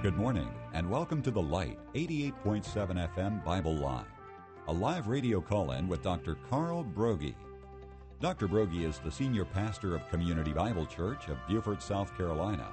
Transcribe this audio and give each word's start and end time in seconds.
Good 0.00 0.16
morning, 0.16 0.48
and 0.74 0.88
welcome 0.88 1.22
to 1.22 1.32
The 1.32 1.42
Light, 1.42 1.76
88.7 1.92 3.08
FM 3.16 3.44
Bible 3.44 3.74
Line, 3.74 4.06
a 4.68 4.72
live 4.72 5.08
radio 5.08 5.40
call 5.40 5.72
in 5.72 5.88
with 5.88 6.04
Dr. 6.04 6.36
Carl 6.48 6.84
Broggi. 6.84 7.34
Dr. 8.20 8.46
Broggi 8.46 8.88
is 8.88 9.00
the 9.00 9.10
senior 9.10 9.44
pastor 9.44 9.96
of 9.96 10.08
Community 10.08 10.52
Bible 10.52 10.86
Church 10.86 11.26
of 11.26 11.36
Beaufort, 11.48 11.82
South 11.82 12.16
Carolina. 12.16 12.68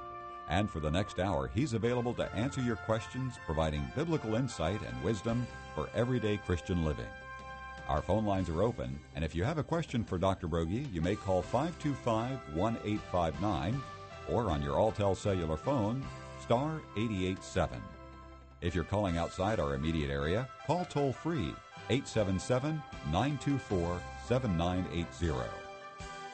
And 0.48 0.70
for 0.70 0.78
the 0.78 0.90
next 0.90 1.18
hour, 1.18 1.50
he's 1.52 1.72
available 1.72 2.14
to 2.14 2.32
answer 2.32 2.60
your 2.60 2.76
questions, 2.76 3.34
providing 3.44 3.82
biblical 3.96 4.36
insight 4.36 4.80
and 4.86 5.02
wisdom 5.02 5.48
for 5.74 5.90
everyday 5.96 6.36
Christian 6.36 6.84
living. 6.84 7.08
Our 7.88 8.02
phone 8.02 8.24
lines 8.24 8.48
are 8.50 8.62
open, 8.62 9.00
and 9.16 9.24
if 9.24 9.34
you 9.34 9.42
have 9.42 9.58
a 9.58 9.64
question 9.64 10.04
for 10.04 10.16
Dr. 10.16 10.46
Broggi, 10.46 10.86
you 10.94 11.00
may 11.00 11.16
call 11.16 11.42
525 11.42 12.54
1859 12.54 13.82
or 14.28 14.48
on 14.48 14.62
your 14.62 14.74
Alltel 14.74 15.16
cellular 15.16 15.56
phone, 15.56 16.04
star 16.46 16.80
887. 16.96 17.82
If 18.60 18.72
you're 18.72 18.84
calling 18.84 19.18
outside 19.18 19.58
our 19.58 19.74
immediate 19.74 20.10
area, 20.10 20.48
call 20.64 20.84
toll 20.84 21.12
free 21.12 21.52
877 21.90 22.80
924 23.06 24.00
7980. 24.28 25.44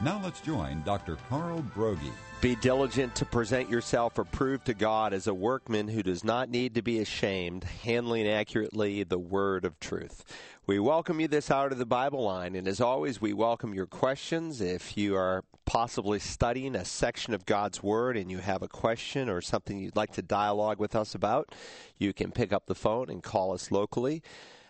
Now 0.03 0.20
let's 0.23 0.41
join 0.41 0.83
Dr. 0.83 1.17
Carl 1.30 1.65
Broggi. 1.75 2.12
Be 2.43 2.56
diligent 2.56 3.15
to 3.15 3.25
present 3.25 3.70
yourself 3.70 4.19
approved 4.19 4.67
to 4.67 4.75
God 4.75 5.15
as 5.15 5.29
a 5.29 5.34
workman 5.34 5.89
who 5.89 6.03
does 6.03 6.25
not 6.25 6.51
need 6.51 6.75
to 6.75 6.83
be 6.83 6.98
ashamed, 6.98 7.65
handling 7.65 8.29
accurately 8.29 9.05
the 9.05 9.19
word 9.19 9.65
of 9.65 9.81
truth. 9.81 10.25
We 10.67 10.79
welcome 10.79 11.20
you 11.20 11.29
this 11.29 11.51
hour 11.51 11.70
to 11.70 11.75
the 11.75 11.87
Bible 11.87 12.23
line, 12.23 12.55
and 12.55 12.69
as 12.69 12.81
always, 12.81 13.20
we 13.20 13.33
welcome 13.33 13.73
your 13.73 13.87
questions. 13.87 14.61
If 14.61 14.97
you 14.97 15.17
are 15.17 15.45
possibly 15.73 16.19
studying 16.19 16.77
a 16.77 16.84
section 16.84 17.33
of 17.33 17.47
God's 17.47 17.83
Word 17.83 18.19
and 18.19 18.31
you 18.31 18.37
have 18.41 18.61
a 18.61 18.69
question 18.69 19.31
or 19.31 19.41
something 19.41 19.79
you'd 19.79 19.97
like 19.97 20.12
to 20.12 20.20
dialogue 20.20 20.79
with 20.79 20.95
us 20.95 21.14
about, 21.14 21.55
you 21.97 22.12
can 22.12 22.31
pick 22.31 22.53
up 22.53 22.67
the 22.67 22.75
phone 22.75 23.09
and 23.09 23.23
call 23.23 23.55
us 23.55 23.70
locally. 23.70 24.23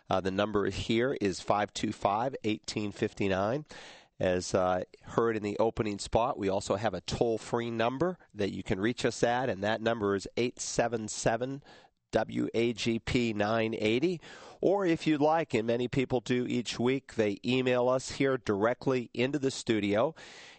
Uh, 0.08 0.20
the 0.20 0.30
number 0.30 0.70
here 0.70 1.18
is 1.20 1.40
525 1.40 2.36
1859. 2.44 3.64
As 4.20 4.54
uh, 4.54 4.84
heard 5.02 5.36
in 5.36 5.42
the 5.42 5.58
opening 5.58 5.98
spot, 5.98 6.38
we 6.38 6.48
also 6.48 6.76
have 6.76 6.94
a 6.94 7.00
toll 7.00 7.36
free 7.36 7.72
number 7.72 8.16
that 8.32 8.52
you 8.52 8.62
can 8.62 8.78
reach 8.78 9.04
us 9.04 9.24
at, 9.24 9.48
and 9.48 9.64
that 9.64 9.82
number 9.82 10.14
is 10.14 10.28
877 10.36 11.64
WAGP 12.12 13.34
980. 13.34 14.20
Or 14.60 14.86
if 14.86 15.08
you'd 15.08 15.20
like, 15.20 15.52
and 15.54 15.66
many 15.66 15.88
people 15.88 16.20
do 16.20 16.46
each 16.46 16.78
week, 16.78 17.16
they 17.16 17.38
email 17.44 17.88
us 17.88 18.12
here 18.12 18.38
directly 18.38 19.10
into 19.12 19.40
the 19.40 19.50
studio. 19.50 20.14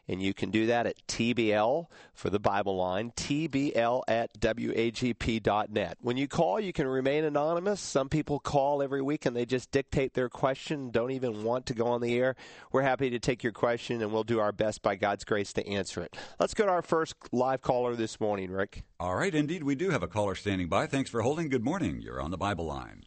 And 0.08 0.22
you 0.22 0.34
can 0.34 0.52
do 0.52 0.66
that 0.66 0.86
at 0.86 1.06
TBL 1.08 1.86
for 2.14 2.30
the 2.30 2.40
Bible 2.40 2.76
line, 2.76 3.12
TBL 3.16 4.04
at 4.08 4.38
WAGP.net. 4.40 5.98
When 6.02 6.18
you 6.18 6.28
call, 6.28 6.60
you 6.60 6.74
can 6.74 6.88
remain 6.88 7.24
anonymous. 7.24 7.80
Some 7.80 8.10
people 8.10 8.40
call 8.40 8.82
every 8.82 9.02
week 9.02 9.26
and 9.26 9.36
they 9.36 9.46
just 9.46 9.72
dictate 9.72 10.14
their 10.14 10.28
question, 10.28 10.92
don't 10.92 11.12
even 11.12 11.44
want 11.44 11.66
to 11.68 11.74
go 11.74 11.88
on 11.88 12.02
the 12.02 12.18
air. 12.18 12.36
We're 12.72 12.82
happy 12.82 13.10
to 13.12 13.20
take 13.20 13.44
your 13.44 13.54
question 13.54 14.02
and 14.02 14.12
we'll 14.12 14.26
do 14.26 14.40
our 14.40 14.52
best 14.52 14.82
by 14.82 14.96
God's 14.96 15.24
grace 15.24 15.54
to 15.54 15.68
answer 15.68 16.02
it. 16.02 16.18
Let's 16.38 16.54
go 16.54 16.66
to 16.66 16.72
our 16.72 16.82
first 16.82 17.16
live 17.32 17.62
caller 17.62 17.96
this 17.96 18.20
morning, 18.20 18.52
Rick. 18.52 18.84
All 19.00 19.16
right, 19.16 19.34
indeed, 19.34 19.64
we 19.64 19.76
do 19.76 19.90
have 19.92 20.04
a 20.04 20.08
caller 20.08 20.36
standing 20.36 20.68
by. 20.68 20.86
Thanks 20.86 21.10
for 21.10 21.22
holding. 21.22 21.48
Good 21.48 21.64
morning. 21.64 22.02
You're 22.02 22.22
on 22.22 22.32
the 22.32 22.38
Bible 22.38 22.66
line. 22.66 23.04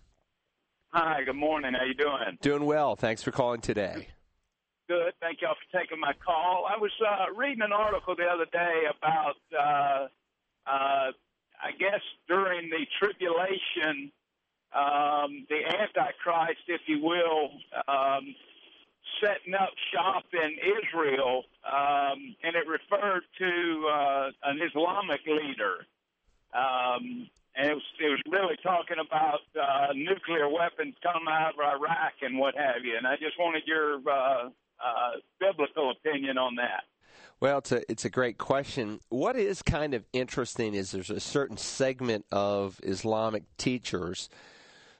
Hi, 0.92 1.25
good 1.25 1.36
morning. 1.36 1.75
How 1.75 1.84
you 1.84 1.94
doing? 1.94 2.38
Doing 2.41 2.64
well. 2.64 2.97
Thanks 2.97 3.22
for 3.22 3.31
calling 3.31 3.60
today. 3.60 4.08
Good. 4.89 5.15
Thank 5.20 5.42
y'all 5.42 5.56
for 5.59 5.81
taking 5.81 5.98
my 5.98 6.12
call. 6.25 6.65
I 6.70 6.79
was 6.79 6.92
uh, 7.03 7.34
reading 7.34 7.62
an 7.62 7.73
article 7.73 8.15
the 8.15 8.27
other 8.27 8.47
day 8.53 8.84
about, 8.87 9.34
uh, 9.53 10.06
uh, 10.65 11.10
I 11.59 11.72
guess, 11.77 12.00
during 12.28 12.71
the 12.71 12.87
tribulation, 13.00 14.12
um, 14.72 15.44
the 15.50 15.66
Antichrist, 15.66 16.62
if 16.69 16.83
you 16.87 17.03
will, 17.03 17.50
um, 17.88 18.33
setting 19.21 19.55
up 19.55 19.71
shop 19.93 20.25
in 20.33 20.55
Israel, 20.55 21.43
um, 21.66 22.37
and 22.44 22.55
it 22.55 22.69
referred 22.69 23.22
to 23.39 23.89
uh, 23.93 24.31
an 24.44 24.60
Islamic 24.62 25.21
leader. 25.27 25.84
Um, 26.55 27.28
and 27.56 27.71
it 27.71 27.75
was 27.75 27.83
it 27.99 28.09
was 28.09 28.21
really 28.31 28.56
talking 28.62 28.99
about 29.05 29.41
uh, 29.59 29.93
nuclear 29.94 30.49
weapons 30.49 30.94
coming 31.03 31.28
out 31.28 31.55
of 31.55 31.60
Iraq 31.60 32.22
and 32.22 32.39
what 32.39 32.55
have 32.55 32.84
you. 32.84 32.97
And 32.97 33.06
I 33.06 33.16
just 33.16 33.37
wanted 33.37 33.62
your 33.66 33.99
uh, 34.09 34.50
uh, 34.84 35.19
biblical 35.41 35.91
opinion 35.91 36.38
on 36.38 36.56
that. 36.56 36.84
Well, 37.38 37.59
it's 37.59 37.72
a 37.72 37.91
it's 37.91 38.04
a 38.04 38.10
great 38.10 38.38
question. 38.38 39.00
What 39.10 39.37
is 39.37 39.60
kind 39.62 39.92
of 39.92 40.04
interesting 40.12 40.75
is 40.75 40.91
there's 40.91 41.10
a 41.10 41.20
certain 41.20 41.56
segment 41.59 42.25
of 42.32 42.81
Islamic 42.82 43.44
teachers 43.59 44.31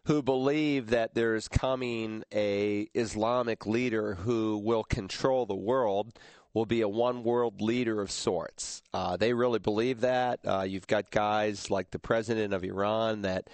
who 0.05 0.23
believe 0.23 0.91
that 0.91 1.15
there 1.15 1.35
is 1.35 1.49
coming 1.49 2.23
a 2.33 2.89
Islamic 2.95 3.67
leader 3.67 4.15
who 4.15 4.59
will 4.59 4.85
control 4.85 5.47
the 5.47 5.57
world, 5.57 6.17
will 6.55 6.67
be 6.67 6.81
a 6.83 6.89
one 6.89 7.25
world 7.25 7.61
leader 7.61 8.01
of 8.01 8.11
sorts. 8.11 8.83
Uh, 8.95 9.17
they 9.17 9.33
really 9.33 9.59
believe 9.59 10.03
that. 10.03 10.39
Uh, 10.47 10.63
you've 10.63 10.87
got 10.87 11.11
guys 11.11 11.71
like 11.71 11.91
the 11.91 11.99
president 11.99 12.55
of 12.55 12.63
Iran 12.65 13.23
that 13.23 13.49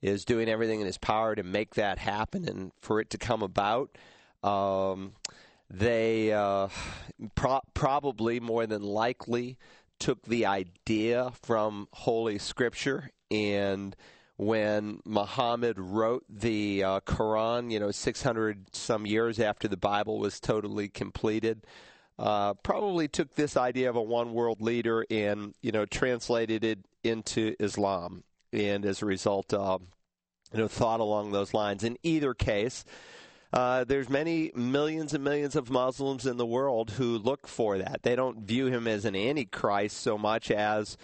is 0.00 0.24
doing 0.24 0.48
everything 0.48 0.80
in 0.80 0.86
his 0.86 0.98
power 0.98 1.34
to 1.34 1.42
make 1.42 1.74
that 1.74 1.98
happen 1.98 2.48
and 2.48 2.72
for 2.80 3.00
it 3.00 3.10
to 3.10 3.18
come 3.18 3.42
about. 3.42 3.90
Um, 4.42 5.12
they 5.70 6.32
uh, 6.32 6.68
pro- 7.34 7.62
probably 7.74 8.40
more 8.40 8.66
than 8.66 8.82
likely 8.82 9.56
took 9.98 10.22
the 10.22 10.46
idea 10.46 11.30
from 11.42 11.86
Holy 11.92 12.38
Scripture 12.38 13.10
and 13.30 13.94
when 14.40 15.00
Muhammad 15.04 15.78
wrote 15.78 16.24
the 16.30 16.82
uh, 16.82 17.00
Quran, 17.00 17.70
you 17.70 17.78
know, 17.78 17.90
600 17.90 18.74
some 18.74 19.04
years 19.04 19.38
after 19.38 19.68
the 19.68 19.76
Bible 19.76 20.18
was 20.18 20.40
totally 20.40 20.88
completed, 20.88 21.66
uh, 22.18 22.54
probably 22.54 23.06
took 23.06 23.34
this 23.34 23.54
idea 23.54 23.90
of 23.90 23.96
a 23.96 24.02
one 24.02 24.32
world 24.32 24.62
leader 24.62 25.04
and, 25.10 25.54
you 25.60 25.72
know, 25.72 25.84
translated 25.84 26.64
it 26.64 26.78
into 27.04 27.54
Islam. 27.60 28.24
And 28.50 28.86
as 28.86 29.02
a 29.02 29.06
result, 29.06 29.52
uh, 29.52 29.78
you 30.54 30.58
know, 30.58 30.68
thought 30.68 31.00
along 31.00 31.32
those 31.32 31.52
lines. 31.52 31.84
In 31.84 31.98
either 32.02 32.32
case, 32.32 32.86
uh, 33.52 33.84
there's 33.84 34.08
many 34.08 34.52
millions 34.54 35.12
and 35.14 35.24
millions 35.24 35.56
of 35.56 35.70
Muslims 35.70 36.26
in 36.26 36.36
the 36.36 36.46
world 36.46 36.92
who 36.92 37.18
look 37.18 37.46
for 37.46 37.78
that. 37.78 38.02
They 38.02 38.14
don't 38.14 38.40
view 38.40 38.66
him 38.66 38.86
as 38.86 39.04
an 39.04 39.16
antichrist 39.16 39.96
so 39.96 40.16
much 40.16 40.50
as 40.50 40.96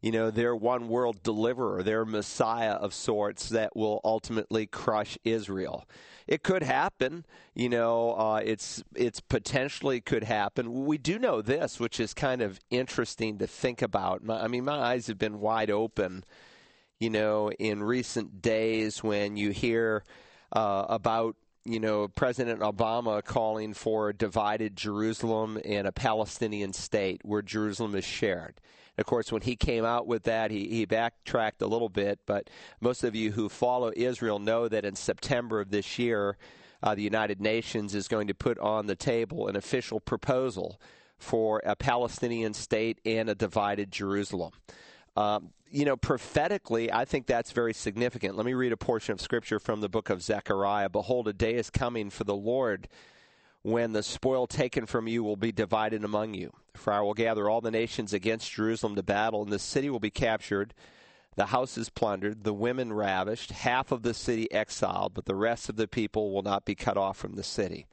you 0.00 0.12
know, 0.12 0.30
their 0.30 0.56
one 0.56 0.88
world 0.88 1.22
deliverer, 1.22 1.82
their 1.82 2.04
Messiah 2.04 2.72
of 2.72 2.94
sorts 2.94 3.50
that 3.50 3.76
will 3.76 4.00
ultimately 4.02 4.66
crush 4.66 5.18
Israel. 5.24 5.86
It 6.26 6.42
could 6.42 6.62
happen, 6.62 7.26
you 7.54 7.68
know. 7.68 8.12
Uh, 8.12 8.40
it's 8.42 8.82
it's 8.94 9.20
potentially 9.20 10.00
could 10.00 10.24
happen. 10.24 10.86
We 10.86 10.96
do 10.96 11.18
know 11.18 11.42
this, 11.42 11.78
which 11.78 12.00
is 12.00 12.14
kind 12.14 12.40
of 12.40 12.60
interesting 12.70 13.38
to 13.38 13.46
think 13.46 13.82
about. 13.82 14.24
My, 14.24 14.44
I 14.44 14.48
mean, 14.48 14.64
my 14.64 14.78
eyes 14.78 15.08
have 15.08 15.18
been 15.18 15.40
wide 15.40 15.70
open, 15.70 16.24
you 16.98 17.10
know, 17.10 17.50
in 17.52 17.82
recent 17.82 18.40
days 18.40 19.02
when 19.02 19.36
you 19.36 19.50
hear 19.50 20.04
uh, 20.52 20.86
about 20.88 21.36
you 21.64 21.80
know, 21.80 22.08
President 22.08 22.60
Obama 22.60 23.22
calling 23.22 23.74
for 23.74 24.08
a 24.08 24.14
divided 24.14 24.76
Jerusalem 24.76 25.60
and 25.64 25.86
a 25.86 25.92
Palestinian 25.92 26.72
state 26.72 27.20
where 27.24 27.42
Jerusalem 27.42 27.94
is 27.94 28.04
shared. 28.04 28.60
Of 28.96 29.06
course, 29.06 29.30
when 29.32 29.42
he 29.42 29.56
came 29.56 29.84
out 29.84 30.06
with 30.06 30.24
that, 30.24 30.50
he, 30.50 30.68
he 30.68 30.84
backtracked 30.84 31.62
a 31.62 31.66
little 31.66 31.88
bit, 31.88 32.20
but 32.26 32.50
most 32.80 33.04
of 33.04 33.14
you 33.14 33.32
who 33.32 33.48
follow 33.48 33.92
Israel 33.96 34.38
know 34.38 34.68
that 34.68 34.84
in 34.84 34.94
September 34.94 35.60
of 35.60 35.70
this 35.70 35.98
year, 35.98 36.36
uh, 36.82 36.94
the 36.94 37.02
United 37.02 37.40
Nations 37.40 37.94
is 37.94 38.08
going 38.08 38.26
to 38.28 38.34
put 38.34 38.58
on 38.58 38.86
the 38.86 38.96
table 38.96 39.48
an 39.48 39.56
official 39.56 40.00
proposal 40.00 40.80
for 41.18 41.62
a 41.64 41.76
Palestinian 41.76 42.54
state 42.54 43.00
and 43.04 43.28
a 43.28 43.34
divided 43.34 43.92
Jerusalem. 43.92 44.52
Um, 45.20 45.50
you 45.70 45.84
know, 45.84 45.98
prophetically, 45.98 46.90
I 46.90 47.04
think 47.04 47.26
that's 47.26 47.52
very 47.52 47.74
significant. 47.74 48.36
Let 48.36 48.46
me 48.46 48.54
read 48.54 48.72
a 48.72 48.76
portion 48.76 49.12
of 49.12 49.20
scripture 49.20 49.60
from 49.60 49.82
the 49.82 49.88
book 49.88 50.08
of 50.08 50.22
Zechariah. 50.22 50.88
Behold, 50.88 51.28
a 51.28 51.34
day 51.34 51.56
is 51.56 51.68
coming 51.68 52.08
for 52.08 52.24
the 52.24 52.34
Lord 52.34 52.88
when 53.60 53.92
the 53.92 54.02
spoil 54.02 54.46
taken 54.46 54.86
from 54.86 55.06
you 55.06 55.22
will 55.22 55.36
be 55.36 55.52
divided 55.52 56.04
among 56.04 56.32
you. 56.32 56.54
For 56.74 56.94
I 56.94 57.00
will 57.00 57.12
gather 57.12 57.50
all 57.50 57.60
the 57.60 57.70
nations 57.70 58.14
against 58.14 58.50
Jerusalem 58.50 58.96
to 58.96 59.02
battle, 59.02 59.42
and 59.42 59.52
the 59.52 59.58
city 59.58 59.90
will 59.90 60.00
be 60.00 60.10
captured, 60.10 60.72
the 61.36 61.46
houses 61.46 61.90
plundered, 61.90 62.42
the 62.42 62.54
women 62.54 62.90
ravished, 62.90 63.50
half 63.50 63.92
of 63.92 64.02
the 64.02 64.14
city 64.14 64.50
exiled, 64.50 65.12
but 65.12 65.26
the 65.26 65.34
rest 65.34 65.68
of 65.68 65.76
the 65.76 65.86
people 65.86 66.32
will 66.32 66.42
not 66.42 66.64
be 66.64 66.74
cut 66.74 66.96
off 66.96 67.18
from 67.18 67.34
the 67.34 67.44
city. 67.44 67.86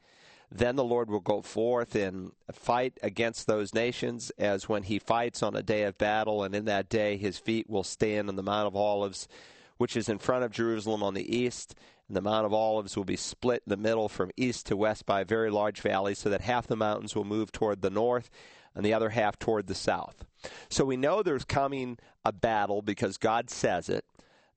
Then 0.50 0.76
the 0.76 0.84
Lord 0.84 1.10
will 1.10 1.20
go 1.20 1.42
forth 1.42 1.94
and 1.94 2.32
fight 2.52 2.98
against 3.02 3.46
those 3.46 3.74
nations 3.74 4.30
as 4.38 4.68
when 4.68 4.84
he 4.84 4.98
fights 4.98 5.42
on 5.42 5.54
a 5.54 5.62
day 5.62 5.82
of 5.82 5.98
battle, 5.98 6.42
and 6.42 6.54
in 6.54 6.64
that 6.64 6.88
day 6.88 7.16
his 7.16 7.38
feet 7.38 7.68
will 7.68 7.84
stand 7.84 8.28
on 8.28 8.36
the 8.36 8.42
Mount 8.42 8.66
of 8.66 8.74
Olives, 8.74 9.28
which 9.76 9.96
is 9.96 10.08
in 10.08 10.18
front 10.18 10.44
of 10.44 10.50
Jerusalem 10.50 11.02
on 11.02 11.14
the 11.14 11.36
east, 11.36 11.74
And 12.08 12.16
the 12.16 12.22
Mount 12.22 12.46
of 12.46 12.54
Olives 12.54 12.96
will 12.96 13.04
be 13.04 13.16
split 13.16 13.62
in 13.66 13.70
the 13.70 13.76
middle 13.76 14.08
from 14.08 14.30
east 14.36 14.66
to 14.66 14.76
west 14.76 15.04
by 15.04 15.20
a 15.20 15.26
very 15.26 15.50
large 15.50 15.82
valley, 15.82 16.14
so 16.14 16.30
that 16.30 16.40
half 16.40 16.66
the 16.66 16.76
mountains 16.76 17.14
will 17.14 17.24
move 17.24 17.52
toward 17.52 17.82
the 17.82 17.90
north 17.90 18.30
and 18.74 18.84
the 18.84 18.94
other 18.94 19.10
half 19.10 19.38
toward 19.38 19.66
the 19.66 19.74
south. 19.74 20.24
So 20.70 20.84
we 20.84 20.96
know 20.96 21.22
there's 21.22 21.44
coming 21.44 21.98
a 22.24 22.32
battle 22.32 22.80
because 22.80 23.18
God 23.18 23.50
says 23.50 23.88
it 23.88 24.04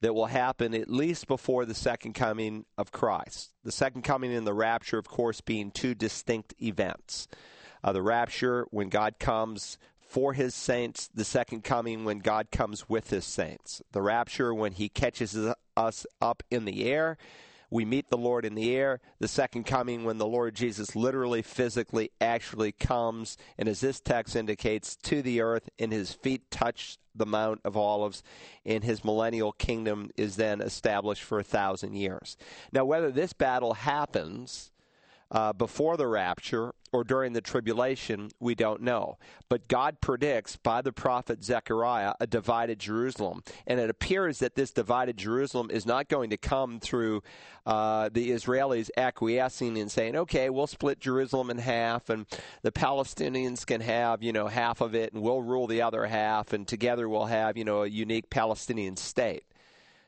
that 0.02 0.14
will 0.14 0.26
happen 0.26 0.74
at 0.74 0.90
least 0.90 1.28
before 1.28 1.66
the 1.66 1.76
second 1.76 2.14
coming 2.14 2.66
of 2.78 2.92
Christ. 2.92 3.54
The 3.64 3.72
second 3.72 4.02
coming 4.02 4.34
and 4.34 4.46
the 4.46 4.54
rapture, 4.54 4.98
of 4.98 5.08
course, 5.08 5.42
being 5.42 5.72
two 5.72 5.96
distinct 5.96 6.54
events. 6.62 7.28
Uh, 7.84 7.94
the 7.94 8.02
rapture, 8.02 8.66
when 8.72 8.90
God 8.90 9.20
comes 9.20 9.78
for 10.00 10.34
his 10.34 10.54
saints, 10.54 11.10
the 11.14 11.24
second 11.24 11.64
coming, 11.64 12.04
when 12.04 12.20
God 12.20 12.52
comes 12.52 12.90
with 12.90 13.12
his 13.12 13.26
saints. 13.26 13.82
The 13.92 14.02
rapture, 14.02 14.54
when 14.54 14.74
he 14.74 14.90
catches 14.90 15.38
us 15.78 16.06
up 16.22 16.44
in 16.52 16.66
the 16.66 16.86
air 16.86 17.18
we 17.72 17.86
meet 17.86 18.10
the 18.10 18.18
Lord 18.18 18.46
in 18.46 18.54
the 18.54 18.76
air. 18.76 19.00
The 19.20 19.30
second 19.30 19.64
coming, 19.64 20.04
when 20.04 20.18
the 20.18 20.28
Lord 20.28 20.54
Jesus 20.54 20.96
literally, 20.96 21.42
physically, 21.42 22.12
actually 22.20 22.74
comes, 22.74 23.38
and 23.58 23.68
as 23.70 23.80
this 23.80 24.02
text 24.02 24.36
indicates, 24.36 24.98
to 24.98 25.22
the 25.22 25.42
earth, 25.42 25.70
and 25.80 25.92
his 25.92 26.12
feet 26.12 26.52
touch 26.52 26.98
the 27.16 27.26
Mount 27.26 27.62
of 27.64 27.78
Olives, 27.78 28.24
and 28.66 28.84
his 28.84 29.06
millennial 29.06 29.54
kingdom 29.54 30.12
is 30.18 30.36
then 30.36 30.62
established 30.62 31.24
for 31.24 31.40
a 31.40 31.44
thousand 31.44 31.94
years. 31.94 32.38
Now, 32.74 32.84
whether 32.86 33.10
this 33.10 33.34
battle 33.34 33.74
happens 33.74 34.72
uh, 35.32 35.54
before 35.54 35.98
the 35.98 36.08
rapture 36.08 36.74
or 36.92 37.06
during 37.06 37.32
the 37.32 37.42
tribulation, 37.42 38.30
we 38.40 38.54
don't 38.54 38.82
know. 38.82 39.18
But 39.48 39.70
God 39.70 40.02
predicts 40.02 40.58
by 40.58 40.82
the 40.82 40.92
prophet 40.92 41.42
Zechariah 41.42 42.14
a 42.20 42.28
divided 42.28 42.80
Jerusalem. 42.80 43.44
And 43.66 43.80
it 43.80 43.90
appears 43.90 44.40
that 44.40 44.56
this 44.56 44.72
divided 44.72 45.16
Jerusalem 45.16 45.72
is 45.72 45.86
not 45.86 46.10
going 46.10 46.32
to 46.32 46.38
come 46.38 46.82
through 46.82 47.24
uh, 47.66 48.10
the 48.12 48.32
Israelis 48.32 48.90
acquiescing 48.98 49.78
and 49.78 49.90
saying, 49.90 50.18
okay, 50.18 50.50
we'll 50.50 50.68
split 50.68 51.00
Jerusalem 51.00 51.50
in 51.50 51.60
half 51.60 52.10
and 52.10 52.26
the 52.62 52.72
Palestinians 52.72 53.66
can 53.66 53.80
have, 53.80 54.22
you 54.22 54.34
know, 54.34 54.48
half 54.48 54.82
of 54.82 54.94
it 54.94 55.14
and 55.14 55.22
we'll 55.22 55.42
rule 55.42 55.68
the 55.68 55.82
other 55.82 56.06
half 56.08 56.52
and 56.52 56.68
together 56.68 57.08
we'll 57.08 57.26
have, 57.26 57.56
you 57.56 57.64
know, 57.64 57.84
a 57.84 57.88
unique 57.88 58.30
Palestinian 58.30 58.98
state 58.98 59.46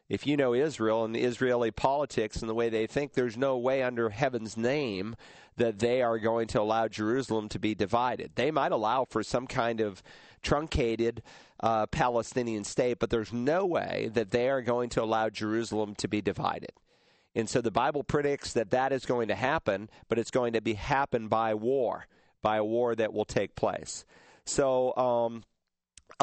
if 0.09 0.27
you 0.27 0.37
know 0.37 0.53
Israel 0.53 1.05
and 1.05 1.15
the 1.15 1.23
Israeli 1.23 1.71
politics 1.71 2.41
and 2.41 2.49
the 2.49 2.53
way 2.53 2.69
they 2.69 2.87
think, 2.87 3.13
there's 3.13 3.37
no 3.37 3.57
way 3.57 3.81
under 3.81 4.09
heaven's 4.09 4.57
name 4.57 5.15
that 5.57 5.79
they 5.79 6.01
are 6.01 6.19
going 6.19 6.47
to 6.47 6.61
allow 6.61 6.87
Jerusalem 6.87 7.49
to 7.49 7.59
be 7.59 7.75
divided. 7.75 8.31
They 8.35 8.51
might 8.51 8.71
allow 8.71 9.05
for 9.05 9.23
some 9.23 9.47
kind 9.47 9.79
of 9.79 10.01
truncated 10.41 11.21
uh, 11.61 11.85
Palestinian 11.87 12.63
state, 12.63 12.99
but 12.99 13.09
there's 13.09 13.31
no 13.31 13.65
way 13.65 14.09
that 14.13 14.31
they 14.31 14.49
are 14.49 14.61
going 14.61 14.89
to 14.89 15.03
allow 15.03 15.29
Jerusalem 15.29 15.95
to 15.95 16.07
be 16.07 16.21
divided. 16.21 16.73
And 17.35 17.49
so 17.49 17.61
the 17.61 17.71
Bible 17.71 18.03
predicts 18.03 18.53
that 18.53 18.71
that 18.71 18.91
is 18.91 19.05
going 19.05 19.29
to 19.29 19.35
happen, 19.35 19.89
but 20.07 20.19
it's 20.19 20.31
going 20.31 20.53
to 20.53 20.61
be 20.61 20.73
happen 20.73 21.27
by 21.27 21.53
war, 21.53 22.05
by 22.41 22.57
a 22.57 22.63
war 22.63 22.93
that 22.95 23.13
will 23.13 23.25
take 23.25 23.55
place. 23.55 24.05
So 24.45 24.95
um, 24.97 25.43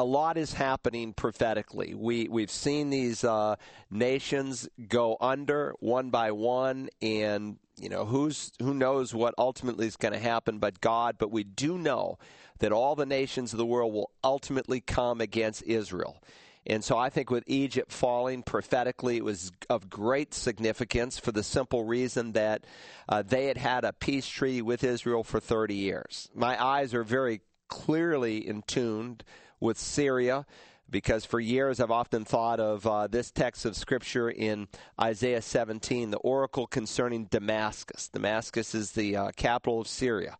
a 0.01 0.03
lot 0.03 0.35
is 0.35 0.53
happening 0.53 1.13
prophetically. 1.13 1.93
We 1.93 2.27
we've 2.27 2.49
seen 2.49 2.89
these 2.89 3.23
uh, 3.23 3.55
nations 3.91 4.67
go 4.87 5.15
under 5.21 5.75
one 5.79 6.09
by 6.09 6.31
one, 6.31 6.89
and 7.03 7.59
you 7.79 7.87
know 7.87 8.05
who's 8.05 8.51
who 8.59 8.73
knows 8.73 9.13
what 9.13 9.35
ultimately 9.37 9.85
is 9.85 9.97
going 9.97 10.13
to 10.13 10.19
happen, 10.19 10.57
but 10.57 10.81
God. 10.81 11.17
But 11.19 11.29
we 11.29 11.43
do 11.43 11.77
know 11.77 12.17
that 12.57 12.71
all 12.71 12.95
the 12.95 13.05
nations 13.05 13.53
of 13.53 13.59
the 13.59 13.65
world 13.65 13.93
will 13.93 14.09
ultimately 14.23 14.81
come 14.81 15.21
against 15.21 15.61
Israel. 15.63 16.19
And 16.65 16.83
so 16.83 16.97
I 16.97 17.09
think 17.09 17.29
with 17.29 17.43
Egypt 17.45 17.91
falling 17.91 18.41
prophetically, 18.41 19.17
it 19.17 19.23
was 19.23 19.51
of 19.69 19.87
great 19.87 20.33
significance 20.33 21.19
for 21.19 21.31
the 21.31 21.43
simple 21.43 21.83
reason 21.83 22.31
that 22.31 22.65
uh, 23.07 23.21
they 23.21 23.45
had 23.45 23.57
had 23.57 23.83
a 23.83 23.93
peace 23.93 24.27
treaty 24.27 24.63
with 24.63 24.83
Israel 24.83 25.23
for 25.23 25.39
30 25.39 25.75
years. 25.75 26.29
My 26.33 26.63
eyes 26.63 26.95
are 26.95 27.03
very 27.03 27.41
clearly 27.67 28.47
in 28.47 28.63
tuned 28.63 29.23
with 29.61 29.79
Syria 29.79 30.45
because 30.89 31.23
for 31.23 31.39
years 31.39 31.79
I've 31.79 31.89
often 31.89 32.25
thought 32.25 32.59
of 32.59 32.85
uh, 32.85 33.07
this 33.07 33.31
text 33.31 33.65
of 33.65 33.77
Scripture 33.77 34.29
in 34.29 34.67
Isaiah 34.99 35.41
17, 35.41 36.11
the 36.11 36.17
oracle 36.17 36.67
concerning 36.67 37.25
Damascus. 37.25 38.09
Damascus 38.09 38.75
is 38.75 38.91
the 38.91 39.15
uh, 39.15 39.31
capital 39.37 39.79
of 39.79 39.87
Syria. 39.87 40.37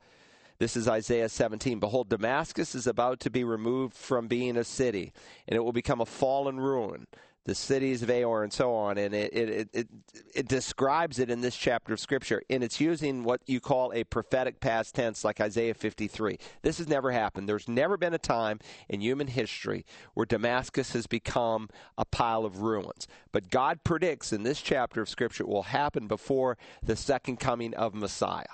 This 0.60 0.76
is 0.76 0.88
Isaiah 0.88 1.30
17. 1.30 1.80
Behold, 1.80 2.10
Damascus 2.10 2.76
is 2.76 2.86
about 2.86 3.20
to 3.22 3.32
be 3.32 3.44
removed 3.44 3.96
from 3.96 4.28
being 4.28 4.58
a 4.58 4.64
city, 4.64 5.12
and 5.48 5.56
it 5.56 5.62
will 5.62 5.72
become 5.72 6.02
a 6.02 6.06
fallen 6.06 6.60
ruin 6.60 7.08
the 7.46 7.56
cities 7.56 8.04
of 8.04 8.10
Aroer 8.10 8.44
and 8.44 8.54
so 8.54 8.74
on, 8.74 8.98
and 8.98 9.16
it, 9.16 9.34
it, 9.34 9.70
it, 9.74 9.88
it, 10.36 10.48
describes 10.48 11.18
it 11.18 11.32
in 11.32 11.42
this 11.42 11.56
chapter 11.56 11.92
of 11.94 12.00
Scripture, 12.00 12.42
and 12.50 12.64
it's 12.64 12.80
using 12.80 13.24
what 13.24 13.42
you 13.48 13.60
call 13.60 13.92
a 13.94 14.04
prophetic 14.04 14.60
past 14.60 14.94
tense 14.94 15.24
like 15.24 15.42
Isaiah 15.42 15.74
53. 15.74 16.38
This 16.62 16.78
has 16.78 16.88
never 16.88 17.12
happened. 17.12 17.50
There's 17.50 17.68
never 17.68 17.98
been 17.98 18.14
a 18.14 18.20
time 18.20 18.60
in 18.90 19.02
human 19.02 19.28
history 19.28 19.86
where 20.14 20.26
Damascus 20.26 20.94
has 20.94 21.08
become 21.08 21.70
a 21.98 22.06
pile 22.06 22.46
of 22.46 22.62
ruins. 22.62 23.08
But 23.32 23.50
God 23.50 23.84
predicts 23.84 24.32
in 24.32 24.44
this 24.44 24.62
chapter 24.62 25.02
of 25.02 25.10
Scripture 25.10 25.44
it 25.44 25.50
will 25.50 25.64
happen 25.64 26.08
before 26.08 26.58
the 26.84 26.96
second 26.96 27.40
coming 27.40 27.74
of 27.74 27.96
Messiah 27.96 28.46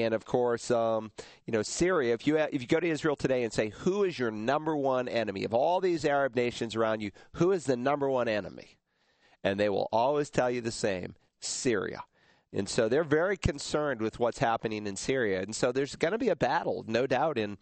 and 0.00 0.14
of 0.14 0.24
course, 0.24 0.70
um, 0.70 1.12
you 1.46 1.52
know, 1.52 1.62
Syria. 1.62 2.14
If 2.14 2.26
you 2.26 2.38
if 2.38 2.62
you 2.62 2.66
go 2.66 2.80
to 2.80 2.88
Israel 2.88 3.16
today 3.16 3.44
and 3.44 3.52
say, 3.52 3.68
"Who 3.68 4.04
is 4.04 4.18
your 4.18 4.30
number 4.30 4.76
one 4.76 5.08
enemy 5.08 5.44
of 5.44 5.52
all 5.52 5.80
these 5.80 6.04
Arab 6.04 6.34
nations 6.34 6.74
around 6.74 7.02
you? 7.02 7.10
Who 7.34 7.52
is 7.52 7.64
the 7.64 7.76
number 7.76 8.08
one 8.08 8.28
enemy?" 8.28 8.78
and 9.44 9.58
they 9.58 9.68
will 9.68 9.88
always 9.92 10.30
tell 10.30 10.50
you 10.50 10.60
the 10.60 10.72
same: 10.72 11.14
Syria. 11.40 12.04
And 12.54 12.68
so 12.68 12.88
they're 12.88 13.04
very 13.04 13.38
concerned 13.38 14.02
with 14.02 14.18
what's 14.18 14.38
happening 14.38 14.86
in 14.86 14.94
Syria. 14.94 15.40
And 15.40 15.56
so 15.56 15.72
there's 15.72 15.96
going 15.96 16.12
to 16.12 16.18
be 16.18 16.28
a 16.28 16.36
battle, 16.36 16.84
no 16.86 17.06
doubt, 17.06 17.38
in 17.38 17.56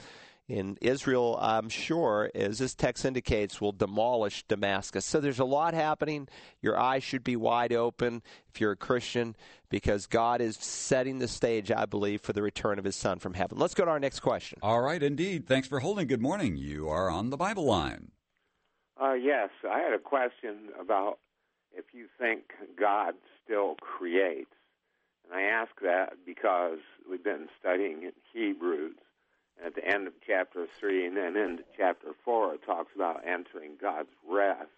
in 0.50 0.76
Israel, 0.80 1.38
I'm 1.40 1.68
sure, 1.68 2.30
as 2.34 2.58
this 2.58 2.74
text 2.74 3.04
indicates, 3.04 3.60
will 3.60 3.72
demolish 3.72 4.42
Damascus. 4.48 5.04
So 5.04 5.20
there's 5.20 5.38
a 5.38 5.44
lot 5.44 5.74
happening. 5.74 6.26
Your 6.60 6.78
eyes 6.78 7.04
should 7.04 7.22
be 7.22 7.36
wide 7.36 7.72
open 7.72 8.22
if 8.52 8.60
you're 8.60 8.72
a 8.72 8.76
Christian 8.76 9.36
because 9.68 10.06
God 10.06 10.40
is 10.40 10.56
setting 10.56 11.20
the 11.20 11.28
stage, 11.28 11.70
I 11.70 11.86
believe, 11.86 12.20
for 12.20 12.32
the 12.32 12.42
return 12.42 12.78
of 12.78 12.84
his 12.84 12.96
son 12.96 13.20
from 13.20 13.34
heaven. 13.34 13.58
Let's 13.58 13.74
go 13.74 13.84
to 13.84 13.90
our 13.90 14.00
next 14.00 14.20
question. 14.20 14.58
All 14.60 14.80
right, 14.80 15.02
indeed. 15.02 15.46
Thanks 15.46 15.68
for 15.68 15.78
holding. 15.78 16.08
Good 16.08 16.20
morning. 16.20 16.56
You 16.56 16.88
are 16.88 17.08
on 17.08 17.30
the 17.30 17.36
Bible 17.36 17.64
line. 17.64 18.10
Uh, 19.00 19.14
yes, 19.14 19.50
I 19.68 19.78
had 19.78 19.92
a 19.92 19.98
question 19.98 20.70
about 20.78 21.18
if 21.72 21.86
you 21.92 22.06
think 22.18 22.42
God 22.78 23.14
still 23.44 23.76
creates. 23.76 24.50
And 25.24 25.38
I 25.38 25.42
ask 25.42 25.70
that 25.80 26.14
because 26.26 26.78
we've 27.08 27.22
been 27.22 27.46
studying 27.60 28.10
Hebrews 28.32 28.96
at 29.64 29.74
the 29.74 29.84
end 29.84 30.06
of 30.06 30.14
chapter 30.26 30.66
3 30.78 31.06
and 31.06 31.16
then 31.16 31.36
into 31.36 31.64
chapter 31.76 32.08
4, 32.24 32.54
it 32.54 32.64
talks 32.64 32.92
about 32.94 33.22
entering 33.26 33.72
God's 33.80 34.08
rest. 34.28 34.70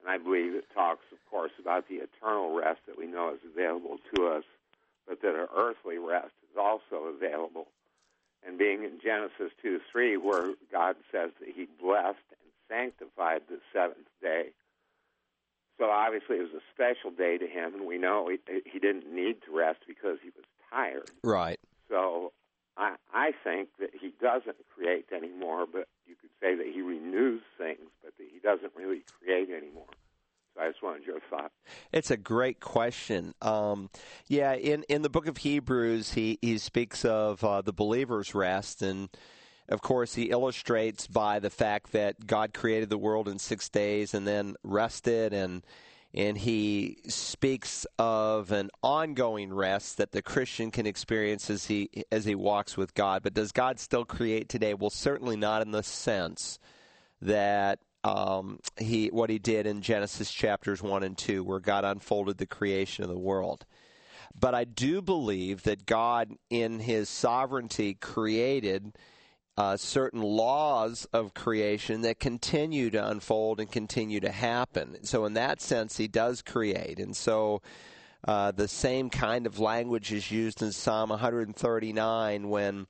And 0.00 0.10
I 0.10 0.18
believe 0.18 0.54
it 0.54 0.66
talks, 0.74 1.04
of 1.12 1.18
course, 1.30 1.52
about 1.60 1.88
the 1.88 1.96
eternal 1.96 2.54
rest 2.54 2.80
that 2.86 2.98
we 2.98 3.06
know 3.06 3.32
is 3.32 3.40
available 3.50 3.98
to 4.14 4.26
us, 4.26 4.44
but 5.06 5.22
that 5.22 5.34
our 5.34 5.48
earthly 5.56 5.98
rest 5.98 6.32
is 6.50 6.56
also 6.58 7.04
available. 7.14 7.68
And 8.44 8.58
being 8.58 8.82
in 8.82 8.98
Genesis 9.02 9.52
2 9.62 9.80
3, 9.90 10.16
where 10.16 10.54
God 10.70 10.96
says 11.12 11.30
that 11.38 11.48
He 11.54 11.68
blessed 11.80 12.18
and 12.32 12.50
sanctified 12.68 13.42
the 13.48 13.60
seventh 13.72 14.08
day. 14.20 14.48
So 15.78 15.84
obviously 15.90 16.36
it 16.36 16.52
was 16.52 16.54
a 16.54 16.74
special 16.74 17.12
day 17.16 17.38
to 17.38 17.46
Him, 17.46 17.74
and 17.74 17.86
we 17.86 17.98
know 17.98 18.28
He, 18.28 18.38
he 18.66 18.80
didn't 18.80 19.14
need 19.14 19.36
to 19.46 19.56
rest 19.56 19.80
because 19.86 20.18
He 20.22 20.30
was 20.30 20.44
tired. 20.70 21.10
Right. 21.22 21.60
So 21.88 22.32
I, 22.76 22.96
I 23.12 23.32
think 23.44 23.68
that 23.78 23.90
he 23.98 24.12
doesn't 24.20 24.56
create 24.74 25.06
anymore, 25.14 25.66
but 25.70 25.88
you 26.06 26.14
could 26.20 26.30
say 26.40 26.54
that 26.54 26.66
he 26.72 26.80
renews 26.80 27.42
things, 27.58 27.90
but 28.02 28.12
that 28.16 28.26
he 28.32 28.38
doesn't 28.38 28.72
really 28.76 29.02
create 29.20 29.50
anymore. 29.50 29.86
So 30.54 30.62
I 30.62 30.68
just 30.68 30.82
wanted 30.82 31.04
your 31.06 31.20
thought. 31.30 31.52
It's 31.92 32.10
a 32.10 32.16
great 32.16 32.60
question. 32.60 33.34
Um, 33.40 33.90
yeah, 34.26 34.54
in, 34.54 34.84
in 34.84 35.02
the 35.02 35.10
book 35.10 35.26
of 35.26 35.38
Hebrews, 35.38 36.12
he, 36.12 36.38
he 36.42 36.58
speaks 36.58 37.04
of 37.04 37.42
uh, 37.42 37.62
the 37.62 37.72
believer's 37.72 38.34
rest, 38.34 38.82
and 38.82 39.08
of 39.68 39.80
course, 39.80 40.14
he 40.14 40.24
illustrates 40.24 41.06
by 41.06 41.38
the 41.38 41.50
fact 41.50 41.92
that 41.92 42.26
God 42.26 42.52
created 42.52 42.90
the 42.90 42.98
world 42.98 43.28
in 43.28 43.38
six 43.38 43.68
days 43.68 44.12
and 44.12 44.26
then 44.26 44.56
rested 44.62 45.32
and 45.32 45.62
and 46.14 46.36
he 46.36 46.98
speaks 47.08 47.86
of 47.98 48.52
an 48.52 48.70
ongoing 48.82 49.52
rest 49.52 49.96
that 49.96 50.12
the 50.12 50.22
Christian 50.22 50.70
can 50.70 50.86
experience 50.86 51.48
as 51.48 51.66
he 51.66 51.88
as 52.10 52.24
he 52.24 52.34
walks 52.34 52.76
with 52.76 52.94
God. 52.94 53.22
But 53.22 53.34
does 53.34 53.52
God 53.52 53.80
still 53.80 54.04
create 54.04 54.48
today? 54.48 54.74
Well, 54.74 54.90
certainly 54.90 55.36
not 55.36 55.62
in 55.62 55.70
the 55.70 55.82
sense 55.82 56.58
that 57.22 57.78
um, 58.04 58.58
he 58.76 59.08
what 59.08 59.30
he 59.30 59.38
did 59.38 59.66
in 59.66 59.80
Genesis 59.80 60.30
chapters 60.30 60.82
one 60.82 61.02
and 61.02 61.16
two, 61.16 61.44
where 61.44 61.60
God 61.60 61.84
unfolded 61.84 62.38
the 62.38 62.46
creation 62.46 63.04
of 63.04 63.10
the 63.10 63.18
world. 63.18 63.64
But 64.38 64.54
I 64.54 64.64
do 64.64 65.02
believe 65.02 65.62
that 65.64 65.86
God, 65.86 66.32
in 66.48 66.80
His 66.80 67.08
sovereignty, 67.08 67.94
created 67.94 68.96
uh, 69.56 69.76
certain 69.76 70.22
laws 70.22 71.06
of 71.12 71.34
creation 71.34 72.02
that 72.02 72.18
continue 72.18 72.90
to 72.90 73.06
unfold 73.06 73.60
and 73.60 73.70
continue 73.70 74.20
to 74.20 74.30
happen. 74.32 75.04
So, 75.04 75.24
in 75.24 75.34
that 75.34 75.60
sense, 75.60 75.96
he 75.96 76.08
does 76.08 76.42
create. 76.42 76.98
And 76.98 77.16
so, 77.16 77.60
Uh, 78.24 78.52
the 78.52 78.68
same 78.68 79.10
kind 79.10 79.46
of 79.48 79.58
language 79.58 80.12
is 80.12 80.30
used 80.30 80.62
in 80.62 80.70
Psalm 80.70 81.10
139 81.10 82.48
when 82.48 82.86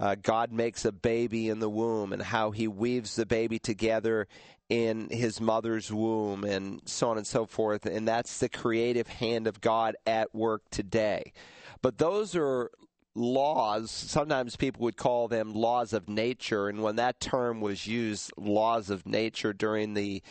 uh, 0.00 0.16
God 0.20 0.50
makes 0.50 0.84
a 0.84 0.90
baby 0.90 1.48
in 1.48 1.60
the 1.60 1.70
womb 1.70 2.12
and 2.12 2.20
how 2.20 2.50
he 2.50 2.66
weaves 2.66 3.14
the 3.14 3.24
baby 3.24 3.60
together 3.60 4.26
in 4.68 5.08
his 5.08 5.40
mother's 5.40 5.92
womb 5.92 6.42
and 6.42 6.80
so 6.84 7.10
on 7.10 7.16
and 7.16 7.26
so 7.28 7.46
forth. 7.46 7.86
And 7.86 8.08
that's 8.08 8.38
the 8.38 8.48
creative 8.48 9.06
hand 9.06 9.46
of 9.46 9.60
God 9.60 9.94
at 10.04 10.34
work 10.34 10.62
today. 10.72 11.32
But 11.80 11.98
those 11.98 12.34
are 12.34 12.72
laws. 13.14 13.90
Sometimes 13.90 14.56
people 14.56 14.82
would 14.82 14.96
call 14.96 15.28
them 15.28 15.52
laws 15.52 15.92
of 15.92 16.08
nature. 16.08 16.68
And 16.68 16.82
when 16.82 16.96
that 16.96 17.20
term 17.20 17.60
was 17.60 17.86
used, 17.86 18.32
laws 18.36 18.90
of 18.90 19.06
nature, 19.06 19.52
during 19.52 19.94
the 19.94 20.22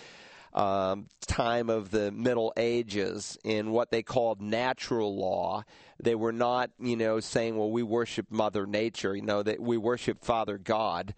um, 0.53 1.07
time 1.27 1.69
of 1.69 1.91
the 1.91 2.11
Middle 2.11 2.53
Ages 2.57 3.37
in 3.43 3.71
what 3.71 3.91
they 3.91 4.03
called 4.03 4.41
natural 4.41 5.15
law. 5.15 5.63
They 6.01 6.15
were 6.15 6.33
not, 6.33 6.71
you 6.79 6.95
know, 6.95 7.19
saying, 7.19 7.57
well, 7.57 7.71
we 7.71 7.83
worship 7.83 8.27
Mother 8.29 8.65
Nature, 8.65 9.15
you 9.15 9.21
know, 9.21 9.43
that 9.43 9.59
we 9.59 9.77
worship 9.77 10.23
Father 10.23 10.57
God. 10.57 11.13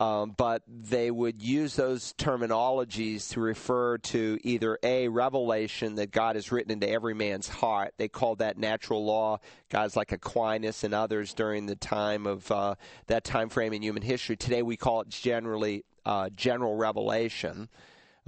Um, 0.00 0.32
but 0.36 0.62
they 0.68 1.10
would 1.10 1.42
use 1.42 1.74
those 1.74 2.14
terminologies 2.14 3.30
to 3.30 3.40
refer 3.40 3.98
to 3.98 4.38
either 4.44 4.78
a 4.84 5.08
revelation 5.08 5.96
that 5.96 6.12
God 6.12 6.36
has 6.36 6.52
written 6.52 6.70
into 6.70 6.88
every 6.88 7.14
man's 7.14 7.48
heart. 7.48 7.94
They 7.96 8.06
called 8.06 8.38
that 8.38 8.56
natural 8.56 9.04
law. 9.04 9.38
Guys 9.70 9.96
like 9.96 10.12
Aquinas 10.12 10.84
and 10.84 10.94
others 10.94 11.34
during 11.34 11.66
the 11.66 11.74
time 11.74 12.28
of 12.28 12.48
uh, 12.52 12.76
that 13.08 13.24
time 13.24 13.48
frame 13.48 13.72
in 13.72 13.82
human 13.82 14.02
history. 14.02 14.36
Today 14.36 14.62
we 14.62 14.76
call 14.76 15.00
it 15.00 15.08
generally 15.08 15.84
uh, 16.06 16.30
general 16.30 16.76
revelation 16.76 17.68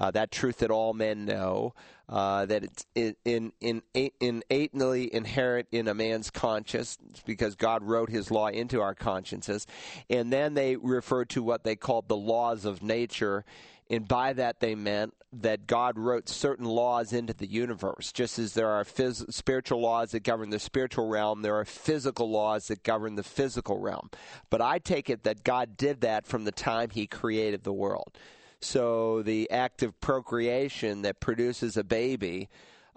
uh, 0.00 0.10
that 0.10 0.32
truth 0.32 0.58
that 0.58 0.70
all 0.70 0.94
men 0.94 1.26
know, 1.26 1.74
uh, 2.10 2.44
that 2.46 2.64
it's 2.64 2.86
in, 2.96 3.14
in, 3.60 3.82
in, 3.94 4.10
innately 4.20 5.14
inherent 5.14 5.68
in 5.70 5.86
a 5.86 5.94
man's 5.94 6.28
conscience 6.30 6.98
because 7.24 7.54
God 7.54 7.84
wrote 7.84 8.10
his 8.10 8.32
law 8.32 8.48
into 8.48 8.80
our 8.80 8.96
consciences. 8.96 9.66
And 10.10 10.32
then 10.32 10.54
they 10.54 10.74
referred 10.76 11.30
to 11.30 11.42
what 11.42 11.62
they 11.62 11.76
called 11.76 12.08
the 12.08 12.16
laws 12.16 12.64
of 12.64 12.82
nature. 12.82 13.44
And 13.88 14.08
by 14.08 14.32
that 14.32 14.58
they 14.58 14.74
meant 14.74 15.14
that 15.32 15.68
God 15.68 15.96
wrote 15.96 16.28
certain 16.28 16.64
laws 16.64 17.12
into 17.12 17.32
the 17.32 17.46
universe. 17.46 18.10
Just 18.10 18.40
as 18.40 18.54
there 18.54 18.68
are 18.68 18.82
phys- 18.82 19.32
spiritual 19.32 19.80
laws 19.80 20.10
that 20.10 20.24
govern 20.24 20.50
the 20.50 20.58
spiritual 20.58 21.06
realm, 21.06 21.42
there 21.42 21.54
are 21.54 21.64
physical 21.64 22.28
laws 22.28 22.66
that 22.66 22.82
govern 22.82 23.14
the 23.14 23.22
physical 23.22 23.78
realm. 23.78 24.10
But 24.50 24.60
I 24.60 24.80
take 24.80 25.08
it 25.10 25.22
that 25.22 25.44
God 25.44 25.76
did 25.76 26.00
that 26.00 26.26
from 26.26 26.44
the 26.44 26.50
time 26.50 26.90
He 26.90 27.06
created 27.06 27.62
the 27.62 27.72
world. 27.72 28.18
So 28.62 29.22
the 29.22 29.50
act 29.50 29.82
of 29.82 30.00
procreation 30.00 31.02
that 31.02 31.20
produces 31.20 31.76
a 31.76 31.84
baby, 31.84 32.48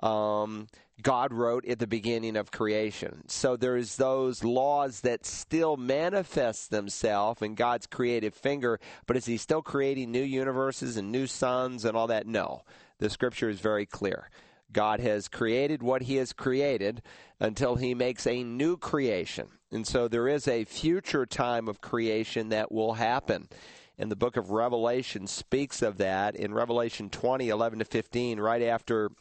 um, 0.02 0.68
God 1.02 1.34
wrote 1.34 1.66
at 1.66 1.80
the 1.80 1.88
beginning 1.88 2.36
of 2.36 2.52
creation. 2.52 3.28
So 3.28 3.56
there's 3.56 3.96
those 3.96 4.44
laws 4.44 5.02
that 5.02 5.26
still 5.26 5.78
manifest 5.78 6.70
themselves 6.70 7.42
in 7.42 7.56
God's 7.56 7.88
creative 7.88 8.34
finger, 8.34 8.80
but 9.08 9.18
is 9.18 9.26
He 9.26 9.38
still 9.38 9.62
creating 9.62 10.12
new 10.12 10.22
universes 10.24 10.98
and 10.98 11.12
new 11.12 11.28
suns 11.28 11.86
and 11.86 11.96
all 11.96 12.08
that? 12.08 12.28
No. 12.28 12.64
The 13.00 13.10
scripture 13.10 13.50
is 13.50 13.60
very 13.60 13.86
clear. 13.86 14.30
God 14.72 15.00
has 15.00 15.28
created 15.28 15.82
what 15.82 16.04
He 16.04 16.18
has 16.18 16.34
created 16.34 17.02
until 17.40 17.76
He 17.76 17.94
makes 17.94 18.28
a 18.28 18.44
new 18.44 18.76
creation. 18.78 19.48
And 19.72 19.88
so 19.88 20.08
there 20.08 20.28
is 20.28 20.48
a 20.48 20.66
future 20.66 21.26
time 21.26 21.68
of 21.68 21.82
creation 21.82 22.50
that 22.50 22.72
will 22.72 22.94
happen 22.94 23.48
and 23.98 24.12
the 24.12 24.16
book 24.16 24.38
of 24.38 24.52
Revelation 24.52 25.28
speaks 25.28 25.82
of 25.82 25.98
that 25.98 26.36
in 26.36 26.54
Revelation 26.54 27.10
20, 27.10 27.50
11 27.50 27.80
to 27.80 27.86
15, 27.86 28.40
right 28.40 28.62
after 28.64 29.12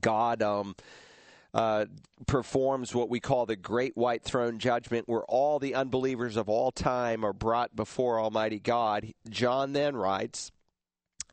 God 0.00 0.42
um, 0.42 0.74
uh, 1.52 1.84
performs 2.26 2.94
what 2.94 3.10
we 3.10 3.20
call 3.20 3.46
the 3.46 3.56
Great 3.56 3.96
White 3.96 4.22
Throne 4.22 4.58
Judgment, 4.58 5.08
where 5.08 5.24
all 5.24 5.58
the 5.58 5.74
unbelievers 5.74 6.36
of 6.36 6.48
all 6.48 6.72
time 6.72 7.24
are 7.24 7.34
brought 7.34 7.76
before 7.76 8.18
Almighty 8.18 8.58
God. 8.58 9.12
John 9.28 9.74
then 9.74 9.96
writes, 9.96 10.50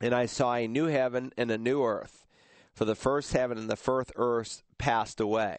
And 0.02 0.14
I 0.14 0.26
saw 0.26 0.56
a 0.56 0.68
new 0.68 0.88
heaven 0.88 1.32
and 1.38 1.50
a 1.50 1.58
new 1.58 1.84
earth, 1.84 2.26
for 2.74 2.84
the 2.84 2.96
first 2.96 3.32
heaven 3.32 3.58
and 3.58 3.70
the 3.70 3.76
first 3.78 4.12
earth 4.18 4.62
passed 4.78 5.20
away. 5.20 5.58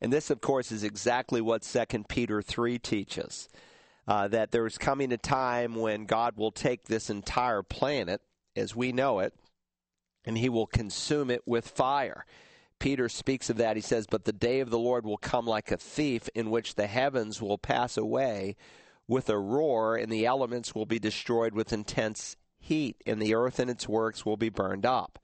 And 0.00 0.12
this, 0.12 0.30
of 0.30 0.40
course, 0.40 0.72
is 0.72 0.82
exactly 0.82 1.40
what 1.40 1.62
2 1.62 2.04
Peter 2.08 2.42
3 2.42 2.80
teaches 2.80 3.48
uh, 4.06 4.28
that 4.28 4.50
there's 4.50 4.78
coming 4.78 5.12
a 5.12 5.16
time 5.16 5.74
when 5.74 6.06
God 6.06 6.36
will 6.36 6.50
take 6.50 6.84
this 6.84 7.10
entire 7.10 7.62
planet 7.62 8.20
as 8.56 8.74
we 8.74 8.92
know 8.92 9.20
it 9.20 9.34
and 10.24 10.38
he 10.38 10.48
will 10.48 10.66
consume 10.66 11.30
it 11.30 11.42
with 11.46 11.68
fire. 11.68 12.24
Peter 12.78 13.08
speaks 13.08 13.48
of 13.48 13.58
that. 13.58 13.76
He 13.76 13.82
says, 13.82 14.06
But 14.08 14.24
the 14.24 14.32
day 14.32 14.60
of 14.60 14.70
the 14.70 14.78
Lord 14.78 15.04
will 15.04 15.16
come 15.16 15.46
like 15.46 15.70
a 15.70 15.76
thief, 15.76 16.28
in 16.34 16.50
which 16.50 16.74
the 16.74 16.86
heavens 16.86 17.40
will 17.40 17.58
pass 17.58 17.96
away 17.96 18.56
with 19.06 19.28
a 19.28 19.38
roar, 19.38 19.96
and 19.96 20.10
the 20.10 20.26
elements 20.26 20.74
will 20.74 20.86
be 20.86 20.98
destroyed 20.98 21.54
with 21.54 21.72
intense 21.72 22.36
heat, 22.58 22.96
and 23.06 23.20
the 23.20 23.34
earth 23.34 23.58
and 23.58 23.70
its 23.70 23.88
works 23.88 24.26
will 24.26 24.36
be 24.36 24.48
burned 24.48 24.86
up. 24.86 25.18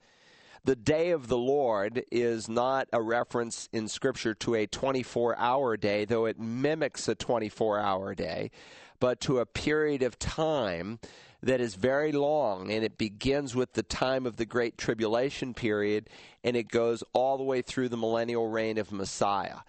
The 0.65 0.75
day 0.75 1.11
of 1.11 1.27
the 1.27 1.37
Lord 1.37 2.03
is 2.11 2.49
not 2.49 2.89
a 2.91 3.01
reference 3.01 3.69
in 3.71 3.87
Scripture 3.87 4.33
to 4.35 4.55
a 4.55 4.67
24 4.67 5.37
hour 5.37 5.77
day, 5.77 6.03
though 6.03 6.25
it 6.25 6.39
mimics 6.39 7.07
a 7.07 7.15
24 7.15 7.79
hour 7.79 8.13
day, 8.13 8.51
but 8.99 9.21
to 9.21 9.39
a 9.39 9.45
period 9.45 10.03
of 10.03 10.19
time 10.19 10.99
that 11.41 11.61
is 11.61 11.75
very 11.75 12.11
long, 12.11 12.69
and 12.71 12.83
it 12.83 12.97
begins 12.97 13.55
with 13.55 13.71
the 13.71 13.83
time 13.83 14.25
of 14.25 14.35
the 14.35 14.45
Great 14.45 14.77
Tribulation 14.77 15.53
period, 15.53 16.09
and 16.43 16.57
it 16.57 16.67
goes 16.67 17.03
all 17.13 17.37
the 17.37 17.43
way 17.43 17.61
through 17.61 17.87
the 17.87 17.95
millennial 17.95 18.49
reign 18.49 18.77
of 18.77 18.91
Messiah. 18.91 19.59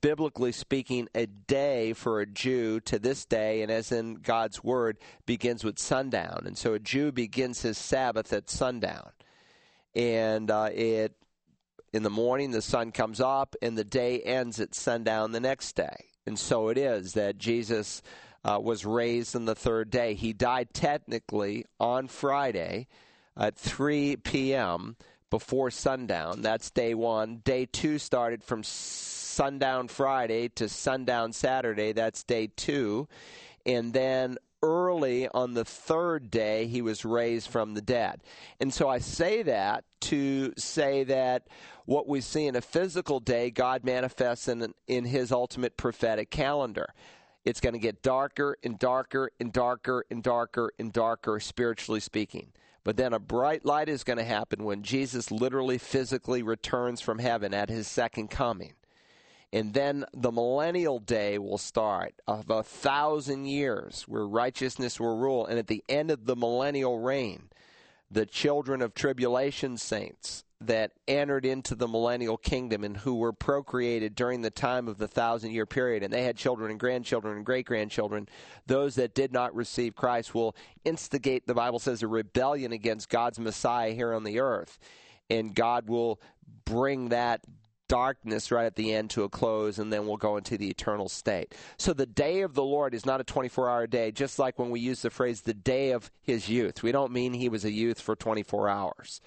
Biblically 0.00 0.52
speaking, 0.52 1.08
a 1.14 1.26
day 1.26 1.92
for 1.92 2.20
a 2.20 2.26
Jew 2.26 2.80
to 2.80 2.98
this 2.98 3.26
day, 3.26 3.60
and 3.60 3.70
as 3.70 3.92
in 3.92 4.14
God's 4.14 4.64
Word, 4.64 4.96
begins 5.26 5.62
with 5.62 5.78
sundown. 5.78 6.44
And 6.46 6.56
so 6.56 6.72
a 6.72 6.78
Jew 6.78 7.12
begins 7.12 7.60
his 7.60 7.76
Sabbath 7.76 8.32
at 8.32 8.48
sundown 8.48 9.10
and 9.94 10.50
uh, 10.50 10.70
it 10.72 11.14
in 11.92 12.02
the 12.02 12.10
morning 12.10 12.50
the 12.50 12.62
sun 12.62 12.92
comes 12.92 13.20
up 13.20 13.56
and 13.62 13.76
the 13.76 13.84
day 13.84 14.20
ends 14.20 14.60
at 14.60 14.74
sundown 14.74 15.32
the 15.32 15.40
next 15.40 15.74
day. 15.74 16.06
And 16.26 16.38
so 16.38 16.68
it 16.68 16.76
is 16.76 17.14
that 17.14 17.38
Jesus 17.38 18.02
uh, 18.44 18.58
was 18.62 18.84
raised 18.84 19.34
on 19.34 19.46
the 19.46 19.54
third 19.54 19.90
day. 19.90 20.14
He 20.14 20.32
died 20.32 20.72
technically 20.74 21.64
on 21.80 22.06
Friday 22.08 22.86
at 23.36 23.56
3 23.56 24.16
p.m. 24.16 24.96
before 25.30 25.70
sundown. 25.70 26.42
That's 26.42 26.70
day 26.70 26.94
one. 26.94 27.38
Day 27.44 27.66
two 27.66 27.98
started 27.98 28.44
from 28.44 28.62
sundown 28.62 29.88
Friday 29.88 30.48
to 30.50 30.68
sundown 30.68 31.32
Saturday. 31.32 31.92
That's 31.92 32.24
day 32.24 32.50
two. 32.54 33.08
And 33.64 33.92
then 33.92 34.36
early 34.62 35.28
on 35.28 35.54
the 35.54 35.64
third 35.64 36.30
day 36.30 36.66
he 36.66 36.82
was 36.82 37.04
raised 37.04 37.48
from 37.48 37.74
the 37.74 37.80
dead. 37.80 38.22
And 38.60 38.72
so 38.72 38.88
I 38.88 38.98
say 38.98 39.42
that 39.42 39.84
to 40.02 40.52
say 40.56 41.04
that 41.04 41.48
what 41.84 42.08
we 42.08 42.20
see 42.20 42.46
in 42.46 42.56
a 42.56 42.60
physical 42.60 43.20
day, 43.20 43.50
God 43.50 43.84
manifests 43.84 44.48
in, 44.48 44.74
in 44.86 45.04
his 45.04 45.32
ultimate 45.32 45.76
prophetic 45.76 46.30
calendar. 46.30 46.92
It's 47.44 47.60
going 47.60 47.72
to 47.72 47.78
get 47.78 48.02
darker 48.02 48.58
and 48.62 48.78
darker 48.78 49.30
and 49.40 49.52
darker 49.52 50.04
and 50.10 50.22
darker 50.22 50.72
and 50.78 50.92
darker, 50.92 51.40
spiritually 51.40 52.00
speaking. 52.00 52.52
But 52.84 52.96
then 52.96 53.12
a 53.12 53.18
bright 53.18 53.64
light 53.64 53.88
is 53.88 54.04
going 54.04 54.18
to 54.18 54.24
happen 54.24 54.64
when 54.64 54.82
Jesus 54.82 55.30
literally 55.30 55.78
physically 55.78 56.42
returns 56.42 57.00
from 57.00 57.18
heaven 57.18 57.54
at 57.54 57.68
his 57.68 57.86
second 57.86 58.28
coming. 58.28 58.74
And 59.52 59.72
then 59.72 60.04
the 60.12 60.30
millennial 60.30 60.98
day 60.98 61.38
will 61.38 61.58
start 61.58 62.14
of 62.26 62.50
a 62.50 62.62
thousand 62.62 63.46
years 63.46 64.04
where 64.06 64.26
righteousness 64.26 65.00
will 65.00 65.16
rule. 65.16 65.46
And 65.46 65.58
at 65.58 65.68
the 65.68 65.82
end 65.88 66.10
of 66.10 66.26
the 66.26 66.36
millennial 66.36 66.98
reign, 66.98 67.48
the 68.10 68.26
children 68.26 68.82
of 68.82 68.94
tribulation 68.94 69.78
saints 69.78 70.44
that 70.60 70.90
entered 71.06 71.46
into 71.46 71.74
the 71.74 71.86
millennial 71.86 72.36
kingdom 72.36 72.82
and 72.82 72.96
who 72.96 73.14
were 73.14 73.32
procreated 73.32 74.14
during 74.14 74.42
the 74.42 74.50
time 74.50 74.88
of 74.88 74.98
the 74.98 75.06
thousand 75.06 75.52
year 75.52 75.66
period, 75.66 76.02
and 76.02 76.12
they 76.12 76.24
had 76.24 76.36
children 76.36 76.70
and 76.70 76.80
grandchildren 76.80 77.36
and 77.36 77.46
great 77.46 77.64
grandchildren, 77.64 78.28
those 78.66 78.96
that 78.96 79.14
did 79.14 79.32
not 79.32 79.54
receive 79.54 79.94
Christ 79.94 80.34
will 80.34 80.56
instigate, 80.84 81.46
the 81.46 81.54
Bible 81.54 81.78
says, 81.78 82.02
a 82.02 82.08
rebellion 82.08 82.72
against 82.72 83.08
God's 83.08 83.38
Messiah 83.38 83.92
here 83.92 84.12
on 84.12 84.24
the 84.24 84.40
earth. 84.40 84.78
And 85.30 85.54
God 85.54 85.88
will 85.88 86.20
bring 86.64 87.10
that 87.10 87.42
darkness 87.88 88.50
right 88.50 88.66
at 88.66 88.76
the 88.76 88.92
end 88.92 89.10
to 89.10 89.24
a 89.24 89.28
close, 89.28 89.78
and 89.78 89.92
then 89.92 90.06
we'll 90.06 90.16
go 90.16 90.36
into 90.36 90.56
the 90.56 90.68
eternal 90.68 91.08
state. 91.08 91.54
So 91.78 91.92
the 91.92 92.06
day 92.06 92.42
of 92.42 92.54
the 92.54 92.64
Lord 92.64 92.94
is 92.94 93.06
not 93.06 93.20
a 93.20 93.24
24 93.24 93.68
hour 93.68 93.86
day, 93.86 94.12
just 94.12 94.38
like 94.38 94.58
when 94.58 94.70
we 94.70 94.80
use 94.80 95.02
the 95.02 95.10
phrase 95.10 95.40
the 95.40 95.54
day 95.54 95.92
of 95.92 96.10
his 96.22 96.48
youth. 96.48 96.82
We 96.82 96.92
don't 96.92 97.12
mean 97.12 97.32
he 97.32 97.48
was 97.48 97.64
a 97.64 97.72
youth 97.72 98.00
for 98.00 98.14
24 98.14 98.68
hours. 98.68 99.20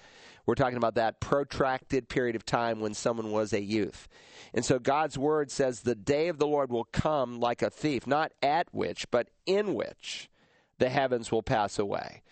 We're 0.46 0.54
talking 0.54 0.76
about 0.76 0.96
that 0.96 1.20
protracted 1.20 2.08
period 2.08 2.34
of 2.34 2.44
time 2.44 2.80
when 2.80 2.94
someone 2.94 3.30
was 3.30 3.52
a 3.52 3.62
youth. 3.62 4.08
And 4.54 4.64
so 4.64 4.78
God's 4.78 5.16
word 5.16 5.50
says 5.50 5.80
the 5.80 5.94
day 5.94 6.28
of 6.28 6.38
the 6.38 6.46
Lord 6.46 6.70
will 6.70 6.84
come 6.84 7.38
like 7.38 7.62
a 7.62 7.70
thief, 7.70 8.06
not 8.06 8.32
at 8.42 8.66
which, 8.72 9.10
but 9.10 9.28
in 9.46 9.74
which 9.74 10.28
the 10.78 10.88
heavens 10.88 11.30
will 11.30 11.42
pass 11.42 11.78
away. 11.78 12.22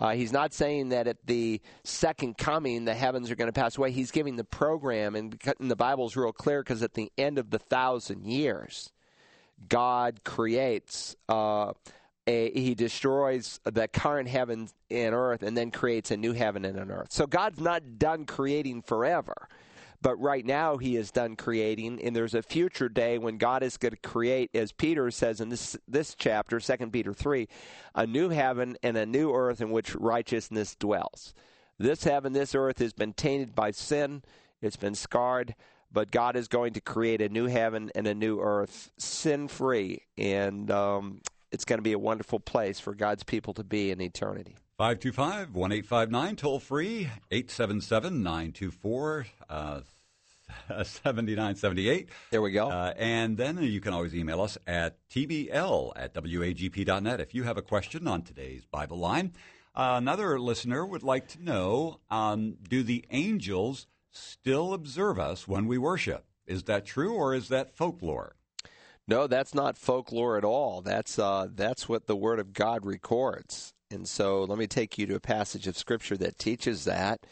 Uh, 0.00 0.14
he's 0.14 0.32
not 0.32 0.54
saying 0.54 0.88
that 0.88 1.06
at 1.06 1.18
the 1.26 1.60
second 1.84 2.38
coming 2.38 2.86
the 2.86 2.94
heavens 2.94 3.30
are 3.30 3.36
going 3.36 3.52
to 3.52 3.60
pass 3.60 3.76
away. 3.76 3.90
He's 3.90 4.10
giving 4.10 4.36
the 4.36 4.44
program, 4.44 5.14
and, 5.14 5.38
and 5.60 5.70
the 5.70 5.76
Bible's 5.76 6.16
real 6.16 6.32
clear 6.32 6.62
because 6.62 6.82
at 6.82 6.94
the 6.94 7.12
end 7.18 7.38
of 7.38 7.50
the 7.50 7.58
thousand 7.58 8.24
years, 8.26 8.90
God 9.68 10.24
creates. 10.24 11.16
Uh, 11.28 11.74
a, 12.26 12.50
he 12.52 12.74
destroys 12.74 13.60
the 13.64 13.88
current 13.88 14.28
heaven 14.28 14.68
and 14.90 15.14
earth 15.14 15.42
and 15.42 15.56
then 15.56 15.70
creates 15.70 16.10
a 16.10 16.16
new 16.16 16.32
heaven 16.32 16.64
and 16.64 16.78
an 16.78 16.90
earth. 16.90 17.08
So 17.10 17.26
God's 17.26 17.58
not 17.60 17.98
done 17.98 18.24
creating 18.24 18.82
forever. 18.82 19.48
But 20.02 20.16
right 20.16 20.44
now, 20.46 20.78
he 20.78 20.96
is 20.96 21.10
done 21.10 21.36
creating, 21.36 22.00
and 22.02 22.16
there's 22.16 22.34
a 22.34 22.42
future 22.42 22.88
day 22.88 23.18
when 23.18 23.36
God 23.36 23.62
is 23.62 23.76
going 23.76 23.92
to 23.92 24.08
create, 24.08 24.50
as 24.54 24.72
Peter 24.72 25.10
says 25.10 25.40
in 25.40 25.50
this 25.50 25.76
this 25.86 26.14
chapter, 26.14 26.58
Second 26.58 26.92
Peter 26.92 27.12
three, 27.12 27.48
a 27.94 28.06
new 28.06 28.30
heaven 28.30 28.78
and 28.82 28.96
a 28.96 29.04
new 29.04 29.32
earth 29.34 29.60
in 29.60 29.70
which 29.70 29.94
righteousness 29.94 30.74
dwells. 30.74 31.34
This 31.78 32.04
heaven, 32.04 32.32
this 32.32 32.54
earth 32.54 32.78
has 32.78 32.94
been 32.94 33.12
tainted 33.12 33.54
by 33.54 33.72
sin; 33.72 34.22
it's 34.62 34.76
been 34.76 34.94
scarred. 34.94 35.54
But 35.92 36.12
God 36.12 36.36
is 36.36 36.46
going 36.46 36.74
to 36.74 36.80
create 36.80 37.20
a 37.20 37.28
new 37.28 37.46
heaven 37.46 37.90
and 37.94 38.06
a 38.06 38.14
new 38.14 38.38
earth, 38.38 38.92
sin 38.96 39.48
free, 39.48 40.02
and 40.16 40.70
um, 40.70 41.20
it's 41.50 41.64
going 41.64 41.78
to 41.78 41.82
be 41.82 41.92
a 41.92 41.98
wonderful 41.98 42.38
place 42.38 42.78
for 42.78 42.94
God's 42.94 43.24
people 43.24 43.52
to 43.54 43.64
be 43.64 43.90
in 43.90 44.00
eternity. 44.00 44.56
525 44.80 45.54
1859, 45.54 46.36
toll 46.36 46.58
free, 46.58 47.10
877 47.30 48.22
924 48.22 49.26
7978. 50.82 52.08
There 52.30 52.40
we 52.40 52.50
go. 52.50 52.70
Uh, 52.70 52.94
and 52.96 53.36
then 53.36 53.62
you 53.62 53.82
can 53.82 53.92
always 53.92 54.14
email 54.14 54.40
us 54.40 54.56
at 54.66 54.96
tbl 55.10 55.92
at 55.96 56.14
wagp.net 56.14 57.20
if 57.20 57.34
you 57.34 57.42
have 57.42 57.58
a 57.58 57.62
question 57.62 58.08
on 58.08 58.22
today's 58.22 58.64
Bible 58.64 58.96
line. 58.96 59.34
Uh, 59.74 59.96
another 59.98 60.40
listener 60.40 60.86
would 60.86 61.02
like 61.02 61.28
to 61.28 61.44
know 61.44 62.00
um, 62.08 62.56
do 62.66 62.82
the 62.82 63.04
angels 63.10 63.86
still 64.10 64.72
observe 64.72 65.18
us 65.18 65.46
when 65.46 65.66
we 65.66 65.76
worship? 65.76 66.24
Is 66.46 66.62
that 66.62 66.86
true 66.86 67.12
or 67.12 67.34
is 67.34 67.48
that 67.48 67.76
folklore? 67.76 68.34
No, 69.06 69.26
that's 69.26 69.54
not 69.54 69.76
folklore 69.76 70.38
at 70.38 70.44
all. 70.44 70.80
That's 70.80 71.18
uh, 71.18 71.48
that's 71.54 71.86
what 71.86 72.06
the 72.06 72.16
Word 72.16 72.38
of 72.38 72.54
God 72.54 72.86
records. 72.86 73.74
And 73.90 74.06
so 74.06 74.44
let 74.44 74.58
me 74.58 74.66
take 74.66 74.98
you 74.98 75.06
to 75.06 75.16
a 75.16 75.20
passage 75.20 75.66
of 75.66 75.76
Scripture 75.76 76.16
that 76.18 76.38
teaches 76.38 76.84
that. 76.84 77.26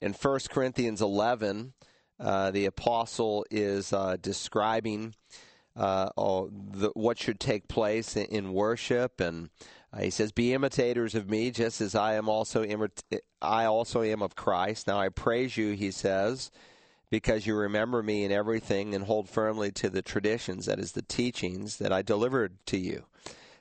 In 0.00 0.12
1 0.12 0.40
Corinthians 0.48 1.02
11, 1.02 1.74
uh, 2.18 2.50
the 2.50 2.64
apostle 2.64 3.44
is 3.50 3.92
uh, 3.92 4.16
describing 4.20 5.14
uh, 5.76 6.08
oh, 6.16 6.48
the, 6.50 6.90
what 6.94 7.18
should 7.18 7.40
take 7.40 7.68
place 7.68 8.16
in, 8.16 8.26
in 8.26 8.52
worship, 8.52 9.20
and 9.20 9.50
uh, 9.92 10.00
he 10.00 10.10
says, 10.10 10.30
"Be 10.30 10.54
imitators 10.54 11.16
of 11.16 11.28
me, 11.28 11.50
just 11.50 11.80
as 11.80 11.96
I 11.96 12.14
am 12.14 12.28
also 12.28 12.64
I 13.42 13.64
also 13.64 14.02
am 14.02 14.22
of 14.22 14.36
Christ." 14.36 14.86
Now 14.86 15.00
I 15.00 15.08
praise 15.08 15.56
you, 15.56 15.72
he 15.72 15.90
says, 15.90 16.52
because 17.10 17.46
you 17.46 17.56
remember 17.56 18.02
me 18.02 18.24
in 18.24 18.32
everything 18.32 18.94
and 18.94 19.04
hold 19.04 19.28
firmly 19.28 19.70
to 19.72 19.90
the 19.90 20.02
traditions, 20.02 20.66
that 20.66 20.78
is, 20.78 20.92
the 20.92 21.02
teachings 21.02 21.76
that 21.78 21.92
I 21.92 22.02
delivered 22.02 22.58
to 22.66 22.78
you. 22.78 23.04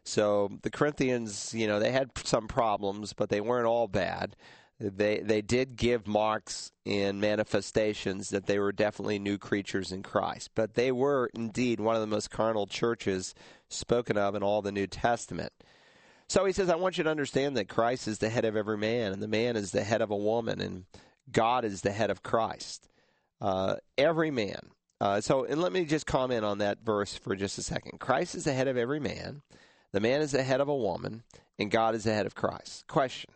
So 0.03 0.51
the 0.61 0.69
Corinthians, 0.69 1.53
you 1.53 1.67
know, 1.67 1.79
they 1.79 1.91
had 1.91 2.11
some 2.23 2.47
problems, 2.47 3.13
but 3.13 3.29
they 3.29 3.41
weren't 3.41 3.67
all 3.67 3.87
bad. 3.87 4.35
They 4.79 5.19
they 5.19 5.41
did 5.41 5.77
give 5.77 6.07
marks 6.07 6.71
in 6.83 7.19
manifestations 7.19 8.29
that 8.29 8.47
they 8.47 8.59
were 8.59 8.71
definitely 8.71 9.19
new 9.19 9.37
creatures 9.37 9.91
in 9.91 10.03
Christ, 10.03 10.49
but 10.55 10.73
they 10.73 10.91
were 10.91 11.29
indeed 11.33 11.79
one 11.79 11.95
of 11.95 12.01
the 12.01 12.07
most 12.07 12.31
carnal 12.31 12.67
churches 12.67 13.33
spoken 13.69 14.17
of 14.17 14.35
in 14.35 14.43
all 14.43 14.61
the 14.61 14.71
New 14.71 14.87
Testament. 14.87 15.53
So 16.27 16.45
he 16.45 16.51
says, 16.53 16.69
I 16.69 16.75
want 16.75 16.97
you 16.97 17.03
to 17.03 17.09
understand 17.09 17.55
that 17.57 17.69
Christ 17.69 18.07
is 18.07 18.17
the 18.17 18.29
head 18.29 18.45
of 18.45 18.55
every 18.55 18.77
man, 18.77 19.13
and 19.13 19.21
the 19.21 19.27
man 19.27 19.55
is 19.55 19.71
the 19.71 19.83
head 19.83 20.01
of 20.01 20.09
a 20.09 20.17
woman, 20.17 20.59
and 20.59 20.85
God 21.31 21.63
is 21.63 21.81
the 21.81 21.91
head 21.91 22.09
of 22.09 22.23
Christ. 22.23 22.89
Uh, 23.39 23.75
every 23.97 24.31
man. 24.31 24.71
Uh, 24.99 25.21
so, 25.21 25.43
and 25.43 25.61
let 25.61 25.73
me 25.73 25.85
just 25.85 26.07
comment 26.07 26.43
on 26.45 26.59
that 26.59 26.79
verse 26.83 27.15
for 27.15 27.35
just 27.35 27.57
a 27.57 27.61
second. 27.61 27.99
Christ 27.99 28.35
is 28.35 28.45
the 28.45 28.53
head 28.53 28.67
of 28.67 28.77
every 28.77 28.99
man, 28.99 29.41
the 29.93 30.01
man 30.01 30.21
is 30.21 30.31
the 30.31 30.43
head 30.43 30.59
of 30.59 30.67
a 30.67 30.75
woman, 30.75 31.23
and 31.57 31.71
God 31.71 31.95
is 31.95 32.03
the 32.03 32.13
head 32.13 32.25
of 32.25 32.35
Christ. 32.35 32.85
Question 32.87 33.31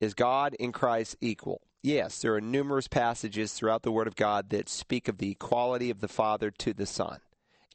Is 0.00 0.14
God 0.14 0.54
in 0.54 0.70
Christ 0.70 1.16
equal? 1.20 1.62
Yes, 1.82 2.20
there 2.20 2.34
are 2.34 2.40
numerous 2.40 2.88
passages 2.88 3.52
throughout 3.52 3.82
the 3.82 3.92
Word 3.92 4.06
of 4.06 4.16
God 4.16 4.50
that 4.50 4.68
speak 4.68 5.08
of 5.08 5.18
the 5.18 5.30
equality 5.30 5.90
of 5.90 6.00
the 6.00 6.08
Father 6.08 6.50
to 6.50 6.72
the 6.72 6.86
Son. 6.86 7.18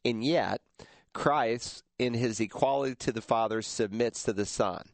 And 0.04 0.24
yet, 0.24 0.60
Christ, 1.12 1.82
in 1.98 2.14
his 2.14 2.38
equality 2.38 2.94
to 2.96 3.12
the 3.12 3.22
Father, 3.22 3.60
submits 3.60 4.22
to 4.24 4.32
the 4.32 4.46
Son. 4.46 4.84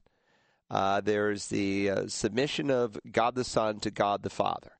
Uh, 0.70 1.00
there's 1.00 1.48
the 1.48 1.90
uh, 1.90 2.06
submission 2.08 2.70
of 2.70 2.98
God 3.10 3.34
the 3.34 3.44
Son 3.44 3.80
to 3.80 3.90
God 3.90 4.22
the 4.22 4.30
Father. 4.30 4.72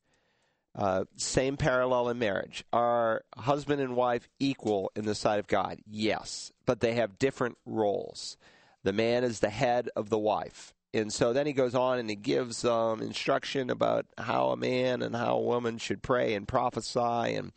Uh, 0.74 1.04
same 1.16 1.56
parallel 1.56 2.08
in 2.08 2.18
marriage. 2.18 2.64
Are 2.72 3.22
husband 3.36 3.80
and 3.80 3.96
wife 3.96 4.28
equal 4.38 4.92
in 4.94 5.04
the 5.04 5.14
sight 5.14 5.40
of 5.40 5.48
God? 5.48 5.80
Yes, 5.86 6.52
but 6.66 6.80
they 6.80 6.94
have 6.94 7.18
different 7.18 7.58
roles. 7.66 8.36
The 8.84 8.92
man 8.92 9.24
is 9.24 9.40
the 9.40 9.50
head 9.50 9.90
of 9.96 10.08
the 10.08 10.18
wife. 10.18 10.74
And 10.94 11.12
so 11.12 11.32
then 11.32 11.46
he 11.46 11.52
goes 11.52 11.74
on 11.74 11.98
and 11.98 12.08
he 12.08 12.16
gives 12.16 12.64
um, 12.64 13.02
instruction 13.02 13.70
about 13.70 14.06
how 14.16 14.48
a 14.50 14.56
man 14.56 15.02
and 15.02 15.14
how 15.14 15.36
a 15.36 15.42
woman 15.42 15.78
should 15.78 16.02
pray 16.02 16.34
and 16.34 16.48
prophesy 16.48 17.34
and 17.34 17.52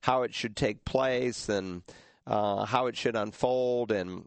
how 0.00 0.22
it 0.22 0.34
should 0.34 0.56
take 0.56 0.84
place 0.84 1.48
and 1.48 1.82
uh, 2.26 2.64
how 2.64 2.86
it 2.86 2.96
should 2.96 3.16
unfold. 3.16 3.92
And 3.92 4.26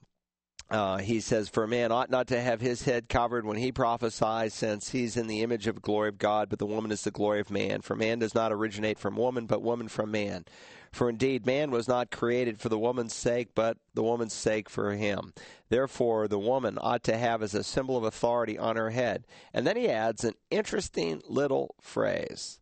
uh, 0.69 0.97
he 0.97 1.19
says, 1.19 1.47
For 1.47 1.63
a 1.63 1.67
man 1.67 1.91
ought 1.91 2.09
not 2.09 2.27
to 2.27 2.41
have 2.41 2.59
his 2.59 2.83
head 2.83 3.07
covered 3.07 3.45
when 3.45 3.57
he 3.57 3.71
prophesies, 3.71 4.53
since 4.53 4.89
he's 4.89 5.15
in 5.15 5.27
the 5.27 5.41
image 5.41 5.67
of 5.67 5.81
glory 5.81 6.09
of 6.09 6.17
God, 6.17 6.49
but 6.49 6.59
the 6.59 6.65
woman 6.65 6.91
is 6.91 7.03
the 7.03 7.11
glory 7.11 7.39
of 7.39 7.51
man. 7.51 7.81
For 7.81 7.95
man 7.95 8.19
does 8.19 8.33
not 8.33 8.51
originate 8.51 8.97
from 8.97 9.15
woman, 9.15 9.45
but 9.45 9.61
woman 9.61 9.87
from 9.87 10.11
man. 10.11 10.45
For 10.91 11.09
indeed, 11.09 11.45
man 11.45 11.71
was 11.71 11.87
not 11.87 12.09
created 12.09 12.59
for 12.59 12.69
the 12.69 12.79
woman's 12.79 13.13
sake, 13.13 13.49
but 13.53 13.77
the 13.93 14.01
woman's 14.01 14.33
sake 14.33 14.69
for 14.69 14.93
him. 14.93 15.33
Therefore, 15.67 16.27
the 16.27 16.39
woman 16.39 16.77
ought 16.79 17.03
to 17.03 17.17
have 17.17 17.43
as 17.43 17.53
a 17.53 17.65
symbol 17.65 17.97
of 17.97 18.05
authority 18.05 18.57
on 18.57 18.77
her 18.77 18.91
head. 18.91 19.27
And 19.53 19.67
then 19.67 19.75
he 19.75 19.89
adds 19.89 20.23
an 20.23 20.35
interesting 20.49 21.21
little 21.27 21.75
phrase 21.81 22.61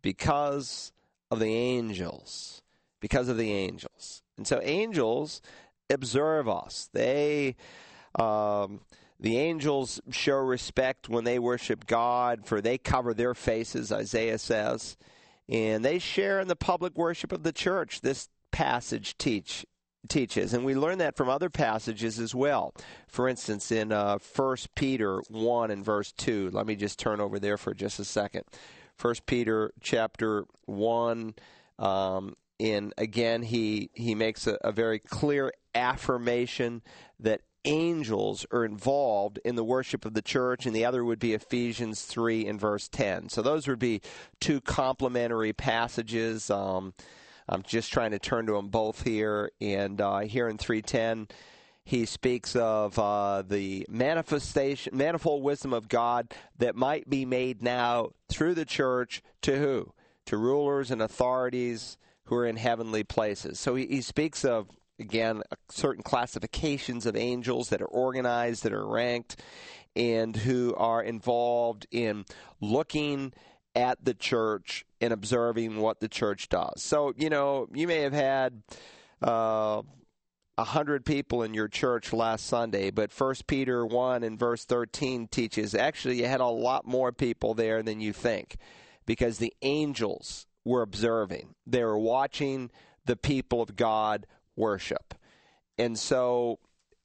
because 0.00 0.92
of 1.30 1.38
the 1.38 1.54
angels. 1.54 2.62
Because 2.98 3.28
of 3.28 3.36
the 3.36 3.52
angels. 3.52 4.22
And 4.38 4.46
so, 4.46 4.58
angels 4.62 5.42
observe 5.90 6.48
us. 6.48 6.88
They, 6.92 7.56
um, 8.18 8.80
the 9.18 9.38
angels 9.38 10.00
show 10.10 10.36
respect 10.38 11.08
when 11.08 11.24
they 11.24 11.38
worship 11.38 11.86
God, 11.86 12.46
for 12.46 12.60
they 12.60 12.78
cover 12.78 13.14
their 13.14 13.34
faces, 13.34 13.92
Isaiah 13.92 14.38
says, 14.38 14.96
and 15.48 15.84
they 15.84 15.98
share 15.98 16.40
in 16.40 16.48
the 16.48 16.56
public 16.56 16.96
worship 16.96 17.32
of 17.32 17.42
the 17.42 17.52
church. 17.52 18.00
This 18.00 18.28
passage 18.50 19.16
teach 19.18 19.64
teaches, 20.08 20.54
and 20.54 20.64
we 20.64 20.74
learn 20.74 20.98
that 20.98 21.16
from 21.16 21.28
other 21.28 21.50
passages 21.50 22.18
as 22.18 22.34
well. 22.34 22.72
For 23.08 23.28
instance, 23.28 23.72
in 23.72 23.90
uh, 23.90 24.18
1 24.34 24.56
Peter 24.74 25.20
1 25.28 25.70
and 25.70 25.84
verse 25.84 26.12
2, 26.12 26.50
let 26.52 26.66
me 26.66 26.76
just 26.76 26.98
turn 26.98 27.20
over 27.20 27.38
there 27.38 27.56
for 27.56 27.74
just 27.74 27.98
a 27.98 28.04
second. 28.04 28.44
1 29.00 29.14
Peter 29.26 29.72
chapter 29.80 30.44
1, 30.66 31.34
um, 31.78 32.36
and 32.58 32.92
again, 32.96 33.42
he, 33.42 33.90
he 33.92 34.14
makes 34.14 34.46
a, 34.46 34.58
a 34.62 34.72
very 34.72 34.98
clear 34.98 35.52
affirmation 35.74 36.82
that 37.20 37.42
angels 37.66 38.46
are 38.52 38.64
involved 38.64 39.38
in 39.44 39.56
the 39.56 39.64
worship 39.64 40.04
of 40.04 40.14
the 40.14 40.22
church, 40.22 40.64
and 40.64 40.74
the 40.74 40.84
other 40.84 41.04
would 41.04 41.18
be 41.18 41.34
Ephesians 41.34 42.02
3 42.02 42.46
and 42.46 42.60
verse 42.60 42.88
10. 42.88 43.28
So 43.28 43.42
those 43.42 43.66
would 43.66 43.78
be 43.78 44.00
two 44.40 44.60
complementary 44.60 45.52
passages. 45.52 46.48
Um, 46.48 46.94
I'm 47.48 47.62
just 47.62 47.92
trying 47.92 48.12
to 48.12 48.18
turn 48.18 48.46
to 48.46 48.52
them 48.52 48.68
both 48.68 49.02
here. 49.02 49.50
And 49.60 50.00
uh, 50.00 50.20
here 50.20 50.48
in 50.48 50.58
310, 50.58 51.28
he 51.84 52.04
speaks 52.06 52.56
of 52.56 52.98
uh, 52.98 53.42
the 53.42 53.86
manifestation, 53.88 54.96
manifold 54.96 55.42
wisdom 55.42 55.72
of 55.72 55.88
God 55.88 56.32
that 56.58 56.74
might 56.74 57.08
be 57.08 57.24
made 57.24 57.62
now 57.62 58.10
through 58.28 58.54
the 58.54 58.64
church 58.64 59.22
to 59.42 59.58
who? 59.58 59.92
To 60.26 60.36
rulers 60.36 60.90
and 60.90 61.00
authorities 61.00 61.98
who 62.26 62.36
are 62.36 62.46
in 62.46 62.56
heavenly 62.56 63.04
places. 63.04 63.58
So 63.58 63.74
he, 63.74 63.86
he 63.86 64.00
speaks 64.00 64.44
of 64.44 64.68
again 65.00 65.42
certain 65.68 66.02
classifications 66.02 67.06
of 67.06 67.16
angels 67.16 67.70
that 67.70 67.82
are 67.82 67.86
organized, 67.86 68.62
that 68.62 68.72
are 68.72 68.86
ranked, 68.86 69.40
and 69.96 70.36
who 70.36 70.74
are 70.76 71.02
involved 71.02 71.86
in 71.90 72.24
looking 72.60 73.32
at 73.74 74.04
the 74.04 74.14
church 74.14 74.84
and 75.00 75.12
observing 75.12 75.78
what 75.78 76.00
the 76.00 76.08
church 76.08 76.48
does. 76.48 76.82
So 76.82 77.12
you 77.16 77.30
know 77.30 77.68
you 77.72 77.86
may 77.86 78.02
have 78.02 78.12
had. 78.12 78.62
Uh, 79.22 79.82
a 80.58 80.64
hundred 80.64 81.04
people 81.04 81.42
in 81.42 81.52
your 81.52 81.68
church 81.68 82.14
last 82.14 82.46
Sunday, 82.46 82.90
but 82.90 83.12
First 83.12 83.46
Peter 83.46 83.84
one 83.84 84.22
and 84.22 84.38
verse 84.38 84.64
thirteen 84.64 85.28
teaches 85.28 85.74
actually 85.74 86.16
you 86.16 86.26
had 86.26 86.40
a 86.40 86.46
lot 86.46 86.86
more 86.86 87.12
people 87.12 87.52
there 87.52 87.82
than 87.82 88.00
you 88.00 88.14
think, 88.14 88.56
because 89.04 89.36
the 89.36 89.52
angels 89.60 90.45
were 90.66 90.82
observing. 90.82 91.54
They 91.66 91.84
were 91.84 91.98
watching 91.98 92.70
the 93.06 93.16
people 93.16 93.62
of 93.62 93.76
God 93.76 94.26
worship. 94.56 95.14
And 95.78 95.96
so 95.98 96.58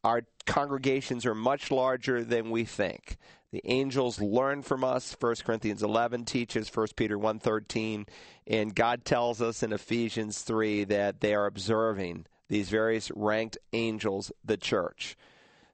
our 0.04 0.24
congregations 0.46 1.26
are 1.28 1.36
much 1.36 1.70
larger 1.70 2.24
than 2.24 2.50
we 2.50 2.66
think. 2.66 3.18
The 3.52 3.62
angels 3.66 4.20
learn 4.20 4.64
from 4.64 4.84
us. 4.84 5.16
1 5.20 5.36
Corinthians 5.46 5.84
11 5.84 6.26
teaches 6.26 6.70
1 6.70 6.88
Peter 6.96 7.20
1:13 7.20 8.08
and 8.48 8.74
God 8.74 9.06
tells 9.06 9.42
us 9.42 9.62
in 9.62 9.74
Ephesians 9.74 10.42
3 10.42 10.86
that 10.86 11.20
they 11.20 11.36
are 11.36 11.46
observing 11.46 12.26
these 12.48 12.70
various 12.70 13.12
ranked 13.12 13.58
angels 13.74 14.32
the 14.44 14.58
church. 14.58 15.16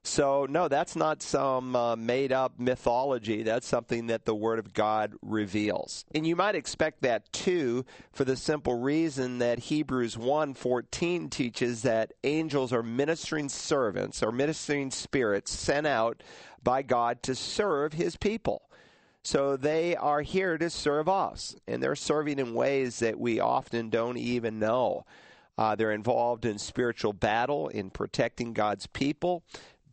So, 0.04 0.46
no, 0.48 0.68
that's 0.68 0.96
not 0.96 1.22
some 1.22 1.76
uh, 1.76 1.96
made 1.96 2.32
up 2.32 2.58
mythology. 2.58 3.42
That's 3.42 3.66
something 3.66 4.06
that 4.06 4.24
the 4.24 4.34
Word 4.34 4.58
of 4.58 4.72
God 4.72 5.14
reveals. 5.20 6.04
And 6.14 6.26
you 6.26 6.34
might 6.34 6.54
expect 6.54 7.02
that 7.02 7.30
too, 7.32 7.84
for 8.12 8.24
the 8.24 8.36
simple 8.36 8.78
reason 8.78 9.38
that 9.38 9.58
Hebrews 9.58 10.16
1:14 10.16 11.30
teaches 11.30 11.82
that 11.82 12.12
angels 12.24 12.72
are 12.72 12.82
ministering 12.82 13.48
servants 13.48 14.22
or 14.22 14.32
ministering 14.32 14.90
spirits 14.90 15.52
sent 15.52 15.86
out 15.86 16.22
by 16.62 16.82
God 16.82 17.22
to 17.24 17.34
serve 17.34 17.92
His 17.92 18.16
people. 18.16 18.62
So 19.22 19.56
they 19.56 19.94
are 19.94 20.22
here 20.22 20.56
to 20.56 20.70
serve 20.70 21.08
us, 21.08 21.54
and 21.66 21.82
they're 21.82 21.96
serving 21.96 22.38
in 22.38 22.54
ways 22.54 23.00
that 23.00 23.18
we 23.18 23.40
often 23.40 23.90
don't 23.90 24.16
even 24.16 24.58
know. 24.58 25.04
Uh, 25.58 25.74
they're 25.74 25.92
involved 25.92 26.44
in 26.44 26.56
spiritual 26.56 27.12
battle, 27.12 27.68
in 27.68 27.90
protecting 27.90 28.52
God's 28.52 28.86
people. 28.86 29.42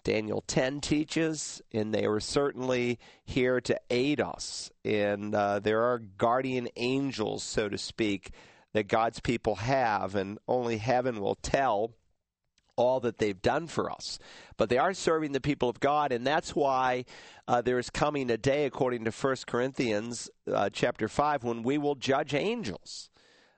Daniel 0.05 0.43
10 0.45 0.81
teaches, 0.81 1.63
and 1.73 1.93
they 1.93 2.07
were 2.07 2.19
certainly 2.19 2.99
here 3.25 3.59
to 3.59 3.77
aid 3.89 4.21
us. 4.21 4.71
And 4.85 5.33
uh, 5.33 5.59
there 5.59 5.81
are 5.81 5.97
guardian 5.97 6.69
angels, 6.77 7.43
so 7.43 7.67
to 7.67 7.77
speak, 7.77 8.29
that 8.73 8.87
God's 8.87 9.19
people 9.19 9.55
have, 9.55 10.13
and 10.15 10.37
only 10.47 10.77
heaven 10.77 11.19
will 11.19 11.35
tell 11.35 11.91
all 12.75 12.99
that 12.99 13.17
they've 13.17 13.41
done 13.41 13.65
for 13.65 13.91
us. 13.91 14.19
But 14.57 14.69
they 14.69 14.77
are 14.77 14.93
serving 14.93 15.31
the 15.31 15.41
people 15.41 15.69
of 15.69 15.79
God, 15.79 16.11
and 16.11 16.25
that's 16.25 16.55
why 16.55 17.05
uh, 17.47 17.61
there 17.61 17.79
is 17.79 17.89
coming 17.89 18.29
a 18.29 18.37
day, 18.37 18.65
according 18.65 19.05
to 19.05 19.11
1 19.11 19.35
Corinthians 19.47 20.29
uh, 20.51 20.69
chapter 20.71 21.07
5, 21.07 21.43
when 21.43 21.63
we 21.63 21.79
will 21.79 21.95
judge 21.95 22.35
angels. 22.35 23.09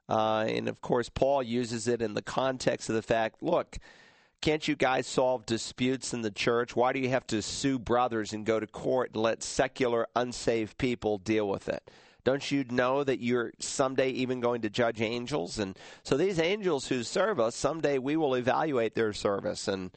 Uh, 0.07 0.45
and 0.47 0.69
of 0.69 0.79
course, 0.79 1.09
Paul 1.09 1.43
uses 1.43 1.89
it 1.89 2.01
in 2.01 2.13
the 2.13 2.21
context 2.21 2.87
of 2.87 2.95
the 2.95 3.01
fact 3.01 3.43
look, 3.43 3.79
can't 4.41 4.67
you 4.67 4.75
guys 4.75 5.07
solve 5.07 5.45
disputes 5.45 6.13
in 6.13 6.21
the 6.21 6.31
church? 6.31 6.75
Why 6.75 6.93
do 6.93 6.99
you 6.99 7.09
have 7.09 7.27
to 7.27 7.41
sue 7.41 7.79
brothers 7.79 8.33
and 8.33 8.45
go 8.45 8.59
to 8.59 8.67
court 8.67 9.11
and 9.13 9.23
let 9.23 9.43
secular, 9.43 10.07
unsaved 10.15 10.77
people 10.77 11.17
deal 11.17 11.47
with 11.49 11.69
it? 11.69 11.89
Don't 12.23 12.51
you 12.51 12.65
know 12.69 13.03
that 13.03 13.21
you're 13.21 13.53
someday 13.59 14.09
even 14.09 14.41
going 14.41 14.61
to 14.61 14.69
judge 14.69 15.01
angels? 15.01 15.59
And 15.59 15.77
so 16.03 16.17
these 16.17 16.39
angels 16.39 16.87
who 16.87 17.03
serve 17.03 17.39
us, 17.39 17.55
someday 17.55 17.99
we 17.99 18.17
will 18.17 18.35
evaluate 18.35 18.95
their 18.95 19.13
service. 19.13 19.67
And 19.67 19.91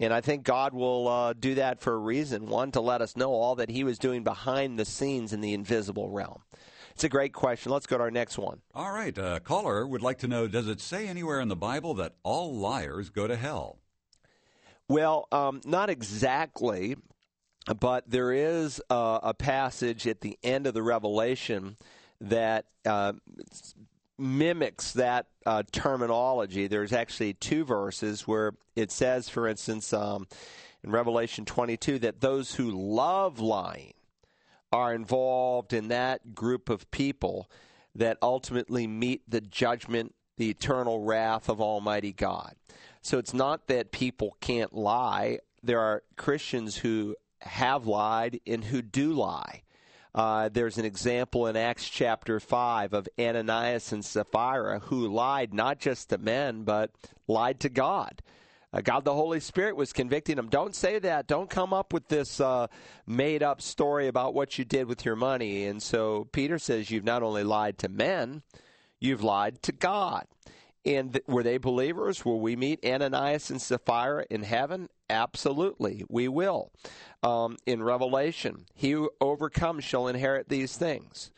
and 0.00 0.12
I 0.12 0.20
think 0.20 0.42
God 0.42 0.74
will 0.74 1.06
uh, 1.06 1.32
do 1.34 1.54
that 1.54 1.80
for 1.80 1.92
a 1.92 1.98
reason. 1.98 2.46
One, 2.46 2.72
to 2.72 2.80
let 2.80 3.00
us 3.00 3.16
know 3.16 3.32
all 3.32 3.54
that 3.56 3.70
He 3.70 3.84
was 3.84 3.98
doing 3.98 4.24
behind 4.24 4.78
the 4.78 4.84
scenes 4.84 5.32
in 5.32 5.40
the 5.40 5.54
invisible 5.54 6.10
realm. 6.10 6.42
It's 6.94 7.04
a 7.04 7.08
great 7.08 7.32
question. 7.32 7.70
Let's 7.70 7.86
go 7.86 7.98
to 7.98 8.04
our 8.04 8.10
next 8.10 8.38
one. 8.38 8.60
All 8.74 8.92
right. 8.92 9.16
A 9.18 9.40
caller 9.40 9.86
would 9.86 10.02
like 10.02 10.18
to 10.18 10.28
know 10.28 10.48
Does 10.48 10.68
it 10.68 10.80
say 10.80 11.06
anywhere 11.06 11.40
in 11.40 11.48
the 11.48 11.56
Bible 11.56 11.94
that 11.94 12.14
all 12.22 12.56
liars 12.56 13.08
go 13.10 13.26
to 13.26 13.36
hell? 13.36 13.78
Well, 14.88 15.28
um, 15.32 15.60
not 15.64 15.88
exactly, 15.88 16.96
but 17.80 18.04
there 18.08 18.32
is 18.32 18.82
a 18.90 19.34
passage 19.34 20.06
at 20.06 20.20
the 20.20 20.38
end 20.42 20.66
of 20.66 20.74
the 20.74 20.82
Revelation 20.82 21.76
that 22.20 22.66
uh, 22.84 23.14
mimics 24.18 24.92
that 24.92 25.26
uh, 25.46 25.62
terminology. 25.72 26.66
There's 26.66 26.92
actually 26.92 27.34
two 27.34 27.64
verses 27.64 28.26
where 28.26 28.52
it 28.76 28.90
says, 28.90 29.28
for 29.28 29.48
instance, 29.48 29.92
um, 29.92 30.26
in 30.82 30.90
Revelation 30.90 31.44
22, 31.44 32.00
that 32.00 32.20
those 32.20 32.54
who 32.54 32.70
love 32.70 33.40
lying 33.40 33.94
are 34.72 34.94
involved 34.94 35.72
in 35.72 35.88
that 35.88 36.34
group 36.34 36.68
of 36.68 36.90
people 36.90 37.50
that 37.94 38.18
ultimately 38.20 38.86
meet 38.86 39.22
the 39.28 39.40
judgment, 39.40 40.14
the 40.36 40.50
eternal 40.50 41.00
wrath 41.00 41.48
of 41.48 41.60
Almighty 41.60 42.12
God. 42.12 42.54
So 43.04 43.18
it's 43.18 43.34
not 43.34 43.66
that 43.66 43.92
people 43.92 44.34
can't 44.40 44.74
lie. 44.74 45.40
There 45.62 45.78
are 45.78 46.02
Christians 46.16 46.78
who 46.78 47.16
have 47.42 47.86
lied 47.86 48.40
and 48.46 48.64
who 48.64 48.80
do 48.80 49.12
lie. 49.12 49.62
Uh, 50.14 50.48
there's 50.48 50.78
an 50.78 50.86
example 50.86 51.46
in 51.46 51.54
Acts 51.54 51.86
chapter 51.86 52.40
5 52.40 52.94
of 52.94 53.06
Ananias 53.18 53.92
and 53.92 54.02
Sapphira 54.02 54.78
who 54.78 55.06
lied 55.06 55.52
not 55.52 55.80
just 55.80 56.08
to 56.08 56.18
men, 56.18 56.62
but 56.62 56.92
lied 57.28 57.60
to 57.60 57.68
God. 57.68 58.22
Uh, 58.72 58.80
God 58.80 59.04
the 59.04 59.12
Holy 59.12 59.40
Spirit 59.40 59.76
was 59.76 59.92
convicting 59.92 60.36
them. 60.36 60.48
Don't 60.48 60.74
say 60.74 60.98
that. 60.98 61.26
Don't 61.26 61.50
come 61.50 61.74
up 61.74 61.92
with 61.92 62.08
this 62.08 62.40
uh, 62.40 62.68
made 63.06 63.42
up 63.42 63.60
story 63.60 64.08
about 64.08 64.32
what 64.32 64.58
you 64.58 64.64
did 64.64 64.86
with 64.86 65.04
your 65.04 65.16
money. 65.16 65.66
And 65.66 65.82
so 65.82 66.26
Peter 66.32 66.58
says, 66.58 66.90
You've 66.90 67.04
not 67.04 67.22
only 67.22 67.44
lied 67.44 67.76
to 67.78 67.90
men, 67.90 68.42
you've 68.98 69.22
lied 69.22 69.60
to 69.64 69.72
God. 69.72 70.26
And 70.86 71.14
th- 71.14 71.24
were 71.26 71.42
they 71.42 71.56
believers? 71.56 72.24
Will 72.24 72.40
we 72.40 72.56
meet 72.56 72.84
Ananias 72.84 73.50
and 73.50 73.60
Sapphira 73.60 74.26
in 74.30 74.42
heaven? 74.42 74.88
Absolutely, 75.08 76.04
we 76.08 76.28
will. 76.28 76.70
Um, 77.22 77.56
in 77.66 77.82
Revelation, 77.82 78.66
he 78.74 78.92
who 78.92 79.10
overcomes 79.20 79.84
shall 79.84 80.08
inherit 80.08 80.48
these 80.48 80.76
things. 80.76 81.30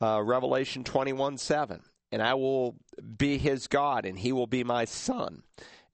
Uh, 0.00 0.22
Revelation 0.22 0.84
21 0.84 1.38
7. 1.38 1.82
And 2.12 2.22
I 2.22 2.34
will 2.34 2.76
be 3.16 3.38
his 3.38 3.66
God, 3.66 4.04
and 4.04 4.18
he 4.18 4.32
will 4.32 4.46
be 4.46 4.62
my 4.62 4.84
son. 4.84 5.42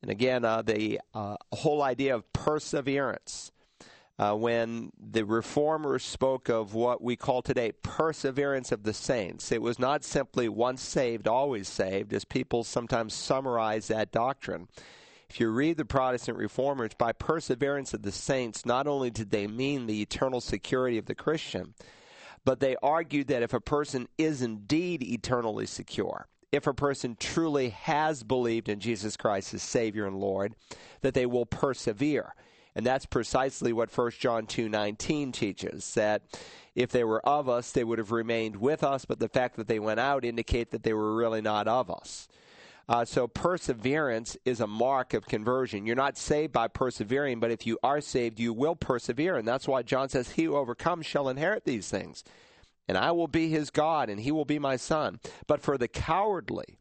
And 0.02 0.10
again, 0.10 0.44
uh, 0.44 0.62
the 0.62 1.00
uh, 1.14 1.36
whole 1.52 1.82
idea 1.82 2.14
of 2.14 2.30
perseverance 2.32 3.52
uh, 4.20 4.34
when 4.34 4.92
the 4.98 5.24
reformers 5.24 6.04
spoke 6.04 6.50
of 6.50 6.74
what 6.74 7.00
we 7.00 7.16
call 7.16 7.40
today 7.40 7.72
perseverance 7.82 8.70
of 8.70 8.82
the 8.82 8.92
saints. 8.92 9.50
It 9.50 9.62
was 9.62 9.78
not 9.78 10.04
simply 10.04 10.46
once 10.46 10.82
saved, 10.82 11.26
always 11.26 11.68
saved, 11.68 12.12
as 12.12 12.26
people 12.26 12.62
sometimes 12.62 13.14
summarize 13.14 13.88
that 13.88 14.12
doctrine. 14.12 14.68
If 15.30 15.40
you 15.40 15.48
read 15.48 15.78
the 15.78 15.86
Protestant 15.86 16.36
reformers, 16.36 16.90
by 16.98 17.12
perseverance 17.12 17.94
of 17.94 18.02
the 18.02 18.12
saints, 18.12 18.66
not 18.66 18.86
only 18.86 19.10
did 19.10 19.30
they 19.30 19.46
mean 19.46 19.86
the 19.86 20.02
eternal 20.02 20.42
security 20.42 20.98
of 20.98 21.06
the 21.06 21.14
Christian, 21.14 21.72
but 22.44 22.60
they 22.60 22.76
argued 22.82 23.28
that 23.28 23.42
if 23.42 23.54
a 23.54 23.60
person 23.60 24.06
is 24.18 24.42
indeed 24.42 25.02
eternally 25.02 25.64
secure, 25.64 26.28
if 26.52 26.66
a 26.66 26.74
person 26.74 27.16
truly 27.18 27.70
has 27.70 28.22
believed 28.22 28.68
in 28.68 28.80
Jesus 28.80 29.16
Christ 29.16 29.54
as 29.54 29.62
Savior 29.62 30.06
and 30.06 30.20
Lord, 30.20 30.56
that 31.00 31.14
they 31.14 31.24
will 31.24 31.46
persevere. 31.46 32.34
And 32.74 32.86
that's 32.86 33.06
precisely 33.06 33.72
what 33.72 33.90
1 33.90 34.12
John 34.18 34.46
2:19 34.46 35.32
teaches 35.32 35.94
that 35.94 36.22
if 36.74 36.90
they 36.90 37.04
were 37.04 37.26
of 37.26 37.48
us 37.48 37.72
they 37.72 37.84
would 37.84 37.98
have 37.98 38.12
remained 38.12 38.56
with 38.56 38.84
us 38.84 39.04
but 39.04 39.18
the 39.18 39.28
fact 39.28 39.56
that 39.56 39.66
they 39.66 39.80
went 39.80 40.00
out 40.00 40.24
indicate 40.24 40.70
that 40.70 40.82
they 40.84 40.94
were 40.94 41.14
really 41.14 41.40
not 41.40 41.66
of 41.66 41.90
us. 41.90 42.28
Uh, 42.88 43.04
so 43.04 43.28
perseverance 43.28 44.36
is 44.44 44.60
a 44.60 44.66
mark 44.66 45.14
of 45.14 45.26
conversion. 45.26 45.86
You're 45.86 45.94
not 45.94 46.18
saved 46.18 46.52
by 46.52 46.66
persevering, 46.66 47.38
but 47.38 47.52
if 47.52 47.64
you 47.64 47.78
are 47.84 48.00
saved, 48.00 48.40
you 48.40 48.52
will 48.52 48.74
persevere. 48.74 49.36
And 49.36 49.46
that's 49.46 49.68
why 49.68 49.82
John 49.82 50.08
says, 50.08 50.32
He 50.32 50.44
who 50.44 50.56
overcomes 50.56 51.06
shall 51.06 51.28
inherit 51.28 51.64
these 51.64 51.88
things. 51.88 52.24
And 52.88 52.98
I 52.98 53.12
will 53.12 53.28
be 53.28 53.48
his 53.48 53.70
God, 53.70 54.10
and 54.10 54.18
he 54.18 54.32
will 54.32 54.44
be 54.44 54.58
my 54.58 54.74
son. 54.74 55.20
But 55.46 55.62
for 55.62 55.78
the 55.78 55.86
cowardly 55.86 56.78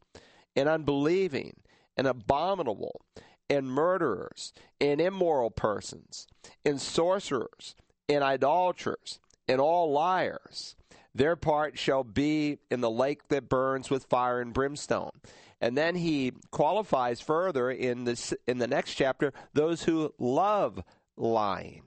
and 0.56 0.68
unbelieving 0.68 1.60
and 1.96 2.08
abominable 2.08 3.02
and 3.50 3.66
murderers 3.66 4.52
and 4.80 5.00
immoral 5.00 5.50
persons 5.50 6.28
and 6.64 6.80
sorcerers 6.80 7.74
and 8.08 8.22
idolaters 8.22 9.18
and 9.48 9.60
all 9.60 9.92
liars. 9.92 10.76
Their 11.14 11.34
part 11.34 11.76
shall 11.76 12.04
be 12.04 12.58
in 12.70 12.80
the 12.80 12.90
lake 12.90 13.28
that 13.28 13.48
burns 13.48 13.90
with 13.90 14.04
fire 14.04 14.40
and 14.40 14.54
brimstone. 14.54 15.10
And 15.60 15.76
then 15.76 15.96
he 15.96 16.32
qualifies 16.52 17.20
further 17.20 17.70
in 17.70 18.04
this 18.04 18.32
in 18.46 18.58
the 18.58 18.68
next 18.68 18.94
chapter 18.94 19.32
those 19.52 19.82
who 19.82 20.14
love 20.18 20.82
lying. 21.16 21.82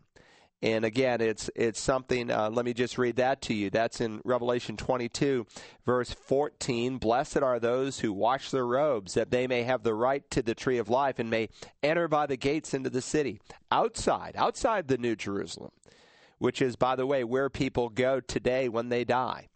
And 0.63 0.86
again, 0.86 1.19
it's 1.19 1.49
it's 1.56 1.80
something. 1.80 2.32
Uh, 2.32 2.49
let 2.49 2.63
me 2.63 2.73
just 2.73 2.97
read 2.97 3.17
that 3.17 3.41
to 3.43 3.54
you. 3.54 3.69
That's 3.69 3.99
in 3.99 4.21
Revelation 4.23 4.78
22, 4.78 5.45
verse 5.86 6.12
14. 6.12 6.99
Blessed 6.99 7.39
are 7.39 7.60
those 7.60 7.99
who 7.99 8.13
wash 8.13 8.49
their 8.49 8.65
robes, 8.65 9.15
that 9.15 9.30
they 9.30 9.45
may 9.45 9.63
have 9.63 9.84
the 9.84 9.93
right 9.93 10.23
to 10.32 10.41
the 10.41 10.56
tree 10.56 10.78
of 10.78 10.88
life 10.88 11.19
and 11.19 11.30
may 11.30 11.49
enter 11.84 12.08
by 12.08 12.28
the 12.28 12.38
gates 12.38 12.73
into 12.73 12.89
the 12.89 13.02
city, 13.02 13.41
outside, 13.73 14.36
outside 14.38 14.88
the 14.88 14.97
New 14.97 15.17
Jerusalem, 15.17 15.71
which 16.38 16.62
is, 16.62 16.78
by 16.78 16.95
the 16.95 17.06
way, 17.06 17.26
where 17.26 17.49
people 17.49 17.89
go 17.89 18.21
today 18.21 18.69
when 18.69 18.88
they 18.88 19.04
die. 19.04 19.49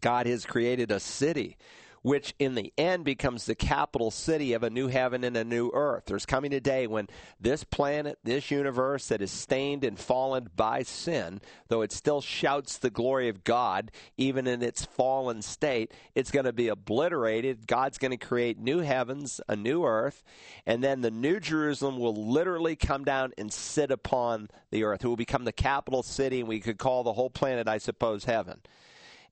God 0.00 0.26
has 0.26 0.46
created 0.46 0.90
a 0.90 0.98
city 0.98 1.58
which 2.02 2.34
in 2.38 2.54
the 2.54 2.72
end 2.76 3.04
becomes 3.04 3.46
the 3.46 3.54
capital 3.54 4.10
city 4.10 4.52
of 4.52 4.62
a 4.62 4.70
new 4.70 4.88
heaven 4.88 5.24
and 5.24 5.36
a 5.36 5.44
new 5.44 5.70
earth. 5.72 6.04
There's 6.06 6.26
coming 6.26 6.52
a 6.52 6.60
day 6.60 6.86
when 6.86 7.08
this 7.40 7.64
planet, 7.64 8.18
this 8.24 8.50
universe 8.50 9.08
that 9.08 9.22
is 9.22 9.30
stained 9.30 9.84
and 9.84 9.98
fallen 9.98 10.50
by 10.54 10.82
sin, 10.82 11.40
though 11.68 11.82
it 11.82 11.92
still 11.92 12.20
shouts 12.20 12.78
the 12.78 12.90
glory 12.90 13.28
of 13.28 13.44
God, 13.44 13.90
even 14.16 14.46
in 14.46 14.62
its 14.62 14.84
fallen 14.84 15.42
state, 15.42 15.92
it's 16.14 16.30
going 16.30 16.44
to 16.44 16.52
be 16.52 16.68
obliterated. 16.68 17.66
God's 17.66 17.98
going 17.98 18.10
to 18.10 18.16
create 18.16 18.58
new 18.58 18.80
heavens, 18.80 19.40
a 19.48 19.56
new 19.56 19.84
earth, 19.84 20.22
and 20.66 20.82
then 20.82 21.00
the 21.00 21.10
new 21.10 21.38
Jerusalem 21.40 21.98
will 21.98 22.30
literally 22.30 22.76
come 22.76 23.04
down 23.04 23.32
and 23.38 23.52
sit 23.52 23.90
upon 23.90 24.48
the 24.70 24.84
earth. 24.84 25.04
It 25.04 25.08
will 25.08 25.16
become 25.16 25.44
the 25.44 25.52
capital 25.52 26.02
city, 26.02 26.40
and 26.40 26.48
we 26.48 26.60
could 26.60 26.78
call 26.78 27.04
the 27.04 27.12
whole 27.12 27.30
planet, 27.30 27.68
I 27.68 27.78
suppose, 27.78 28.24
heaven. 28.24 28.60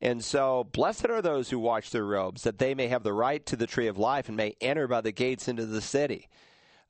And 0.02 0.24
so, 0.24 0.64
blessed 0.64 1.06
are 1.06 1.20
those 1.20 1.50
who 1.50 1.58
wash 1.58 1.90
their 1.90 2.04
robes, 2.04 2.42
that 2.42 2.58
they 2.58 2.74
may 2.74 2.88
have 2.88 3.02
the 3.02 3.12
right 3.12 3.44
to 3.46 3.56
the 3.56 3.66
tree 3.66 3.86
of 3.86 3.98
life 3.98 4.28
and 4.28 4.36
may 4.36 4.56
enter 4.60 4.88
by 4.88 5.02
the 5.02 5.12
gates 5.12 5.46
into 5.46 5.66
the 5.66 5.82
city. 5.82 6.28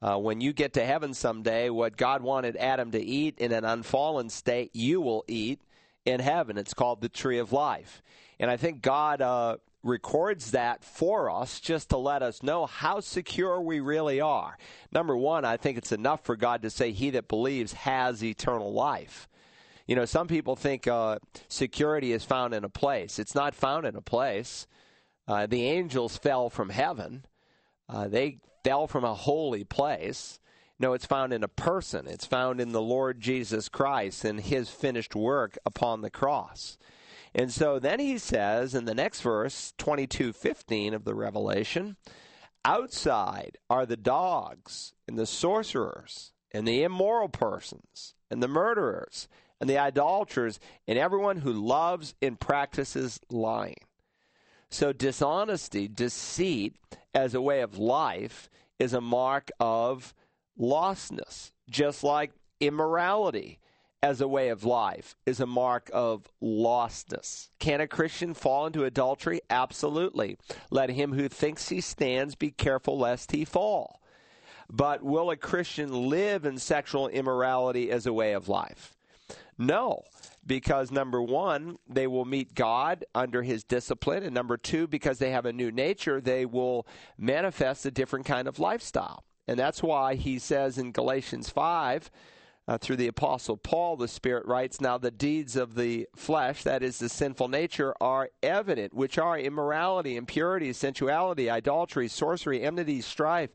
Uh, 0.02 0.16
when 0.16 0.40
you 0.40 0.52
get 0.52 0.74
to 0.74 0.84
heaven 0.84 1.12
someday, 1.12 1.68
what 1.70 1.96
God 1.96 2.22
wanted 2.22 2.56
Adam 2.56 2.92
to 2.92 3.00
eat 3.00 3.38
in 3.38 3.52
an 3.52 3.64
unfallen 3.64 4.30
state, 4.30 4.70
you 4.74 5.00
will 5.00 5.24
eat 5.28 5.60
in 6.04 6.20
heaven. 6.20 6.56
It's 6.56 6.72
called 6.72 7.00
the 7.00 7.08
tree 7.08 7.38
of 7.38 7.52
life. 7.52 8.00
And 8.38 8.50
I 8.50 8.56
think 8.56 8.80
God 8.80 9.20
uh, 9.20 9.56
records 9.82 10.52
that 10.52 10.84
for 10.84 11.30
us 11.30 11.60
just 11.60 11.90
to 11.90 11.96
let 11.98 12.22
us 12.22 12.42
know 12.42 12.66
how 12.66 13.00
secure 13.00 13.60
we 13.60 13.80
really 13.80 14.20
are. 14.20 14.56
Number 14.92 15.16
one, 15.16 15.44
I 15.44 15.56
think 15.56 15.76
it's 15.76 15.92
enough 15.92 16.24
for 16.24 16.36
God 16.36 16.62
to 16.62 16.70
say, 16.70 16.92
He 16.92 17.10
that 17.10 17.28
believes 17.28 17.72
has 17.72 18.24
eternal 18.24 18.72
life. 18.72 19.28
You 19.90 19.96
know, 19.96 20.04
some 20.04 20.28
people 20.28 20.54
think 20.54 20.86
uh, 20.86 21.18
security 21.48 22.12
is 22.12 22.22
found 22.22 22.54
in 22.54 22.62
a 22.62 22.68
place. 22.68 23.18
It's 23.18 23.34
not 23.34 23.56
found 23.56 23.84
in 23.84 23.96
a 23.96 24.00
place. 24.00 24.68
Uh, 25.26 25.46
the 25.46 25.66
angels 25.66 26.16
fell 26.16 26.48
from 26.48 26.68
heaven. 26.68 27.24
Uh, 27.88 28.06
they 28.06 28.38
fell 28.62 28.86
from 28.86 29.02
a 29.02 29.14
holy 29.14 29.64
place. 29.64 30.38
No, 30.78 30.92
it's 30.92 31.06
found 31.06 31.32
in 31.32 31.42
a 31.42 31.48
person. 31.48 32.06
It's 32.06 32.24
found 32.24 32.60
in 32.60 32.70
the 32.70 32.80
Lord 32.80 33.20
Jesus 33.20 33.68
Christ 33.68 34.24
and 34.24 34.40
his 34.40 34.70
finished 34.70 35.16
work 35.16 35.58
upon 35.66 36.02
the 36.02 36.10
cross. 36.10 36.78
And 37.34 37.52
so 37.52 37.80
then 37.80 37.98
he 37.98 38.16
says 38.16 38.76
in 38.76 38.84
the 38.84 38.94
next 38.94 39.22
verse, 39.22 39.74
22:15 39.76 40.94
of 40.94 41.02
the 41.02 41.16
Revelation, 41.16 41.96
outside 42.64 43.58
are 43.68 43.86
the 43.86 43.96
dogs 43.96 44.94
and 45.08 45.18
the 45.18 45.26
sorcerers 45.26 46.32
and 46.52 46.66
the 46.66 46.82
immoral 46.82 47.28
persons 47.28 48.14
and 48.30 48.42
the 48.42 48.48
murderers 48.48 49.28
and 49.60 49.68
the 49.68 49.78
idolaters 49.78 50.58
and 50.86 50.98
everyone 50.98 51.38
who 51.38 51.52
loves 51.52 52.14
and 52.22 52.40
practices 52.40 53.20
lying. 53.30 53.76
So, 54.70 54.92
dishonesty, 54.92 55.88
deceit 55.88 56.76
as 57.14 57.34
a 57.34 57.42
way 57.42 57.60
of 57.60 57.76
life 57.76 58.48
is 58.78 58.94
a 58.94 59.00
mark 59.00 59.50
of 59.58 60.14
lostness, 60.58 61.52
just 61.68 62.04
like 62.04 62.32
immorality 62.60 63.58
as 64.02 64.20
a 64.20 64.28
way 64.28 64.48
of 64.48 64.64
life 64.64 65.16
is 65.26 65.40
a 65.40 65.46
mark 65.46 65.90
of 65.92 66.30
lostness. 66.42 67.50
Can 67.58 67.80
a 67.80 67.86
Christian 67.86 68.32
fall 68.32 68.66
into 68.66 68.84
adultery? 68.84 69.40
Absolutely. 69.50 70.38
Let 70.70 70.90
him 70.90 71.12
who 71.12 71.28
thinks 71.28 71.68
he 71.68 71.80
stands 71.80 72.34
be 72.34 72.50
careful 72.50 72.98
lest 72.98 73.32
he 73.32 73.44
fall. 73.44 73.99
But 74.70 75.02
will 75.02 75.30
a 75.30 75.36
Christian 75.36 76.08
live 76.08 76.44
in 76.44 76.58
sexual 76.58 77.08
immorality 77.08 77.90
as 77.90 78.06
a 78.06 78.12
way 78.12 78.32
of 78.32 78.48
life? 78.48 78.94
No, 79.58 80.04
because 80.46 80.90
number 80.90 81.20
one, 81.20 81.78
they 81.88 82.06
will 82.06 82.24
meet 82.24 82.54
God 82.54 83.04
under 83.14 83.42
his 83.42 83.64
discipline. 83.64 84.22
And 84.22 84.34
number 84.34 84.56
two, 84.56 84.86
because 84.86 85.18
they 85.18 85.32
have 85.32 85.44
a 85.44 85.52
new 85.52 85.70
nature, 85.70 86.20
they 86.20 86.46
will 86.46 86.86
manifest 87.18 87.84
a 87.84 87.90
different 87.90 88.26
kind 88.26 88.48
of 88.48 88.58
lifestyle. 88.58 89.24
And 89.46 89.58
that's 89.58 89.82
why 89.82 90.14
he 90.14 90.38
says 90.38 90.78
in 90.78 90.92
Galatians 90.92 91.50
5, 91.50 92.10
uh, 92.68 92.78
through 92.78 92.96
the 92.96 93.08
Apostle 93.08 93.56
Paul, 93.56 93.96
the 93.96 94.06
Spirit 94.06 94.46
writes, 94.46 94.80
Now 94.80 94.96
the 94.96 95.10
deeds 95.10 95.56
of 95.56 95.74
the 95.74 96.06
flesh, 96.14 96.62
that 96.62 96.84
is 96.84 97.00
the 97.00 97.08
sinful 97.08 97.48
nature, 97.48 97.94
are 98.00 98.30
evident, 98.44 98.94
which 98.94 99.18
are 99.18 99.36
immorality, 99.36 100.16
impurity, 100.16 100.72
sensuality, 100.72 101.50
idolatry, 101.50 102.06
sorcery, 102.06 102.62
enmity, 102.62 103.00
strife 103.00 103.50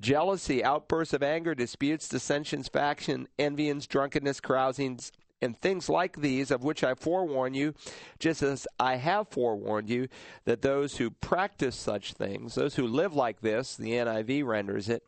jealousy, 0.00 0.62
outbursts 0.62 1.14
of 1.14 1.22
anger, 1.22 1.54
disputes, 1.54 2.08
dissensions, 2.08 2.68
faction, 2.68 3.28
envyings, 3.38 3.86
drunkenness, 3.86 4.40
carousings, 4.40 5.12
and 5.40 5.60
things 5.60 5.88
like 5.88 6.16
these, 6.16 6.50
of 6.50 6.64
which 6.64 6.82
I 6.82 6.94
forewarn 6.94 7.54
you, 7.54 7.74
just 8.18 8.42
as 8.42 8.66
I 8.78 8.96
have 8.96 9.28
forewarned 9.28 9.88
you, 9.88 10.08
that 10.44 10.62
those 10.62 10.96
who 10.96 11.10
practice 11.10 11.76
such 11.76 12.14
things, 12.14 12.54
those 12.54 12.74
who 12.74 12.86
live 12.86 13.14
like 13.14 13.40
this, 13.40 13.76
the 13.76 13.92
NIV 13.92 14.44
renders 14.44 14.88
it, 14.88 15.04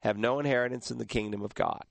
have 0.00 0.18
no 0.18 0.38
inheritance 0.38 0.90
in 0.90 0.98
the 0.98 1.06
kingdom 1.06 1.42
of 1.42 1.54
God. 1.54 1.82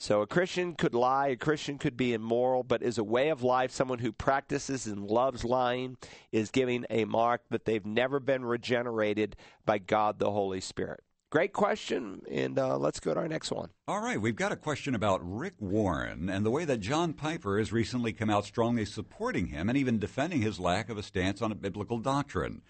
So 0.00 0.22
a 0.22 0.28
Christian 0.28 0.74
could 0.74 0.94
lie, 0.94 1.28
a 1.28 1.36
Christian 1.36 1.76
could 1.76 1.96
be 1.96 2.14
immoral, 2.14 2.62
but 2.62 2.84
as 2.84 2.98
a 2.98 3.04
way 3.04 3.30
of 3.30 3.42
life, 3.42 3.72
someone 3.72 3.98
who 3.98 4.12
practices 4.12 4.86
and 4.86 5.04
loves 5.10 5.44
lying 5.44 5.96
is 6.30 6.52
giving 6.52 6.86
a 6.88 7.04
mark 7.04 7.42
that 7.50 7.64
they've 7.64 7.84
never 7.84 8.20
been 8.20 8.44
regenerated 8.44 9.34
by 9.66 9.78
God 9.78 10.20
the 10.20 10.30
Holy 10.30 10.60
Spirit. 10.60 11.02
Great 11.30 11.52
question, 11.52 12.22
and 12.30 12.58
uh, 12.58 12.78
let's 12.78 13.00
go 13.00 13.12
to 13.12 13.20
our 13.20 13.28
next 13.28 13.50
one. 13.50 13.68
All 13.86 14.00
right, 14.00 14.18
we've 14.18 14.34
got 14.34 14.50
a 14.50 14.56
question 14.56 14.94
about 14.94 15.20
Rick 15.22 15.56
Warren 15.58 16.30
and 16.30 16.44
the 16.44 16.50
way 16.50 16.64
that 16.64 16.80
John 16.80 17.12
Piper 17.12 17.58
has 17.58 17.70
recently 17.70 18.14
come 18.14 18.30
out 18.30 18.46
strongly 18.46 18.86
supporting 18.86 19.48
him 19.48 19.68
and 19.68 19.76
even 19.76 19.98
defending 19.98 20.40
his 20.40 20.58
lack 20.58 20.88
of 20.88 20.96
a 20.96 21.02
stance 21.02 21.42
on 21.42 21.52
a 21.52 21.54
biblical 21.54 21.98
doctrine. 21.98 22.62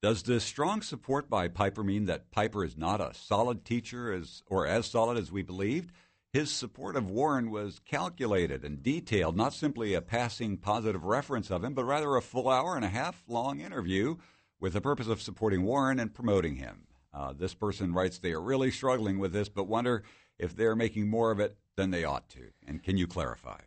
Does 0.00 0.22
this 0.22 0.42
strong 0.42 0.80
support 0.80 1.28
by 1.28 1.48
Piper 1.48 1.84
mean 1.84 2.06
that 2.06 2.30
Piper 2.30 2.64
is 2.64 2.78
not 2.78 3.02
a 3.02 3.12
solid 3.12 3.66
teacher 3.66 4.10
as, 4.10 4.42
or 4.46 4.66
as 4.66 4.86
solid 4.86 5.18
as 5.18 5.30
we 5.30 5.42
believed? 5.42 5.92
His 6.32 6.50
support 6.50 6.96
of 6.96 7.10
Warren 7.10 7.50
was 7.50 7.78
calculated 7.84 8.64
and 8.64 8.82
detailed, 8.82 9.36
not 9.36 9.52
simply 9.52 9.92
a 9.92 10.00
passing 10.00 10.56
positive 10.56 11.04
reference 11.04 11.50
of 11.50 11.62
him, 11.62 11.74
but 11.74 11.84
rather 11.84 12.16
a 12.16 12.22
full 12.22 12.48
hour 12.48 12.74
and 12.74 12.86
a 12.86 12.88
half 12.88 13.22
long 13.28 13.60
interview 13.60 14.16
with 14.58 14.72
the 14.72 14.80
purpose 14.80 15.08
of 15.08 15.20
supporting 15.20 15.62
Warren 15.62 16.00
and 16.00 16.14
promoting 16.14 16.56
him. 16.56 16.87
Uh, 17.18 17.32
this 17.36 17.52
person 17.52 17.92
writes 17.92 18.18
they 18.18 18.32
are 18.32 18.40
really 18.40 18.70
struggling 18.70 19.18
with 19.18 19.32
this, 19.32 19.48
but 19.48 19.64
wonder 19.64 20.04
if 20.38 20.54
they're 20.54 20.76
making 20.76 21.10
more 21.10 21.32
of 21.32 21.40
it 21.40 21.56
than 21.74 21.90
they 21.90 22.04
ought 22.04 22.28
to. 22.28 22.50
And 22.66 22.80
can 22.82 22.96
you 22.96 23.08
clarify? 23.08 23.58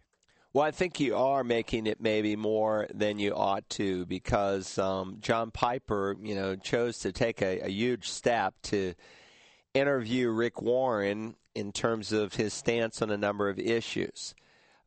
Well, 0.53 0.65
I 0.65 0.71
think 0.71 0.99
you 0.99 1.15
are 1.15 1.43
making 1.43 1.87
it 1.87 1.99
maybe 2.01 2.35
more 2.35 2.87
than 2.93 3.19
you 3.19 3.33
ought 3.33 3.67
to 3.71 4.05
because 4.05 4.77
um, 4.77 5.17
John 5.19 5.51
Piper, 5.51 6.15
you 6.21 6.35
know, 6.35 6.55
chose 6.55 6.99
to 6.99 7.11
take 7.11 7.41
a, 7.41 7.61
a 7.61 7.69
huge 7.69 8.09
step 8.09 8.53
to 8.63 8.93
interview 9.73 10.29
Rick 10.29 10.61
Warren 10.61 11.35
in 11.53 11.71
terms 11.73 12.13
of 12.13 12.35
his 12.35 12.53
stance 12.53 13.01
on 13.01 13.11
a 13.11 13.17
number 13.17 13.49
of 13.49 13.59
issues. 13.59 14.33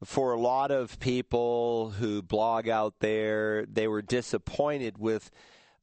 For 0.02 0.32
a 0.32 0.40
lot 0.40 0.70
of 0.70 0.98
people 1.00 1.90
who 1.98 2.22
blog 2.22 2.68
out 2.68 2.94
there, 3.00 3.66
they 3.66 3.88
were 3.88 4.02
disappointed 4.02 4.98
with 4.98 5.30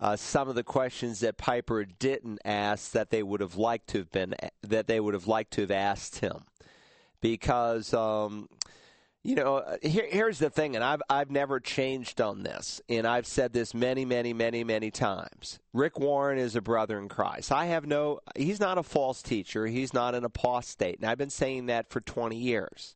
uh, 0.02 0.16
some 0.16 0.50
of 0.50 0.56
the 0.56 0.64
questions 0.64 1.20
that 1.20 1.38
Piper 1.38 1.86
didn't 1.86 2.40
ask 2.44 2.92
that 2.94 3.12
they 3.12 3.22
would 3.22 3.40
have 3.40 3.56
liked 3.56 3.88
to 3.90 4.00
have 4.00 4.12
been 4.12 4.34
that 4.64 4.88
they 4.88 5.00
would 5.00 5.14
have 5.14 5.28
liked 5.28 5.54
to 5.54 5.62
have 5.62 5.72
asked 5.72 6.20
him, 6.20 6.44
because 7.22 7.94
um, 7.94 8.50
you 9.22 9.36
know 9.36 9.64
here, 9.84 10.08
here's 10.10 10.40
the 10.40 10.50
thing, 10.50 10.76
and 10.76 10.84
I've 10.84 11.04
I've 11.08 11.30
never 11.30 11.60
changed 11.60 12.20
on 12.20 12.42
this, 12.42 12.82
and 12.90 13.06
I've 13.06 13.28
said 13.28 13.54
this 13.54 13.76
many 13.76 14.04
many 14.04 14.34
many 14.34 14.64
many 14.64 14.90
times. 14.90 15.60
Rick 15.72 16.00
Warren 16.00 16.40
is 16.40 16.56
a 16.56 16.62
brother 16.62 16.98
in 16.98 17.08
Christ. 17.08 17.52
I 17.52 17.68
have 17.68 17.86
no. 17.86 18.22
He's 18.36 18.60
not 18.60 18.80
a 18.80 18.84
false 18.84 19.22
teacher. 19.22 19.68
He's 19.68 19.94
not 19.94 20.16
an 20.16 20.26
apostate, 20.26 20.98
and 20.98 21.06
I've 21.08 21.20
been 21.20 21.30
saying 21.30 21.68
that 21.68 21.92
for 21.92 22.02
20 22.02 22.36
years. 22.36 22.96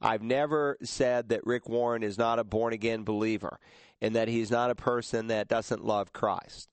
I've 0.00 0.22
never 0.22 0.76
said 0.82 1.30
that 1.30 1.46
Rick 1.46 1.66
Warren 1.66 2.02
is 2.02 2.18
not 2.18 2.38
a 2.38 2.44
born 2.44 2.74
again 2.74 3.04
believer 3.04 3.58
and 4.00 4.14
that 4.14 4.28
he's 4.28 4.50
not 4.50 4.70
a 4.70 4.74
person 4.74 5.28
that 5.28 5.48
doesn't 5.48 5.84
love 5.84 6.12
Christ. 6.12 6.68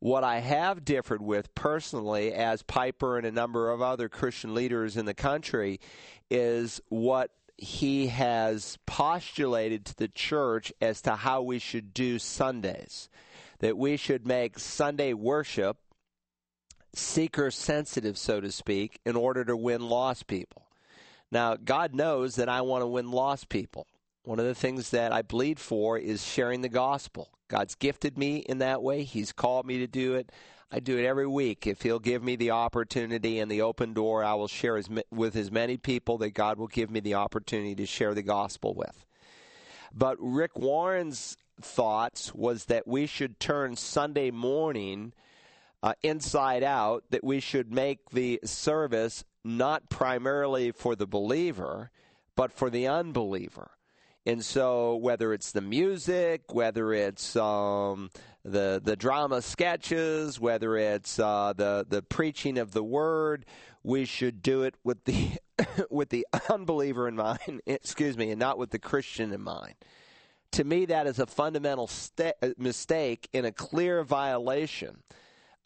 What 0.00 0.24
I 0.24 0.40
have 0.40 0.84
differed 0.84 1.22
with 1.22 1.54
personally, 1.54 2.32
as 2.32 2.62
Piper 2.62 3.16
and 3.16 3.26
a 3.26 3.32
number 3.32 3.70
of 3.70 3.80
other 3.80 4.08
Christian 4.08 4.54
leaders 4.54 4.96
in 4.96 5.06
the 5.06 5.14
country, 5.14 5.80
is 6.30 6.80
what 6.88 7.30
he 7.56 8.08
has 8.08 8.78
postulated 8.86 9.86
to 9.86 9.96
the 9.96 10.08
church 10.08 10.72
as 10.80 11.00
to 11.02 11.14
how 11.14 11.42
we 11.42 11.58
should 11.58 11.94
do 11.94 12.18
Sundays. 12.18 13.08
That 13.60 13.78
we 13.78 13.96
should 13.96 14.26
make 14.26 14.58
Sunday 14.58 15.14
worship 15.14 15.78
seeker 16.94 17.50
sensitive, 17.50 18.18
so 18.18 18.40
to 18.40 18.52
speak, 18.52 19.00
in 19.04 19.16
order 19.16 19.44
to 19.44 19.56
win 19.56 19.88
lost 19.88 20.26
people. 20.26 20.68
Now, 21.30 21.56
God 21.56 21.94
knows 21.94 22.36
that 22.36 22.48
I 22.48 22.60
want 22.60 22.82
to 22.82 22.86
win 22.86 23.10
lost 23.10 23.48
people. 23.48 23.86
One 24.24 24.38
of 24.38 24.46
the 24.46 24.54
things 24.54 24.90
that 24.90 25.12
I 25.12 25.20
bleed 25.20 25.60
for 25.60 25.98
is 25.98 26.24
sharing 26.24 26.62
the 26.62 26.70
gospel. 26.70 27.28
God's 27.48 27.74
gifted 27.74 28.16
me 28.16 28.38
in 28.38 28.58
that 28.58 28.82
way. 28.82 29.02
He's 29.02 29.32
called 29.32 29.66
me 29.66 29.78
to 29.78 29.86
do 29.86 30.14
it. 30.14 30.32
I 30.72 30.80
do 30.80 30.98
it 30.98 31.04
every 31.04 31.26
week. 31.26 31.66
If 31.66 31.82
He'll 31.82 31.98
give 31.98 32.22
me 32.22 32.34
the 32.34 32.50
opportunity 32.52 33.38
and 33.38 33.50
the 33.50 33.60
open 33.60 33.92
door, 33.92 34.24
I 34.24 34.32
will 34.32 34.48
share 34.48 34.78
as, 34.78 34.88
with 35.10 35.36
as 35.36 35.52
many 35.52 35.76
people 35.76 36.16
that 36.18 36.30
God 36.30 36.58
will 36.58 36.68
give 36.68 36.90
me 36.90 37.00
the 37.00 37.14
opportunity 37.14 37.74
to 37.74 37.86
share 37.86 38.14
the 38.14 38.22
gospel 38.22 38.72
with. 38.74 39.04
But 39.92 40.16
Rick 40.18 40.58
Warren's 40.58 41.36
thoughts 41.60 42.34
was 42.34 42.64
that 42.64 42.88
we 42.88 43.06
should 43.06 43.38
turn 43.38 43.76
Sunday 43.76 44.30
morning 44.30 45.12
uh, 45.82 45.92
inside 46.02 46.62
out, 46.62 47.04
that 47.10 47.22
we 47.22 47.40
should 47.40 47.72
make 47.72 48.10
the 48.10 48.40
service 48.42 49.22
not 49.44 49.90
primarily 49.90 50.72
for 50.72 50.96
the 50.96 51.06
believer, 51.06 51.90
but 52.34 52.50
for 52.50 52.70
the 52.70 52.88
unbeliever. 52.88 53.70
And 54.26 54.42
so, 54.44 54.96
whether 54.96 55.34
it's 55.34 55.52
the 55.52 55.60
music, 55.60 56.54
whether 56.54 56.94
it's 56.94 57.36
um, 57.36 58.10
the 58.44 58.80
the 58.82 58.96
drama 58.96 59.42
sketches, 59.42 60.40
whether 60.40 60.76
it's 60.76 61.18
uh, 61.18 61.52
the 61.54 61.84
the 61.88 62.00
preaching 62.02 62.56
of 62.56 62.72
the 62.72 62.82
word, 62.82 63.44
we 63.82 64.06
should 64.06 64.42
do 64.42 64.62
it 64.62 64.76
with 64.82 65.04
the 65.04 65.32
with 65.90 66.08
the 66.08 66.26
unbeliever 66.48 67.06
in 67.06 67.16
mind. 67.16 67.60
Excuse 67.66 68.16
me, 68.16 68.30
and 68.30 68.40
not 68.40 68.58
with 68.58 68.70
the 68.70 68.78
Christian 68.78 69.32
in 69.32 69.42
mind. 69.42 69.74
To 70.52 70.64
me, 70.64 70.86
that 70.86 71.06
is 71.06 71.18
a 71.18 71.26
fundamental 71.26 71.88
st- 71.88 72.34
uh, 72.40 72.50
mistake 72.56 73.28
and 73.34 73.44
a 73.44 73.52
clear 73.52 74.04
violation 74.04 75.02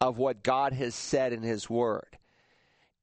of 0.01 0.17
what 0.17 0.43
God 0.43 0.73
has 0.73 0.95
said 0.95 1.31
in 1.31 1.43
His 1.43 1.69
Word. 1.69 2.17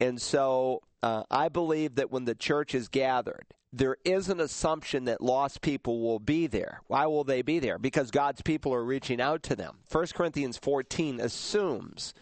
And 0.01 0.21
so, 0.21 0.83
uh, 1.07 1.23
I 1.31 1.49
believe 1.49 1.95
that 1.95 2.11
when 2.11 2.25
the 2.25 2.35
church 2.35 2.75
is 2.75 2.88
gathered 2.88 3.47
there 3.73 3.99
is 4.05 4.31
an 4.31 4.40
assumption 4.40 5.05
that 5.05 5.21
lost 5.21 5.61
people 5.61 6.01
will 6.01 6.19
be 6.19 6.47
there. 6.47 6.81
Why 6.87 7.05
will 7.07 7.25
they 7.25 7.42
be 7.42 7.59
there? 7.59 7.79
Because 7.79 8.11
God's 8.11 8.40
people 8.40 8.73
are 8.73 8.83
reaching 8.83 9.21
out 9.21 9.42
to 9.45 9.57
them. 9.57 9.81
1 9.92 10.07
Corinthians 10.14 10.57
14 10.57 11.21
assumes 11.21 12.14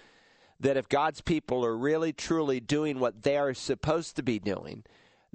that 0.59 0.77
if 0.77 0.89
God's 0.89 1.21
people 1.21 1.65
are 1.65 1.77
really 1.77 2.13
truly 2.13 2.59
doing 2.59 2.99
what 2.99 3.23
they 3.23 3.37
are 3.37 3.55
supposed 3.55 4.17
to 4.17 4.23
be 4.25 4.41
doing, 4.41 4.83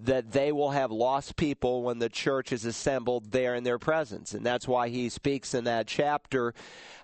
that 0.06 0.32
they 0.32 0.52
will 0.52 0.72
have 0.72 0.92
lost 0.92 1.36
people 1.36 1.84
when 1.84 2.00
the 2.00 2.10
church 2.10 2.52
is 2.52 2.66
assembled 2.66 3.32
there 3.32 3.56
in 3.56 3.64
their 3.64 3.80
presence. 3.80 4.34
And 4.34 4.46
that's 4.46 4.68
why 4.68 4.90
he 4.90 5.10
speaks 5.10 5.54
in 5.54 5.66
that 5.66 5.88
chapter 5.88 6.54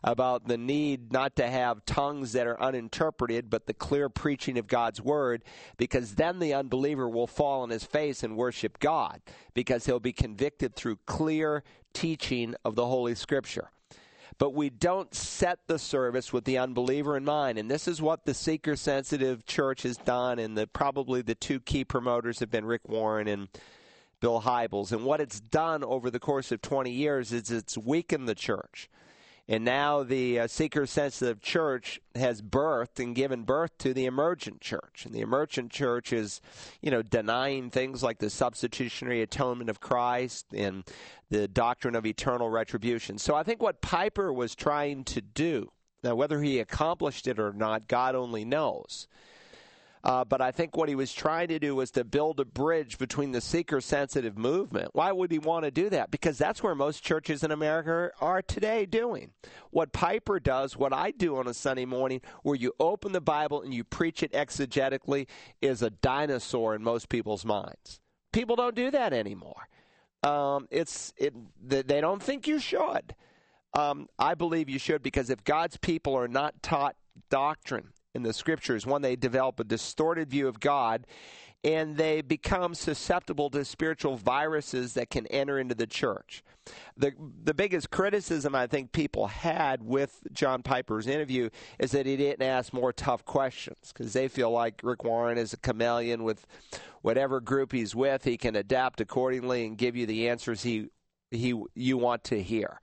about 0.04 0.48
the 0.48 0.58
need 0.58 1.12
not 1.12 1.36
to 1.36 1.50
have 1.50 1.86
tongues 1.86 2.34
that 2.34 2.48
are 2.48 2.62
uninterpreted, 2.62 3.50
but 3.50 3.66
the 3.66 3.74
clear 3.74 4.08
preaching 4.10 4.58
of 4.58 4.68
God's 4.68 5.02
word, 5.02 5.44
because 5.78 6.16
then 6.16 6.40
the 6.40 6.54
unbeliever 6.54 7.10
will 7.10 7.28
fall 7.28 7.62
on 7.62 7.70
his 7.70 7.84
face 7.84 8.24
and 8.24 8.38
worship 8.38 8.80
God, 8.80 9.22
because 9.54 9.86
he'll 9.86 10.00
be 10.00 10.14
convicted 10.14 10.76
through 10.76 10.98
clear 11.06 11.64
teaching 11.94 12.56
of 12.64 12.76
the 12.76 12.86
Holy 12.86 13.16
Scripture 13.16 13.70
but 14.38 14.54
we 14.54 14.70
don't 14.70 15.14
set 15.14 15.60
the 15.68 15.80
service 15.80 16.34
with 16.34 16.44
the 16.44 16.58
unbeliever 16.58 17.16
in 17.16 17.24
mind. 17.24 17.58
And 17.58 17.72
this 17.72 17.88
is 17.88 18.02
what 18.02 18.26
the 18.26 18.34
seeker 18.34 18.76
sensitive 18.76 19.46
church 19.46 19.84
has 19.84 19.98
done, 19.98 20.40
and 20.40 20.58
the, 20.58 20.68
probably 20.68 21.22
the 21.22 21.36
two 21.36 21.60
key 21.60 21.86
promoters 21.86 22.40
have 22.40 22.52
been 22.52 22.66
Rick 22.66 22.88
Warren 22.88 23.28
and 23.28 23.48
Bill 24.20 24.42
Hybels. 24.42 24.92
And 24.92 25.06
what 25.06 25.22
it's 25.22 25.40
done 25.40 25.84
over 25.84 26.10
the 26.10 26.20
course 26.20 26.52
of 26.52 26.62
20 26.62 26.92
years 26.92 27.32
is 27.32 27.50
it's 27.52 27.78
weakened 27.78 28.28
the 28.28 28.36
church. 28.36 28.90
And 29.48 29.64
now 29.64 30.02
the 30.02 30.40
uh, 30.40 30.48
seeker 30.48 30.88
sensitive 30.88 31.40
church 31.40 32.00
has 32.16 32.42
birthed 32.42 33.00
and 33.00 33.16
given 33.16 33.44
birth 33.44 33.78
to 33.80 33.94
the 33.94 34.06
emergent 34.06 34.60
church. 34.60 35.06
And 35.06 35.14
the 35.14 35.22
emergent 35.22 35.72
church 35.72 36.12
is, 36.12 36.42
you 36.82 36.90
know, 36.90 37.04
denying 37.04 37.70
things 37.70 38.02
like 38.02 38.18
the 38.18 38.32
substitutionary 38.32 39.22
atonement 39.22 39.70
of 39.70 39.80
Christ 39.80 40.48
and 40.52 40.84
the 41.30 41.48
doctrine 41.48 41.96
of 41.96 42.08
eternal 42.08 42.50
retribution. 42.50 43.20
So 43.20 43.36
I 43.36 43.44
think 43.44 43.62
what 43.62 43.82
Piper 43.82 44.34
was 44.34 44.56
trying 44.56 45.04
to 45.06 45.22
do, 45.22 45.72
now 46.04 46.16
whether 46.16 46.42
he 46.42 46.60
accomplished 46.60 47.28
it 47.28 47.40
or 47.40 47.54
not, 47.54 47.88
God 47.88 48.16
only 48.16 48.46
knows 48.46 49.08
uh, 50.06 50.24
but 50.24 50.40
I 50.40 50.52
think 50.52 50.78
what 50.78 50.88
he 50.88 50.94
was 50.94 51.12
trying 51.12 51.48
to 51.48 51.58
do 51.58 51.76
was 51.76 51.90
to 51.92 52.04
build 52.04 52.40
a 52.40 52.46
bridge 52.46 53.00
between 53.00 53.32
the 53.32 53.42
seeker 53.42 53.82
sensitive 53.82 54.38
movement. 54.38 54.92
Why 54.94 55.12
would 55.12 55.32
he 55.32 55.40
want 55.40 55.66
to 55.66 55.72
do 55.72 55.90
that? 55.90 56.12
Because 56.12 56.38
that's 56.38 56.62
where 56.62 56.76
most 56.76 57.04
churches 57.04 57.44
in 57.44 57.52
America 57.52 58.12
are 58.22 58.44
today 58.44 58.86
doing. 58.86 59.32
What 59.72 59.94
Piper 59.94 60.40
does, 60.40 60.78
what 60.78 60.94
I 60.94 61.10
do 61.10 61.38
on 61.38 61.48
a 61.48 61.56
Sunday 61.56 61.86
morning, 61.86 62.22
where 62.44 62.56
you 62.56 62.74
open 62.80 63.14
the 63.14 63.22
Bible 63.22 63.64
and 63.64 63.74
you 63.74 63.84
preach 63.84 64.22
it 64.22 64.32
exegetically, 64.32 65.26
is 65.60 65.82
a 65.82 65.90
dinosaur 65.90 66.76
in 66.76 66.84
most 66.84 67.10
people's 67.10 67.44
minds. 67.44 68.00
People 68.32 68.56
don't 68.56 68.76
do 68.76 68.92
that 68.92 69.12
anymore. 69.12 69.68
Um, 70.22 70.68
it's 70.70 71.14
it, 71.18 71.34
they 71.64 72.02
don't 72.02 72.22
think 72.22 72.48
you 72.48 72.60
should. 72.60 73.16
Um, 73.74 74.08
I 74.20 74.36
believe 74.36 74.70
you 74.70 74.80
should 74.80 75.02
because 75.02 75.32
if 75.32 75.44
God's 75.44 75.78
people 75.78 76.16
are 76.16 76.28
not 76.28 76.62
taught 76.62 76.96
doctrine, 77.30 77.90
in 78.16 78.24
the 78.24 78.34
scriptures. 78.34 78.86
One, 78.86 79.02
they 79.02 79.16
develop 79.16 79.60
a 79.60 79.64
distorted 79.64 80.30
view 80.30 80.48
of 80.48 80.60
God 80.60 81.06
and 81.66 81.98
they 81.98 82.22
become 82.22 82.76
susceptible 82.76 83.50
to 83.50 83.66
spiritual 83.66 84.18
viruses 84.18 84.94
that 84.94 85.10
can 85.10 85.26
enter 85.28 85.58
into 85.58 85.74
the 85.74 85.88
church. 85.88 86.44
The 86.96 87.14
the 87.44 87.56
biggest 87.56 87.90
criticism 87.90 88.56
I 88.56 88.68
think 88.68 88.92
people 88.92 89.28
had 89.28 89.84
with 89.84 90.20
John 90.32 90.62
Piper's 90.62 91.08
interview 91.08 91.50
is 91.80 91.92
that 91.92 92.06
he 92.06 92.18
didn't 92.18 92.44
ask 92.44 92.72
more 92.72 92.94
tough 92.94 93.26
questions 93.26 93.92
because 93.92 94.14
they 94.14 94.28
feel 94.28 94.52
like 94.52 94.82
Rick 94.84 95.04
Warren 95.04 95.38
is 95.38 95.54
a 95.54 95.58
chameleon 95.58 96.24
with 96.24 96.46
whatever 97.02 97.40
group 97.42 97.72
he's 97.72 97.96
with, 97.96 98.24
he 98.24 98.38
can 98.38 98.56
adapt 98.56 99.02
accordingly 99.02 99.66
and 99.66 99.78
give 99.78 99.96
you 99.96 100.06
the 100.06 100.30
answers 100.30 100.64
he 100.64 100.90
he 101.32 101.60
you 101.74 101.98
want 101.98 102.24
to 102.26 102.42
hear. 102.42 102.80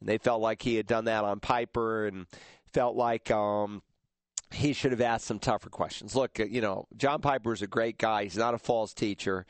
And 0.00 0.08
they 0.08 0.18
felt 0.18 0.40
like 0.40 0.60
he 0.62 0.74
had 0.74 0.86
done 0.86 1.04
that 1.04 1.24
on 1.24 1.38
Piper 1.38 2.06
and 2.06 2.26
felt 2.72 2.96
like 2.96 3.30
um, 3.30 3.82
he 4.54 4.72
should 4.72 4.92
have 4.92 5.00
asked 5.00 5.26
some 5.26 5.38
tougher 5.38 5.70
questions. 5.70 6.14
Look, 6.14 6.38
you 6.38 6.60
know, 6.60 6.86
John 6.96 7.20
Piper 7.20 7.52
is 7.52 7.62
a 7.62 7.66
great 7.66 7.98
guy. 7.98 8.24
He's 8.24 8.36
not 8.36 8.54
a 8.54 8.58
false 8.58 8.94
teacher. 8.94 9.46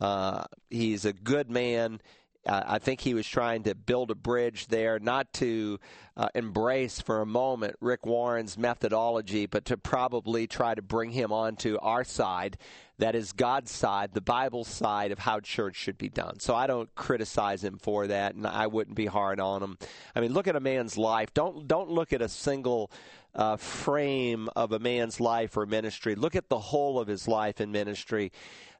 Uh, 0.00 0.44
he's 0.70 1.04
a 1.04 1.12
good 1.12 1.50
man. 1.50 2.00
Uh, 2.44 2.62
I 2.66 2.78
think 2.80 3.00
he 3.00 3.14
was 3.14 3.26
trying 3.26 3.62
to 3.64 3.74
build 3.76 4.10
a 4.10 4.16
bridge 4.16 4.66
there, 4.66 4.98
not 4.98 5.32
to 5.34 5.78
uh, 6.16 6.28
embrace 6.34 7.00
for 7.00 7.20
a 7.20 7.26
moment 7.26 7.76
Rick 7.80 8.04
Warren's 8.04 8.58
methodology, 8.58 9.46
but 9.46 9.66
to 9.66 9.76
probably 9.76 10.48
try 10.48 10.74
to 10.74 10.82
bring 10.82 11.12
him 11.12 11.32
onto 11.32 11.78
our 11.80 12.02
side. 12.02 12.58
That 12.98 13.14
is 13.14 13.32
God's 13.32 13.70
side, 13.70 14.12
the 14.12 14.20
Bible 14.20 14.64
side 14.64 15.12
of 15.12 15.20
how 15.20 15.40
church 15.40 15.76
should 15.76 15.98
be 15.98 16.08
done. 16.08 16.40
So 16.40 16.54
I 16.54 16.66
don't 16.66 16.92
criticize 16.96 17.62
him 17.62 17.78
for 17.78 18.08
that, 18.08 18.34
and 18.34 18.46
I 18.46 18.66
wouldn't 18.66 18.96
be 18.96 19.06
hard 19.06 19.38
on 19.38 19.62
him. 19.62 19.78
I 20.14 20.20
mean, 20.20 20.32
look 20.32 20.48
at 20.48 20.56
a 20.56 20.60
man's 20.60 20.98
life. 20.98 21.32
Don't 21.34 21.68
don't 21.68 21.90
look 21.90 22.12
at 22.12 22.22
a 22.22 22.28
single 22.28 22.90
uh, 23.34 23.56
frame 23.56 24.48
of 24.56 24.72
a 24.72 24.78
man's 24.78 25.20
life 25.20 25.56
or 25.56 25.66
ministry. 25.66 26.14
Look 26.14 26.36
at 26.36 26.48
the 26.48 26.58
whole 26.58 26.98
of 26.98 27.08
his 27.08 27.26
life 27.26 27.60
and 27.60 27.72
ministry 27.72 28.32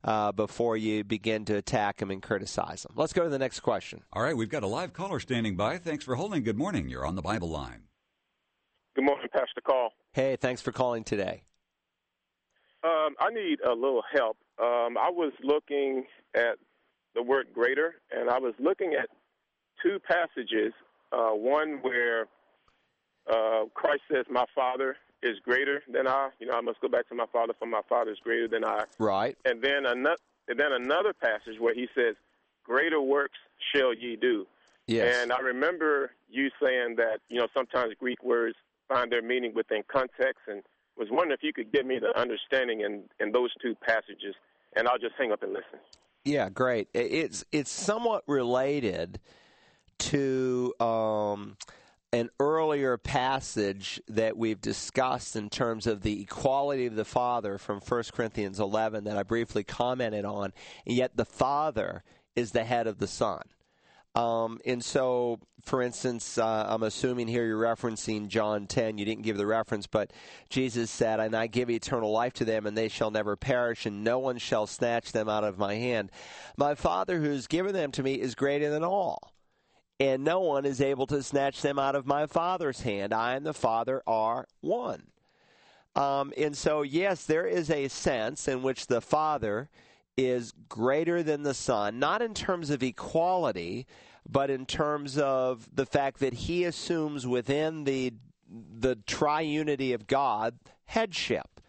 uh, 0.04 0.32
before 0.32 0.76
you 0.76 1.04
begin 1.04 1.44
to 1.46 1.56
attack 1.56 2.00
him 2.00 2.10
and 2.10 2.22
criticize 2.22 2.84
him. 2.84 2.92
Let's 2.94 3.12
go 3.12 3.24
to 3.24 3.30
the 3.30 3.38
next 3.38 3.60
question. 3.60 4.02
All 4.12 4.22
right, 4.22 4.36
we've 4.36 4.50
got 4.50 4.62
a 4.62 4.66
live 4.66 4.92
caller 4.92 5.20
standing 5.20 5.56
by. 5.56 5.78
Thanks 5.78 6.04
for 6.04 6.16
holding. 6.16 6.42
Good 6.42 6.58
morning. 6.58 6.88
You're 6.88 7.06
on 7.06 7.14
the 7.14 7.22
Bible 7.22 7.48
line. 7.48 7.82
Good 8.94 9.04
morning, 9.04 9.28
Pastor 9.32 9.62
Call. 9.64 9.90
Hey, 10.12 10.36
thanks 10.36 10.60
for 10.60 10.72
calling 10.72 11.04
today. 11.04 11.44
Um, 12.84 13.14
I 13.20 13.30
need 13.30 13.60
a 13.60 13.72
little 13.72 14.02
help. 14.12 14.36
Um, 14.60 14.98
I 14.98 15.08
was 15.08 15.32
looking 15.42 16.04
at 16.34 16.56
the 17.14 17.22
word 17.22 17.46
greater, 17.54 17.94
and 18.10 18.28
I 18.28 18.38
was 18.38 18.54
looking 18.58 18.94
at 19.00 19.08
two 19.82 19.98
passages. 20.00 20.72
Uh, 21.12 21.30
one 21.30 21.78
where 21.82 22.26
uh, 23.30 23.64
Christ 23.74 24.02
says, 24.10 24.26
"My 24.30 24.44
Father 24.54 24.96
is 25.22 25.38
greater 25.44 25.82
than 25.90 26.06
I." 26.06 26.30
You 26.40 26.46
know, 26.46 26.54
I 26.54 26.60
must 26.60 26.80
go 26.80 26.88
back 26.88 27.08
to 27.08 27.14
my 27.14 27.26
Father, 27.32 27.54
for 27.58 27.66
my 27.66 27.82
Father 27.88 28.10
is 28.12 28.18
greater 28.22 28.48
than 28.48 28.64
I. 28.64 28.84
Right. 28.98 29.36
And 29.44 29.62
then 29.62 29.86
another, 29.86 30.16
and 30.48 30.58
then 30.58 30.72
another 30.72 31.12
passage 31.12 31.60
where 31.60 31.74
he 31.74 31.88
says, 31.94 32.16
"Greater 32.64 33.00
works 33.00 33.38
shall 33.74 33.94
ye 33.94 34.16
do." 34.16 34.46
Yes. 34.86 35.16
And 35.22 35.32
I 35.32 35.38
remember 35.38 36.10
you 36.28 36.50
saying 36.62 36.96
that 36.96 37.20
you 37.28 37.38
know 37.38 37.46
sometimes 37.54 37.94
Greek 37.98 38.22
words 38.22 38.56
find 38.88 39.10
their 39.10 39.22
meaning 39.22 39.54
within 39.54 39.82
context, 39.86 40.42
and 40.48 40.62
was 40.96 41.08
wondering 41.10 41.32
if 41.32 41.42
you 41.42 41.52
could 41.52 41.72
give 41.72 41.86
me 41.86 41.98
the 41.98 42.18
understanding 42.18 42.80
in 42.80 43.04
in 43.20 43.32
those 43.32 43.50
two 43.62 43.74
passages, 43.76 44.34
and 44.76 44.88
I'll 44.88 44.98
just 44.98 45.14
hang 45.16 45.32
up 45.32 45.42
and 45.42 45.52
listen. 45.52 45.78
Yeah, 46.24 46.48
great. 46.50 46.88
It's 46.92 47.44
it's 47.52 47.70
somewhat 47.70 48.24
related 48.26 49.20
to. 49.98 50.74
Um, 50.80 51.56
an 52.12 52.28
earlier 52.38 52.98
passage 52.98 54.00
that 54.06 54.36
we've 54.36 54.60
discussed 54.60 55.34
in 55.34 55.48
terms 55.48 55.86
of 55.86 56.02
the 56.02 56.20
equality 56.20 56.86
of 56.86 56.94
the 56.94 57.06
Father 57.06 57.56
from 57.56 57.80
1 57.80 58.02
Corinthians 58.12 58.60
11 58.60 59.04
that 59.04 59.16
I 59.16 59.22
briefly 59.22 59.64
commented 59.64 60.26
on, 60.26 60.52
and 60.86 60.96
yet 60.96 61.16
the 61.16 61.24
Father 61.24 62.04
is 62.36 62.52
the 62.52 62.64
head 62.64 62.86
of 62.86 62.98
the 62.98 63.06
Son. 63.06 63.42
Um, 64.14 64.60
and 64.66 64.84
so, 64.84 65.38
for 65.62 65.80
instance, 65.80 66.36
uh, 66.36 66.66
I'm 66.68 66.82
assuming 66.82 67.28
here 67.28 67.46
you're 67.46 67.58
referencing 67.58 68.28
John 68.28 68.66
10. 68.66 68.98
You 68.98 69.06
didn't 69.06 69.22
give 69.22 69.38
the 69.38 69.46
reference, 69.46 69.86
but 69.86 70.12
Jesus 70.50 70.90
said, 70.90 71.18
And 71.18 71.34
I 71.34 71.46
give 71.46 71.70
eternal 71.70 72.12
life 72.12 72.34
to 72.34 72.44
them, 72.44 72.66
and 72.66 72.76
they 72.76 72.88
shall 72.88 73.10
never 73.10 73.36
perish, 73.36 73.86
and 73.86 74.04
no 74.04 74.18
one 74.18 74.36
shall 74.36 74.66
snatch 74.66 75.12
them 75.12 75.30
out 75.30 75.44
of 75.44 75.56
my 75.56 75.76
hand. 75.76 76.10
My 76.58 76.74
Father 76.74 77.20
who's 77.20 77.46
given 77.46 77.72
them 77.72 77.90
to 77.92 78.02
me 78.02 78.20
is 78.20 78.34
greater 78.34 78.68
than 78.68 78.84
all 78.84 79.31
and 80.02 80.24
no 80.24 80.40
one 80.40 80.64
is 80.64 80.80
able 80.80 81.06
to 81.06 81.22
snatch 81.22 81.62
them 81.62 81.78
out 81.78 81.94
of 81.94 82.06
my 82.06 82.26
Father's 82.26 82.80
hand. 82.80 83.14
I 83.14 83.34
and 83.34 83.46
the 83.46 83.54
Father 83.54 84.02
are 84.04 84.48
one. 84.60 85.04
Um, 85.94 86.32
and 86.36 86.56
so, 86.56 86.82
yes, 86.82 87.24
there 87.24 87.46
is 87.46 87.70
a 87.70 87.86
sense 87.86 88.48
in 88.48 88.62
which 88.62 88.88
the 88.88 89.00
Father 89.00 89.68
is 90.16 90.54
greater 90.68 91.22
than 91.22 91.44
the 91.44 91.54
Son, 91.54 92.00
not 92.00 92.20
in 92.20 92.34
terms 92.34 92.70
of 92.70 92.82
equality, 92.82 93.86
but 94.28 94.50
in 94.50 94.66
terms 94.66 95.18
of 95.18 95.68
the 95.72 95.86
fact 95.86 96.18
that 96.18 96.34
he 96.34 96.64
assumes 96.64 97.24
within 97.24 97.84
the 97.84 98.12
the 98.50 98.96
triunity 99.06 99.94
of 99.94 100.06
God 100.06 100.58
headship. 100.86 101.60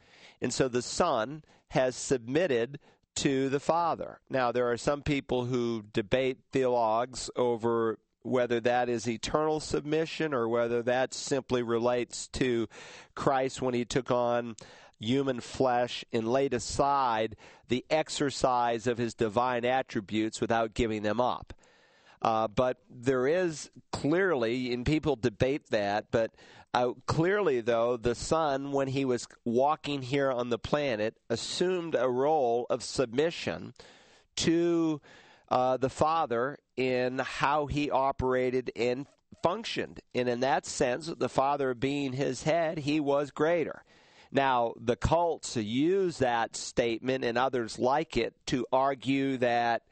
And 0.42 0.52
so 0.52 0.68
the 0.68 0.82
Son 0.82 1.44
has 1.70 1.96
submitted 1.96 2.80
to 3.16 3.48
the 3.50 3.60
Father. 3.60 4.20
Now, 4.30 4.52
there 4.52 4.70
are 4.70 4.78
some 4.78 5.02
people 5.02 5.46
who 5.46 5.86
debate 5.94 6.40
theologues 6.52 7.30
over 7.38 8.00
whether 8.24 8.60
that 8.62 8.90
is 8.90 9.08
eternal 9.08 9.60
submission 9.60 10.34
or 10.34 10.48
whether 10.48 10.82
that 10.82 11.14
simply 11.14 11.62
relates 11.62 12.28
to 12.30 12.68
Christ 13.16 13.62
when 13.62 13.74
he 13.74 13.86
took 13.86 14.12
on 14.12 14.56
human 15.00 15.42
flesh 15.42 16.06
and 16.12 16.28
laid 16.28 16.54
aside 16.54 17.36
the 17.68 17.86
exercise 17.90 18.88
of 18.88 18.98
his 18.98 19.14
divine 19.14 19.66
attributes 19.66 20.40
without 20.40 20.74
giving 20.74 21.04
them 21.04 21.20
up. 21.20 21.54
Uh, 22.22 22.48
but 22.48 22.78
there 22.90 23.28
is 23.28 23.70
clearly, 23.92 24.74
and 24.74 24.86
people 24.86 25.18
debate 25.18 25.70
that, 25.72 26.06
but 26.10 26.32
uh, 26.74 26.94
clearly, 27.06 27.62
though, 27.62 27.98
the 27.98 28.16
Son, 28.16 28.72
when 28.72 28.88
he 28.88 29.06
was 29.06 29.28
walking 29.46 30.02
here 30.02 30.32
on 30.32 30.50
the 30.50 30.58
planet, 30.58 31.16
assumed 31.30 31.96
a 31.96 32.10
role 32.10 32.66
of 32.70 32.82
submission 32.82 33.74
to 34.38 35.00
uh, 35.54 35.78
the 35.78 35.90
Father 35.90 36.58
in 36.78 37.20
how 37.20 37.68
he 37.68 37.92
operated 37.92 38.72
and 38.76 39.06
functioned. 39.44 40.00
And 40.16 40.28
in 40.28 40.40
that 40.40 40.66
sense, 40.66 41.06
the 41.06 41.30
Father 41.30 41.76
being 41.76 42.12
his 42.12 42.42
head, 42.42 42.80
he 42.80 43.00
was 43.00 43.30
greater. 43.30 43.84
Now, 44.32 44.74
the 44.82 44.96
cults 44.96 45.56
use 45.56 46.18
that 46.18 46.56
statement 46.56 47.24
and 47.24 47.38
others 47.38 47.78
like 47.78 48.18
it 48.18 48.34
to 48.48 48.66
argue 48.74 49.38
that 49.38 49.84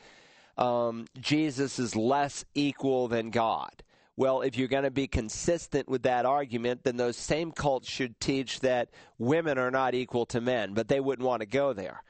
um, 0.57 1.05
Jesus 1.19 1.77
is 1.77 1.95
less 1.95 2.43
equal 2.55 3.07
than 3.07 3.29
God. 3.29 3.83
Well, 4.17 4.41
if 4.41 4.57
you're 4.57 4.67
going 4.67 4.83
to 4.83 4.89
be 4.89 5.07
consistent 5.07 5.87
with 5.87 6.01
that 6.03 6.25
argument, 6.25 6.85
then 6.85 6.97
those 6.97 7.17
same 7.17 7.51
cults 7.51 7.87
should 7.87 8.19
teach 8.19 8.61
that 8.61 8.89
women 9.19 9.59
are 9.59 9.71
not 9.71 9.93
equal 9.93 10.25
to 10.27 10.41
men, 10.41 10.73
but 10.73 10.87
they 10.87 10.99
wouldn't 10.99 11.27
want 11.27 11.41
to 11.41 11.47
go 11.47 11.71
there 11.73 12.01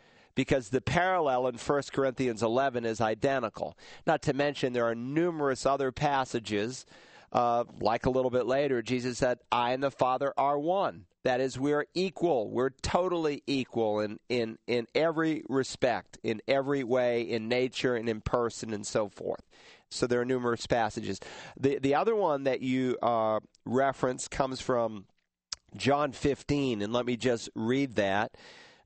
because 0.41 0.69
the 0.69 0.81
parallel 0.81 1.45
in 1.45 1.55
1 1.55 1.81
Corinthians 1.93 2.41
11 2.41 2.83
is 2.83 2.99
identical. 2.99 3.77
Not 4.07 4.23
to 4.23 4.33
mention, 4.33 4.73
there 4.73 4.87
are 4.87 4.95
numerous 4.95 5.67
other 5.67 5.91
passages, 5.91 6.83
uh, 7.31 7.65
like 7.79 8.07
a 8.07 8.09
little 8.09 8.31
bit 8.31 8.47
later, 8.47 8.81
Jesus 8.81 9.19
said, 9.19 9.37
I 9.51 9.73
and 9.73 9.83
the 9.83 9.91
Father 9.91 10.33
are 10.39 10.57
one. 10.57 11.05
That 11.21 11.41
is, 11.41 11.59
we're 11.59 11.85
equal. 11.93 12.49
We're 12.49 12.71
totally 12.71 13.43
equal 13.45 13.99
in, 13.99 14.17
in, 14.29 14.57
in 14.65 14.87
every 14.95 15.43
respect, 15.47 16.17
in 16.23 16.41
every 16.47 16.83
way, 16.83 17.21
in 17.21 17.47
nature 17.47 17.95
and 17.95 18.09
in 18.09 18.21
person 18.21 18.73
and 18.73 18.83
so 18.83 19.09
forth. 19.09 19.43
So 19.91 20.07
there 20.07 20.21
are 20.21 20.25
numerous 20.25 20.65
passages. 20.65 21.19
The, 21.55 21.77
the 21.77 21.93
other 21.93 22.15
one 22.15 22.45
that 22.45 22.61
you 22.61 22.97
uh, 23.03 23.41
reference 23.63 24.27
comes 24.27 24.59
from 24.59 25.05
John 25.77 26.13
15, 26.13 26.81
and 26.81 26.91
let 26.91 27.05
me 27.05 27.15
just 27.15 27.51
read 27.53 27.93
that. 27.97 28.31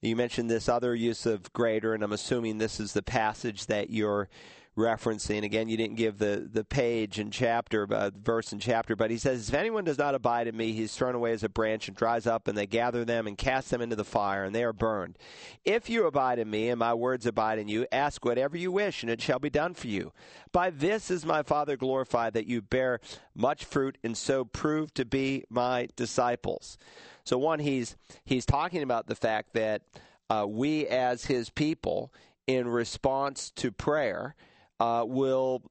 You 0.06 0.16
mentioned 0.16 0.52
this 0.52 0.70
other 0.70 0.94
use 0.94 1.26
of 1.26 1.52
greater, 1.52 1.96
and 1.96 2.04
I'm 2.04 2.12
assuming 2.12 2.60
this 2.60 2.80
is 2.80 2.94
the 2.94 3.02
passage 3.02 3.66
that 3.66 3.90
you're 3.90 4.30
referencing. 4.78 5.44
Again, 5.44 5.68
you 5.68 5.78
didn't 5.78 5.96
give 5.96 6.20
the, 6.20 6.48
the 6.52 6.64
page 6.64 7.18
and 7.18 7.34
chapter, 7.34 7.88
uh, 7.92 8.12
verse 8.16 8.52
and 8.52 8.62
chapter, 8.62 8.96
but 8.96 9.10
he 9.10 9.18
says, 9.18 9.50
If 9.50 9.56
anyone 9.56 9.84
does 9.84 9.98
not 9.98 10.14
abide 10.14 10.48
in 10.48 10.56
me, 10.56 10.74
he 10.74 10.84
is 10.84 10.96
thrown 10.96 11.16
away 11.16 11.32
as 11.32 11.44
a 11.44 11.50
branch 11.50 11.88
and 11.88 11.98
dries 11.98 12.28
up, 12.28 12.48
and 12.48 12.56
they 12.56 12.68
gather 12.68 13.04
them 13.04 13.26
and 13.26 13.36
cast 13.36 13.72
them 13.72 13.82
into 13.82 13.96
the 13.96 14.04
fire, 14.04 14.44
and 14.44 14.54
they 14.54 14.64
are 14.64 14.74
burned. 14.74 15.18
If 15.64 15.90
you 15.90 16.06
abide 16.06 16.38
in 16.38 16.52
me, 16.52 16.70
and 16.70 16.78
my 16.78 16.94
words 16.94 17.26
abide 17.26 17.58
in 17.58 17.68
you, 17.68 17.88
ask 17.92 18.24
whatever 18.24 18.58
you 18.58 18.72
wish, 18.72 19.02
and 19.02 19.12
it 19.12 19.22
shall 19.22 19.40
be 19.40 19.50
done 19.50 19.74
for 19.74 19.88
you. 19.88 20.12
By 20.52 20.70
this 20.70 21.10
is 21.10 21.26
my 21.26 21.42
Father 21.42 21.78
glorified, 21.78 22.34
that 22.34 22.46
you 22.46 22.62
bear 22.62 23.00
much 23.34 23.66
fruit, 23.66 23.98
and 24.04 24.16
so 24.16 24.46
prove 24.46 24.94
to 24.94 25.04
be 25.06 25.46
my 25.50 25.88
disciples. 25.96 26.78
So, 27.26 27.38
one, 27.38 27.60
he's, 27.60 27.98
he's 28.24 28.46
talking 28.46 28.84
about 28.84 29.08
the 29.08 29.16
fact 29.16 29.54
that 29.54 29.82
uh, 30.30 30.46
we 30.48 30.88
as 30.88 31.26
his 31.26 31.50
people, 31.50 32.14
in 32.48 32.68
response 32.68 33.52
to 33.58 33.72
prayer, 33.72 34.36
uh, 34.80 35.04
will 35.06 35.64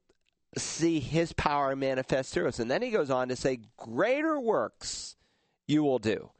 see 0.57 1.01
his 1.01 1.33
power 1.33 1.75
manifest 1.75 2.33
through 2.33 2.49
us. 2.49 2.59
And 2.59 2.71
then 2.71 2.83
he 2.83 2.91
goes 2.91 3.11
on 3.11 3.29
to 3.29 3.37
say, 3.37 3.61
Greater 3.77 4.39
works 4.39 5.17
you 5.67 5.83
will 5.83 5.99
do. 5.99 6.31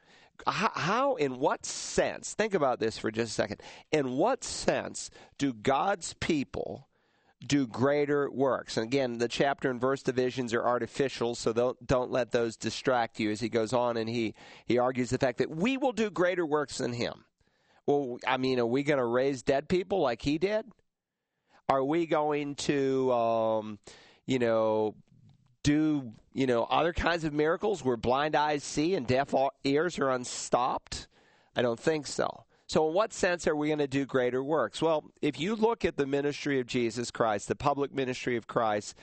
How, 0.47 0.73
how, 0.75 1.15
in 1.15 1.39
what 1.39 1.65
sense, 1.65 2.35
think 2.35 2.55
about 2.55 2.81
this 2.81 2.99
for 2.99 3.11
just 3.11 3.31
a 3.31 3.35
second. 3.35 3.63
In 3.93 4.17
what 4.17 4.43
sense 4.43 5.11
do 5.39 5.53
God's 5.53 6.15
people 6.15 6.89
do 7.47 7.67
greater 7.67 8.31
works? 8.31 8.77
And 8.77 8.85
again, 8.85 9.19
the 9.19 9.29
chapter 9.29 9.71
and 9.71 9.81
verse 9.81 10.03
divisions 10.03 10.53
are 10.55 10.63
artificial, 10.63 11.35
so 11.35 11.53
don't, 11.53 11.87
don't 11.87 12.11
let 12.11 12.31
those 12.31 12.57
distract 12.57 13.21
you 13.21 13.31
as 13.31 13.41
he 13.41 13.49
goes 13.49 13.73
on 13.73 13.97
and 13.97 14.09
he, 14.09 14.35
he 14.67 14.79
argues 14.79 15.11
the 15.11 15.19
fact 15.19 15.39
that 15.39 15.51
we 15.51 15.77
will 15.77 15.93
do 15.93 16.11
greater 16.11 16.45
works 16.47 16.79
than 16.79 16.93
him. 16.93 17.25
Well, 17.87 18.19
I 18.27 18.37
mean, 18.39 18.59
are 18.59 18.67
we 18.67 18.83
going 18.83 18.99
to 18.99 19.05
raise 19.05 19.43
dead 19.43 19.69
people 19.69 20.01
like 20.01 20.23
he 20.23 20.39
did? 20.39 20.67
Are 21.69 21.85
we 21.85 22.07
going 22.07 22.55
to, 22.57 23.13
um, 23.13 23.79
you 24.27 24.39
know, 24.39 24.95
do 25.63 26.13
you 26.35 26.47
know 26.47 26.65
other 26.65 26.93
kinds 26.93 27.25
of 27.25 27.33
miracles 27.33 27.83
where 27.83 27.97
blind 27.97 28.37
eyes 28.37 28.63
see 28.63 28.95
and 28.95 29.07
deaf 29.07 29.35
ears 29.65 29.99
are 29.99 30.11
unstopped? 30.11 31.09
I 31.57 31.63
don't 31.63 31.81
think 31.81 32.07
so. 32.07 32.45
So, 32.67 32.89
in 32.89 32.95
what 32.95 33.13
sense 33.13 33.47
are 33.47 33.55
we 33.55 33.69
going 33.69 33.79
to 33.79 33.87
do 33.87 34.07
greater 34.07 34.43
works? 34.43 34.81
Well, 34.81 35.05
if 35.21 35.39
you 35.39 35.55
look 35.55 35.85
at 35.85 35.97
the 35.97 36.07
ministry 36.07 36.61
of 36.61 36.67
Jesus 36.67 37.11
Christ, 37.11 37.49
the 37.49 37.55
public 37.55 37.93
ministry 37.93 38.37
of 38.37 38.47
Christ, 38.47 38.95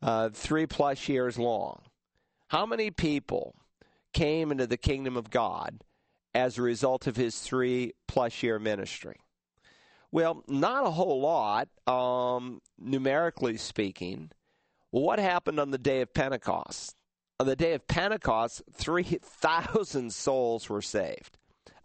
uh, 0.00 0.28
three 0.32 0.66
plus 0.66 1.08
years 1.08 1.38
long, 1.38 1.80
how 2.48 2.66
many 2.66 2.90
people 2.90 3.54
came 4.12 4.50
into 4.52 4.66
the 4.66 4.76
kingdom 4.76 5.16
of 5.16 5.30
God 5.30 5.82
as 6.34 6.56
a 6.56 6.62
result 6.62 7.06
of 7.06 7.16
his 7.16 7.40
three 7.40 7.94
plus 8.06 8.42
year 8.42 8.58
ministry? 8.58 9.16
Well, 10.12 10.44
not 10.48 10.86
a 10.86 10.90
whole 10.90 11.20
lot, 11.20 11.68
um, 11.86 12.60
numerically 12.78 13.56
speaking. 13.56 14.30
Well, 14.90 15.04
what 15.04 15.18
happened 15.18 15.60
on 15.60 15.70
the 15.70 15.78
day 15.78 16.00
of 16.00 16.12
Pentecost? 16.14 16.96
On 17.38 17.46
the 17.46 17.56
day 17.56 17.74
of 17.74 17.86
Pentecost, 17.86 18.62
3,000 18.74 20.12
souls 20.12 20.68
were 20.68 20.82
saved. 20.82 21.38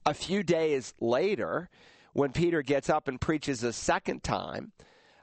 A 0.05 0.13
few 0.13 0.43
days 0.43 0.93
later, 0.99 1.69
when 2.13 2.31
Peter 2.31 2.61
gets 2.61 2.89
up 2.89 3.07
and 3.07 3.19
preaches 3.19 3.63
a 3.63 3.73
second 3.73 4.23
time, 4.23 4.71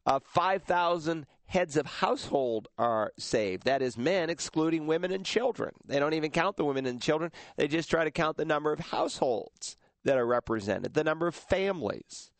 uh, 0.05 0.19
5,000 0.19 1.27
heads 1.47 1.77
of 1.77 1.87
household 1.87 2.67
are 2.79 3.13
saved. 3.17 3.65
That 3.65 3.81
is, 3.81 3.97
men 3.97 4.29
excluding 4.29 4.87
women 4.87 5.13
and 5.13 5.25
children. 5.25 5.75
They 5.87 6.01
don't 6.01 6.15
even 6.15 6.31
count 6.31 6.57
the 6.57 6.65
women 6.65 6.87
and 6.87 7.01
children, 7.01 7.31
they 7.57 7.69
just 7.69 7.91
try 7.91 8.05
to 8.05 8.11
count 8.11 8.37
the 8.37 8.45
number 8.45 8.73
of 8.73 8.81
households 8.81 9.77
that 10.05 10.19
are 10.19 10.27
represented, 10.27 10.95
the 10.95 11.05
number 11.05 11.29
of 11.29 11.35
families. 11.35 12.33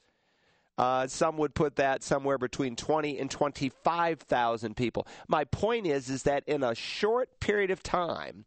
Uh, 0.79 1.07
some 1.07 1.37
would 1.37 1.55
put 1.55 1.77
that 1.77 2.03
somewhere 2.03 2.39
between 2.39 2.75
20 2.75 3.19
and 3.19 3.31
25,000 3.31 4.77
people. 4.77 5.07
My 5.29 5.45
point 5.45 5.87
is, 5.87 6.09
is 6.09 6.25
that 6.25 6.43
in 6.49 6.65
a 6.65 6.75
short 6.75 7.39
period 7.39 7.71
of 7.71 7.83
time, 7.83 8.47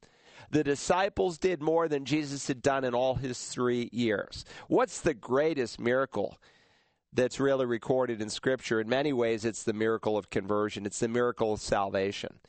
the 0.51 0.63
disciples 0.63 1.37
did 1.37 1.61
more 1.61 1.87
than 1.87 2.05
Jesus 2.05 2.47
had 2.47 2.61
done 2.61 2.83
in 2.83 2.93
all 2.93 3.15
his 3.15 3.39
three 3.45 3.89
years. 3.91 4.45
What's 4.67 5.01
the 5.01 5.13
greatest 5.13 5.79
miracle 5.79 6.37
that's 7.13 7.39
really 7.39 7.65
recorded 7.65 8.21
in 8.21 8.29
Scripture? 8.29 8.79
In 8.79 8.89
many 8.89 9.13
ways, 9.13 9.45
it's 9.45 9.63
the 9.63 9.73
miracle 9.73 10.17
of 10.17 10.29
conversion, 10.29 10.85
it's 10.85 10.99
the 10.99 11.07
miracle 11.07 11.53
of 11.53 11.61
salvation. 11.61 12.39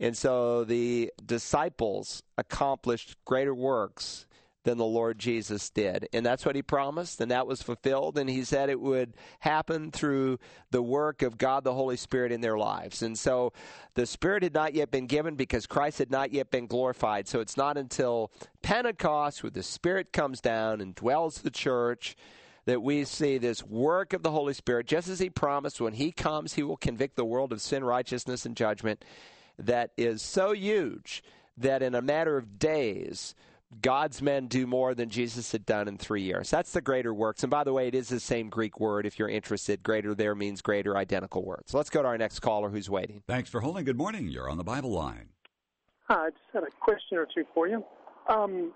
And 0.00 0.16
so 0.16 0.64
the 0.64 1.12
disciples 1.24 2.22
accomplished 2.36 3.16
greater 3.24 3.54
works 3.54 4.26
than 4.64 4.78
the 4.78 4.84
Lord 4.84 5.18
Jesus 5.18 5.70
did. 5.70 6.08
And 6.12 6.24
that's 6.24 6.46
what 6.46 6.56
he 6.56 6.62
promised, 6.62 7.20
and 7.20 7.30
that 7.30 7.46
was 7.46 7.62
fulfilled. 7.62 8.18
And 8.18 8.28
he 8.30 8.44
said 8.44 8.70
it 8.70 8.80
would 8.80 9.14
happen 9.40 9.90
through 9.90 10.38
the 10.70 10.82
work 10.82 11.22
of 11.22 11.38
God 11.38 11.64
the 11.64 11.74
Holy 11.74 11.96
Spirit 11.96 12.32
in 12.32 12.40
their 12.40 12.56
lives. 12.56 13.02
And 13.02 13.18
so 13.18 13.52
the 13.94 14.06
Spirit 14.06 14.42
had 14.42 14.54
not 14.54 14.74
yet 14.74 14.90
been 14.90 15.06
given 15.06 15.34
because 15.34 15.66
Christ 15.66 15.98
had 15.98 16.10
not 16.10 16.32
yet 16.32 16.50
been 16.50 16.66
glorified. 16.66 17.28
So 17.28 17.40
it's 17.40 17.56
not 17.56 17.76
until 17.76 18.30
Pentecost, 18.62 19.42
where 19.42 19.50
the 19.50 19.62
Spirit 19.62 20.12
comes 20.12 20.40
down 20.40 20.80
and 20.80 20.94
dwells 20.94 21.38
the 21.38 21.50
church, 21.50 22.16
that 22.64 22.82
we 22.82 23.04
see 23.04 23.38
this 23.38 23.64
work 23.64 24.12
of 24.12 24.22
the 24.22 24.30
Holy 24.30 24.54
Spirit, 24.54 24.86
just 24.86 25.08
as 25.08 25.18
he 25.18 25.28
promised 25.28 25.80
when 25.80 25.94
he 25.94 26.12
comes, 26.12 26.54
he 26.54 26.62
will 26.62 26.76
convict 26.76 27.16
the 27.16 27.24
world 27.24 27.52
of 27.52 27.60
sin, 27.60 27.82
righteousness, 27.82 28.46
and 28.46 28.56
judgment, 28.56 29.04
that 29.58 29.90
is 29.96 30.22
so 30.22 30.52
huge 30.52 31.24
that 31.56 31.82
in 31.82 31.94
a 31.94 32.02
matter 32.02 32.36
of 32.36 32.58
days, 32.58 33.34
God's 33.80 34.20
men 34.20 34.48
do 34.48 34.66
more 34.66 34.94
than 34.94 35.08
Jesus 35.08 35.50
had 35.50 35.64
done 35.64 35.88
in 35.88 35.96
three 35.96 36.22
years. 36.22 36.50
That's 36.50 36.72
the 36.72 36.80
greater 36.80 37.14
works. 37.14 37.42
And 37.42 37.50
by 37.50 37.64
the 37.64 37.72
way, 37.72 37.88
it 37.88 37.94
is 37.94 38.08
the 38.08 38.20
same 38.20 38.50
Greek 38.50 38.78
word. 38.78 39.06
If 39.06 39.18
you're 39.18 39.28
interested, 39.28 39.82
greater 39.82 40.14
there 40.14 40.34
means 40.34 40.60
greater 40.60 40.96
identical 40.96 41.44
words. 41.44 41.72
Let's 41.72 41.88
go 41.90 42.02
to 42.02 42.08
our 42.08 42.18
next 42.18 42.40
caller 42.40 42.68
who's 42.68 42.90
waiting. 42.90 43.22
Thanks 43.26 43.48
for 43.48 43.60
holding. 43.60 43.84
Good 43.84 43.96
morning. 43.96 44.28
You're 44.28 44.50
on 44.50 44.58
the 44.58 44.64
Bible 44.64 44.90
line. 44.90 45.30
Hi, 46.08 46.26
I 46.26 46.30
just 46.30 46.42
had 46.52 46.62
a 46.64 46.70
question 46.80 47.16
or 47.16 47.26
two 47.34 47.44
for 47.54 47.66
you. 47.66 47.84
Um, 48.28 48.72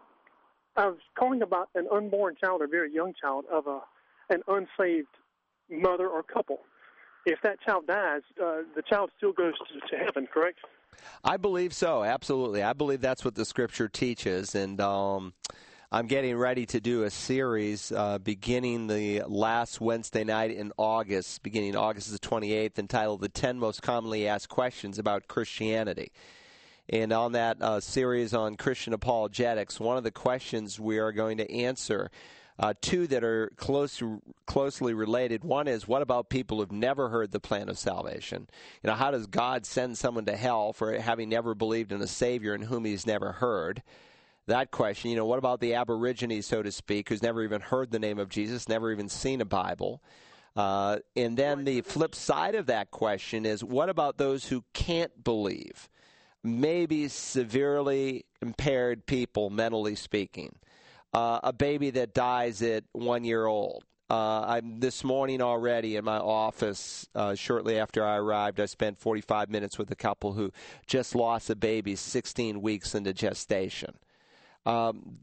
I 0.77 0.87
was 0.87 0.99
calling 1.19 1.43
about 1.43 1.69
an 1.75 1.87
unborn 1.93 2.37
child, 2.43 2.63
a 2.63 2.67
very 2.67 2.93
young 2.93 3.13
child, 3.21 3.45
of 3.53 3.67
a 3.67 3.81
an 4.29 4.43
unsaved 4.49 5.09
mother 5.71 6.09
or 6.09 6.23
couple. 6.23 6.59
if 7.27 7.41
that 7.43 7.61
child 7.61 7.87
dies, 7.87 8.23
uh, 8.43 8.63
the 8.75 8.83
child 8.89 9.11
still 9.17 9.33
goes 9.33 9.55
to, 9.59 9.81
to 9.89 10.05
heaven, 10.05 10.27
correct? 10.33 10.61
I 11.25 11.37
believe 11.37 11.73
so. 11.73 12.05
Absolutely, 12.05 12.63
I 12.63 12.73
believe 12.73 13.01
that's 13.01 13.25
what 13.25 13.35
the 13.35 13.45
Scripture 13.45 13.89
teaches, 13.89 14.55
and. 14.55 14.81
Um, 14.81 15.35
I'm 15.93 16.09
getting 16.09 16.37
ready 16.37 16.67
to 16.67 16.81
do 16.81 17.05
a 17.05 17.11
series 17.11 17.93
uh, 17.93 18.19
beginning 18.19 18.89
the 18.89 19.23
last 19.29 19.81
Wednesday 19.81 20.25
night 20.25 20.51
in 20.51 20.73
August, 20.77 21.45
beginning 21.45 21.77
August 21.77 22.11
the 22.11 22.19
28th, 22.19 22.81
entitled 22.81 23.21
The 23.21 23.29
10 23.29 23.61
Most 23.61 23.83
Commonly 23.83 24.27
Asked 24.27 24.49
Questions 24.49 24.99
About 24.99 25.29
Christianity. 25.29 26.11
And 26.89 27.13
on 27.13 27.33
that 27.33 27.63
uh, 27.63 27.79
series 27.79 28.35
on 28.35 28.57
Christian 28.57 28.95
apologetics, 28.95 29.79
one 29.79 29.97
of 29.97 30.03
the 30.03 30.11
questions 30.11 30.81
we 30.81 30.99
are 30.99 31.13
going 31.13 31.39
to 31.39 31.51
answer, 31.53 32.11
uh, 32.59 32.75
two 32.81 33.07
that 33.07 33.23
are 33.23 33.53
close, 33.57 34.03
closely 34.47 34.95
related. 34.95 35.45
One 35.45 35.69
is, 35.69 35.87
what 35.87 36.03
about 36.03 36.31
people 36.31 36.59
who've 36.59 36.73
never 36.73 37.09
heard 37.09 37.33
the 37.33 37.41
plan 37.41 37.69
of 37.69 37.79
salvation? 37.79 38.49
You 38.83 38.89
know, 38.89 38.95
how 38.95 39.11
does 39.11 39.27
God 39.27 39.67
send 39.67 39.99
someone 39.99 40.25
to 40.27 40.37
hell 40.37 40.73
for 40.73 40.99
having 40.99 41.29
never 41.29 41.55
believed 41.55 41.93
in 41.93 42.01
a 42.01 42.07
Savior 42.07 42.55
in 42.55 42.63
whom 42.63 42.85
he's 42.85 43.07
never 43.07 43.33
heard? 43.33 43.83
that 44.47 44.71
question. 44.71 45.11
You 45.11 45.17
know, 45.17 45.27
what 45.27 45.39
about 45.39 45.61
the 45.61 45.75
Aborigines, 45.75 46.47
so 46.47 46.63
to 46.63 46.73
speak, 46.73 47.09
who's 47.09 47.23
never 47.23 47.43
even 47.43 47.61
heard 47.61 47.91
the 47.91 47.99
name 47.99 48.19
of 48.19 48.29
Jesus, 48.29 48.69
never 48.69 48.93
even 48.93 49.09
seen 49.09 49.41
a 49.41 49.45
Bible? 49.45 50.03
Uh, 50.55 50.99
and 51.15 51.37
then 51.37 51.65
the 51.65 51.83
flip 51.83 52.15
side 52.15 52.55
of 52.55 52.67
that 52.67 52.91
question 52.91 53.45
is 53.45 53.63
what 53.63 53.89
about 53.91 54.17
those 54.17 54.47
who 54.47 54.65
can't 54.73 55.23
believe? 55.23 55.89
Maybe 56.43 57.09
severely 57.09 58.25
impaired 58.41 59.05
people, 59.07 59.51
mentally 59.51 59.97
speaking. 59.97 60.57
Uh, 61.13 61.41
a 61.43 61.53
baby 61.53 61.91
that 61.91 62.15
dies 62.15 62.63
at 62.63 62.85
one 62.93 63.25
year 63.25 63.47
old. 63.47 63.85
Uh, 64.09 64.45
I'm 64.47 64.79
this 64.79 65.03
morning 65.03 65.43
already 65.43 65.97
in 65.97 66.05
my 66.05 66.19
office. 66.19 67.09
Uh, 67.15 67.35
shortly 67.35 67.79
after 67.79 68.05
I 68.05 68.17
arrived, 68.17 68.61
I 68.61 68.67
spent 68.67 68.99
45 68.99 69.51
minutes 69.51 69.79
with 69.79 69.91
a 69.91 69.97
couple 69.97 70.35
who 70.35 70.53
just 70.87 71.15
lost 71.15 71.51
a 71.51 71.57
baby 71.57 71.97
16 71.97 72.63
weeks 72.63 72.95
into 72.95 73.13
gestation. 73.13 73.95
Um, 74.65 75.19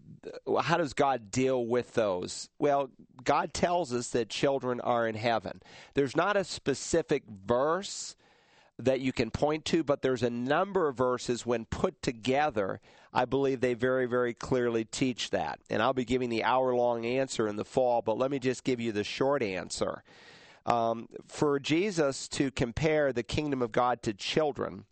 how 0.62 0.78
does 0.78 0.94
God 0.94 1.32
deal 1.32 1.66
with 1.66 1.94
those? 1.94 2.50
Well, 2.60 2.90
God 3.24 3.54
tells 3.54 3.94
us 3.94 4.10
that 4.10 4.30
children 4.30 4.82
are 4.82 5.08
in 5.08 5.16
heaven. 5.16 5.62
There's 5.94 6.16
not 6.16 6.36
a 6.36 6.44
specific 6.44 7.24
verse 7.28 8.16
that 8.80 9.02
you 9.02 9.14
can 9.14 9.30
point 9.30 9.66
to, 9.66 9.84
but 9.84 10.02
there's 10.02 10.24
a 10.24 10.30
number 10.30 10.88
of 10.88 10.98
verses 10.98 11.46
when 11.46 11.66
put 11.66 12.02
together. 12.02 12.82
I 13.14 13.26
believe 13.26 13.62
they 13.62 13.76
very, 13.76 14.08
very 14.08 14.34
clearly 14.34 14.84
teach 14.86 15.30
that. 15.30 15.60
And 15.70 15.82
I'll 15.82 15.94
be 15.94 16.06
giving 16.06 16.30
the 16.30 16.44
hour 16.44 16.74
long 16.74 17.06
answer 17.06 17.48
in 17.48 17.56
the 17.56 17.66
fall, 17.66 18.02
but 18.02 18.18
let 18.18 18.32
me 18.32 18.40
just 18.40 18.64
give 18.64 18.80
you 18.80 18.92
the 18.92 19.04
short 19.04 19.44
answer. 19.44 20.04
Um, 20.66 21.08
for 21.28 21.60
Jesus 21.60 22.28
to 22.30 22.50
compare 22.50 23.14
the 23.14 23.24
kingdom 23.24 23.62
of 23.62 23.72
God 23.72 24.02
to 24.04 24.14
children, 24.14 24.86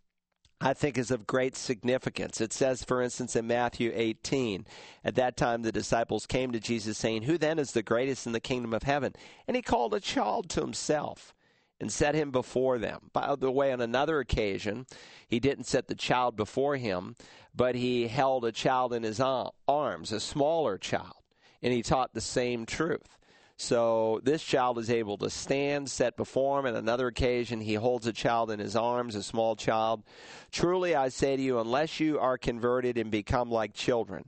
I 0.60 0.74
think 0.74 0.96
is 0.96 1.10
of 1.10 1.26
great 1.26 1.56
significance. 1.56 2.40
It 2.40 2.52
says, 2.52 2.84
for 2.84 3.02
instance, 3.02 3.34
in 3.34 3.48
Matthew 3.48 3.90
18, 3.92 4.64
at 5.04 5.16
that 5.16 5.36
time 5.36 5.62
the 5.62 5.72
disciples 5.72 6.24
came 6.24 6.52
to 6.52 6.60
Jesus 6.60 6.98
saying, 6.98 7.22
Who 7.22 7.36
then 7.36 7.58
is 7.58 7.72
the 7.72 7.82
greatest 7.82 8.26
in 8.26 8.32
the 8.32 8.38
kingdom 8.38 8.72
of 8.72 8.84
heaven? 8.84 9.14
And 9.48 9.56
he 9.56 9.62
called 9.62 9.92
a 9.92 9.98
child 9.98 10.48
to 10.50 10.60
himself 10.60 11.34
and 11.82 11.92
set 11.92 12.14
him 12.14 12.30
before 12.30 12.78
them. 12.78 13.10
By 13.12 13.34
the 13.34 13.50
way, 13.50 13.72
on 13.72 13.80
another 13.80 14.20
occasion, 14.20 14.86
he 15.28 15.40
didn't 15.40 15.66
set 15.66 15.88
the 15.88 15.96
child 15.96 16.36
before 16.36 16.76
him, 16.76 17.16
but 17.54 17.74
he 17.74 18.06
held 18.06 18.44
a 18.44 18.52
child 18.52 18.94
in 18.94 19.02
his 19.02 19.20
arms, 19.20 20.12
a 20.12 20.20
smaller 20.20 20.78
child, 20.78 21.16
and 21.60 21.72
he 21.72 21.82
taught 21.82 22.14
the 22.14 22.20
same 22.20 22.66
truth. 22.66 23.18
So 23.56 24.20
this 24.22 24.44
child 24.44 24.78
is 24.78 24.90
able 24.90 25.18
to 25.18 25.28
stand, 25.28 25.90
set 25.90 26.16
before 26.16 26.60
him. 26.60 26.66
On 26.66 26.76
another 26.76 27.08
occasion, 27.08 27.60
he 27.60 27.74
holds 27.74 28.06
a 28.06 28.12
child 28.12 28.52
in 28.52 28.60
his 28.60 28.76
arms, 28.76 29.16
a 29.16 29.22
small 29.22 29.56
child. 29.56 30.04
Truly, 30.52 30.94
I 30.94 31.08
say 31.08 31.36
to 31.36 31.42
you, 31.42 31.58
unless 31.58 31.98
you 31.98 32.18
are 32.18 32.38
converted 32.38 32.96
and 32.96 33.10
become 33.10 33.50
like 33.50 33.74
children, 33.74 34.24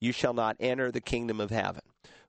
you 0.00 0.12
shall 0.12 0.34
not 0.34 0.56
enter 0.58 0.90
the 0.90 1.02
kingdom 1.02 1.38
of 1.38 1.50
heaven. 1.50 1.82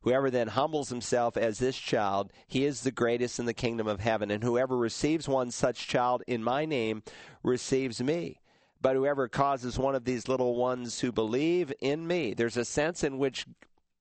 Whoever 0.05 0.29
then 0.29 0.49
humbles 0.49 0.89
himself 0.89 1.35
as 1.35 1.57
this 1.57 1.75
child, 1.75 2.31
he 2.47 2.63
is 2.63 2.81
the 2.81 2.91
greatest 2.91 3.39
in 3.39 3.47
the 3.47 3.55
kingdom 3.55 3.87
of 3.87 3.99
heaven. 3.99 4.29
And 4.29 4.43
whoever 4.43 4.77
receives 4.77 5.27
one 5.27 5.49
such 5.49 5.87
child 5.87 6.21
in 6.27 6.43
my 6.43 6.63
name 6.63 7.01
receives 7.41 7.99
me. 8.03 8.39
But 8.79 8.95
whoever 8.95 9.27
causes 9.27 9.79
one 9.79 9.95
of 9.95 10.05
these 10.05 10.27
little 10.27 10.55
ones 10.55 10.99
who 10.99 11.11
believe 11.11 11.73
in 11.81 12.05
me, 12.05 12.35
there's 12.35 12.55
a 12.55 12.63
sense 12.63 13.03
in 13.03 13.17
which 13.17 13.47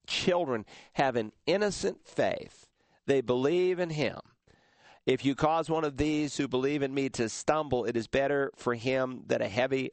children 0.07 0.67
have 0.93 1.17
an 1.17 1.33
innocent 1.47 2.07
faith. 2.07 2.67
They 3.07 3.23
believe 3.23 3.79
in 3.79 3.89
him. 3.89 4.19
If 5.07 5.23
you 5.23 5.35
cause 5.35 5.69
one 5.69 5.85
of 5.85 5.99
these 5.99 6.39
who 6.39 6.49
believe 6.49 6.83
in 6.83 6.95
me 6.95 7.11
to 7.11 7.29
stumble, 7.29 7.85
it 7.85 7.95
is 7.97 8.07
better 8.07 8.51
for 8.57 8.75
him 8.75 9.25
that 9.27 9.43
a 9.43 9.49
heavy 9.49 9.91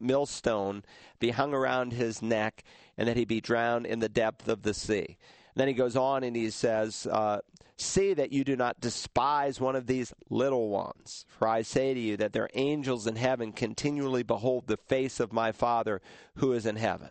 millstone 0.00 0.82
be 1.20 1.30
hung 1.30 1.54
around 1.54 1.92
his 1.92 2.20
neck 2.20 2.64
and 2.98 3.06
that 3.06 3.16
he 3.16 3.24
be 3.24 3.40
drowned 3.40 3.86
in 3.86 4.00
the 4.00 4.08
depth 4.08 4.48
of 4.48 4.62
the 4.62 4.74
sea. 4.74 5.16
And 5.54 5.60
then 5.60 5.68
he 5.68 5.74
goes 5.74 5.94
on 5.94 6.24
and 6.24 6.34
he 6.34 6.50
says, 6.50 7.06
uh, 7.06 7.40
See 7.76 8.14
that 8.14 8.32
you 8.32 8.44
do 8.44 8.56
not 8.56 8.80
despise 8.80 9.60
one 9.60 9.76
of 9.76 9.86
these 9.86 10.12
little 10.28 10.68
ones. 10.68 11.24
For 11.38 11.48
I 11.48 11.62
say 11.62 11.94
to 11.94 12.00
you 12.00 12.16
that 12.16 12.32
their 12.32 12.48
angels 12.54 13.06
in 13.06 13.16
heaven 13.16 13.52
continually 13.52 14.22
behold 14.22 14.66
the 14.66 14.76
face 14.76 15.20
of 15.20 15.32
my 15.32 15.52
Father 15.52 16.00
who 16.36 16.52
is 16.52 16.66
in 16.66 16.76
heaven 16.76 17.10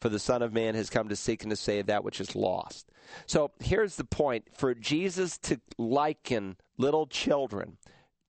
for 0.00 0.08
the 0.08 0.18
Son 0.18 0.42
of 0.42 0.52
Man 0.52 0.74
has 0.74 0.90
come 0.90 1.08
to 1.08 1.16
seek 1.16 1.42
and 1.42 1.50
to 1.50 1.56
save 1.56 1.86
that 1.86 2.04
which 2.04 2.20
is 2.20 2.36
lost. 2.36 2.90
So 3.26 3.50
here's 3.60 3.96
the 3.96 4.04
point 4.04 4.46
for 4.54 4.74
Jesus 4.74 5.38
to 5.38 5.60
liken 5.78 6.56
little 6.78 7.06
children 7.06 7.76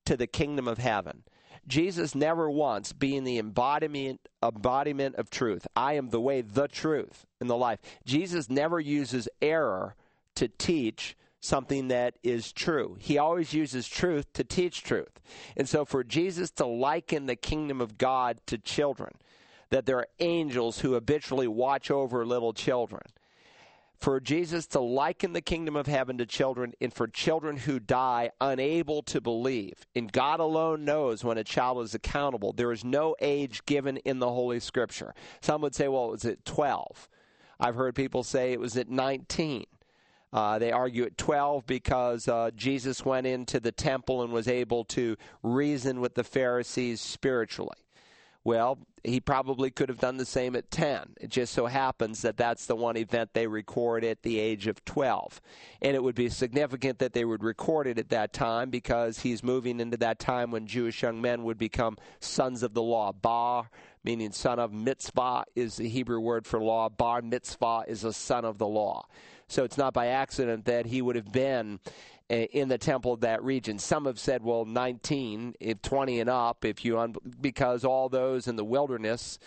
to 0.06 0.18
the 0.18 0.28
kingdom 0.28 0.68
of 0.68 0.78
heaven. 0.78 1.24
Jesus 1.68 2.16
never 2.16 2.50
once 2.50 2.94
being 2.94 3.26
the 3.26 3.38
embodiment 3.38 4.22
embodiment 4.42 5.16
of 5.16 5.30
truth. 5.30 5.68
I 5.76 5.94
am 5.94 6.10
the 6.10 6.22
way, 6.22 6.42
the 6.42 6.68
truth, 6.68 7.26
and 7.42 7.50
the 7.50 7.58
life. 7.58 7.80
Jesus 8.06 8.50
never 8.50 8.80
uses 8.80 9.28
error 9.42 9.96
to 10.36 10.48
teach 10.48 11.18
something 11.40 11.90
that 11.90 12.16
is 12.24 12.52
true. 12.52 12.96
He 13.00 13.18
always 13.18 13.54
uses 13.54 13.88
truth 13.88 14.32
to 14.34 14.44
teach 14.44 14.84
truth. 14.84 15.20
And 15.56 15.68
so 15.68 15.86
for 15.86 16.04
Jesus 16.04 16.52
to 16.52 16.66
liken 16.66 17.26
the 17.26 17.36
kingdom 17.36 17.82
of 17.82 17.98
God 17.98 18.40
to 18.48 18.58
children, 18.58 19.14
that 19.70 19.86
there 19.86 19.98
are 19.98 20.08
angels 20.20 20.80
who 20.80 20.94
habitually 20.94 21.48
watch 21.48 21.92
over 21.92 22.26
little 22.26 22.54
children. 22.54 23.04
For 24.00 24.20
Jesus 24.20 24.68
to 24.68 24.80
liken 24.80 25.34
the 25.34 25.42
kingdom 25.42 25.76
of 25.76 25.88
heaven 25.88 26.20
to 26.20 26.26
children, 26.26 26.74
and 26.80 26.94
for 26.94 27.08
children 27.08 27.58
who 27.58 27.80
die 27.80 28.30
unable 28.40 29.02
to 29.04 29.20
believe. 29.20 29.86
And 29.96 30.12
God 30.12 30.40
alone 30.40 30.86
knows 30.86 31.24
when 31.24 31.38
a 31.38 31.44
child 31.44 31.84
is 31.84 31.96
accountable. 31.96 32.54
There 32.54 32.72
is 32.72 32.86
no 32.86 33.16
age 33.20 33.66
given 33.66 33.98
in 33.98 34.20
the 34.20 34.30
Holy 34.30 34.60
Scripture. 34.60 35.16
Some 35.42 35.62
would 35.62 35.74
say, 35.74 35.88
well, 35.88 36.10
it 36.10 36.12
was 36.12 36.26
at 36.26 36.46
12. 36.46 37.10
I've 37.60 37.76
heard 37.76 37.96
people 37.96 38.24
say 38.24 38.54
it 38.54 38.60
was 38.60 38.78
at 38.78 38.90
19. 38.90 39.66
Uh, 40.32 40.60
they 40.60 40.72
argue 40.72 41.04
at 41.04 41.18
12 41.18 41.66
because 41.66 42.28
uh, 42.28 42.52
Jesus 42.56 43.04
went 43.04 43.26
into 43.26 43.60
the 43.60 43.72
temple 43.72 44.22
and 44.22 44.32
was 44.32 44.48
able 44.48 44.84
to 44.86 45.16
reason 45.42 46.02
with 46.02 46.16
the 46.16 46.24
Pharisees 46.24 47.02
spiritually. 47.02 47.78
Well, 48.48 48.78
he 49.04 49.20
probably 49.20 49.72
could 49.72 49.90
have 49.90 50.00
done 50.00 50.16
the 50.16 50.24
same 50.24 50.56
at 50.56 50.72
10. 50.72 51.16
It 51.20 51.32
just 51.32 51.54
so 51.54 51.66
happens 51.66 52.22
that 52.22 52.38
that's 52.38 52.66
the 52.66 52.78
one 52.78 52.96
event 52.96 53.32
they 53.34 53.46
record 53.46 54.06
at 54.06 54.24
the 54.24 54.40
age 54.40 54.68
of 54.68 54.86
12. 54.86 55.42
And 55.82 55.98
it 55.98 56.02
would 56.02 56.16
be 56.16 56.30
significant 56.30 57.00
that 57.00 57.12
they 57.12 57.26
would 57.26 57.44
record 57.44 57.88
it 57.88 58.00
at 58.00 58.08
that 58.08 58.32
time 58.32 58.70
because 58.70 59.20
he's 59.20 59.44
moving 59.44 59.82
into 59.82 59.98
that 59.98 60.20
time 60.20 60.50
when 60.50 60.66
Jewish 60.66 61.02
young 61.02 61.20
men 61.20 61.44
would 61.44 61.58
become 61.58 61.98
sons 62.22 62.64
of 62.64 62.74
the 62.74 62.82
law. 62.82 63.12
Bar, 63.12 63.70
meaning 64.06 64.32
son 64.32 64.60
of 64.60 64.72
mitzvah, 64.72 65.44
is 65.54 65.76
the 65.76 65.90
Hebrew 65.90 66.22
word 66.22 66.48
for 66.48 66.62
law. 66.62 66.88
Bar 66.88 67.24
mitzvah 67.24 67.84
is 67.86 68.06
a 68.06 68.14
son 68.14 68.46
of 68.46 68.60
the 68.60 68.68
law. 68.68 69.08
So 69.50 69.66
it's 69.66 69.78
not 69.78 69.94
by 69.94 70.08
accident 70.08 70.64
that 70.66 70.86
he 70.86 71.02
would 71.02 71.18
have 71.18 71.34
been 71.34 71.82
in 72.30 72.68
the 72.68 72.78
temple 72.78 73.14
of 73.14 73.22
that 73.22 73.44
region. 73.44 73.80
Some 73.80 74.06
have 74.06 74.20
said, 74.20 74.44
well, 74.44 74.66
19, 74.66 75.56
if 75.60 75.82
20 75.82 76.20
and 76.20 76.30
up, 76.30 76.66
if 76.66 76.84
you 76.84 77.00
un- 77.00 77.16
because 77.40 77.86
all 77.86 78.10
those 78.10 78.48
in 78.48 78.56
the 78.56 78.66
wilderness 78.66 79.40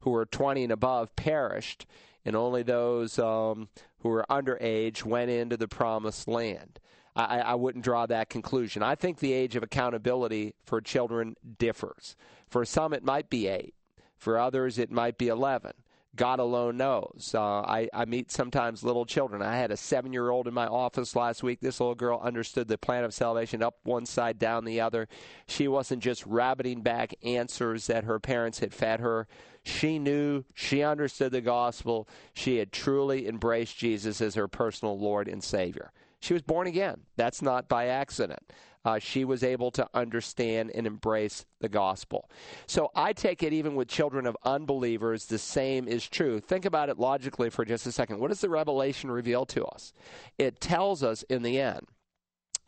who 0.00 0.10
were 0.10 0.26
20 0.26 0.64
and 0.64 0.72
above 0.72 1.14
perished, 1.16 1.86
and 2.24 2.36
only 2.36 2.62
those 2.62 3.18
um, 3.18 3.68
who 4.00 4.08
were 4.08 4.26
underage 4.28 5.04
went 5.04 5.30
into 5.30 5.56
the 5.56 5.68
promised 5.68 6.28
land. 6.28 6.78
I, 7.14 7.40
I 7.40 7.54
wouldn't 7.54 7.84
draw 7.84 8.04
that 8.06 8.28
conclusion. 8.28 8.82
I 8.82 8.94
think 8.94 9.18
the 9.18 9.32
age 9.32 9.56
of 9.56 9.62
accountability 9.62 10.54
for 10.64 10.82
children 10.82 11.36
differs. 11.58 12.14
For 12.46 12.64
some, 12.66 12.92
it 12.92 13.02
might 13.02 13.30
be 13.30 13.48
eight. 13.48 13.74
For 14.16 14.38
others, 14.38 14.78
it 14.78 14.90
might 14.90 15.16
be 15.16 15.28
11. 15.28 15.72
God 16.16 16.40
alone 16.40 16.76
knows. 16.76 17.32
Uh, 17.34 17.60
I, 17.60 17.88
I 17.92 18.04
meet 18.06 18.32
sometimes 18.32 18.82
little 18.82 19.04
children. 19.04 19.42
I 19.42 19.56
had 19.56 19.70
a 19.70 19.76
seven 19.76 20.12
year 20.12 20.30
old 20.30 20.48
in 20.48 20.54
my 20.54 20.66
office 20.66 21.14
last 21.14 21.42
week. 21.42 21.60
This 21.60 21.78
little 21.78 21.94
girl 21.94 22.20
understood 22.22 22.68
the 22.68 22.78
plan 22.78 23.04
of 23.04 23.14
salvation 23.14 23.62
up 23.62 23.76
one 23.84 24.06
side, 24.06 24.38
down 24.38 24.64
the 24.64 24.80
other. 24.80 25.08
She 25.46 25.68
wasn't 25.68 26.02
just 26.02 26.24
rabbiting 26.26 26.82
back 26.82 27.14
answers 27.22 27.86
that 27.86 28.04
her 28.04 28.18
parents 28.18 28.58
had 28.60 28.74
fed 28.74 29.00
her. 29.00 29.28
She 29.62 29.98
knew, 29.98 30.44
she 30.54 30.82
understood 30.82 31.32
the 31.32 31.40
gospel. 31.40 32.08
She 32.34 32.58
had 32.58 32.72
truly 32.72 33.28
embraced 33.28 33.76
Jesus 33.76 34.20
as 34.20 34.36
her 34.36 34.48
personal 34.48 34.98
Lord 34.98 35.28
and 35.28 35.42
Savior. 35.42 35.92
She 36.26 36.32
was 36.32 36.42
born 36.42 36.66
again. 36.66 37.02
That's 37.16 37.40
not 37.40 37.68
by 37.68 37.86
accident. 37.86 38.40
Uh, 38.84 38.98
she 38.98 39.24
was 39.24 39.44
able 39.44 39.70
to 39.70 39.88
understand 39.94 40.72
and 40.74 40.84
embrace 40.84 41.46
the 41.60 41.68
gospel. 41.68 42.28
So 42.66 42.90
I 42.96 43.12
take 43.12 43.44
it 43.44 43.52
even 43.52 43.76
with 43.76 43.86
children 43.86 44.26
of 44.26 44.36
unbelievers, 44.42 45.26
the 45.26 45.38
same 45.38 45.86
is 45.86 46.08
true. 46.08 46.40
Think 46.40 46.64
about 46.64 46.88
it 46.88 46.98
logically 46.98 47.48
for 47.48 47.64
just 47.64 47.86
a 47.86 47.92
second. 47.92 48.18
What 48.18 48.30
does 48.30 48.40
the 48.40 48.48
revelation 48.48 49.08
reveal 49.08 49.46
to 49.46 49.64
us? 49.66 49.92
It 50.36 50.60
tells 50.60 51.04
us 51.04 51.22
in 51.30 51.44
the 51.44 51.60
end 51.60 51.86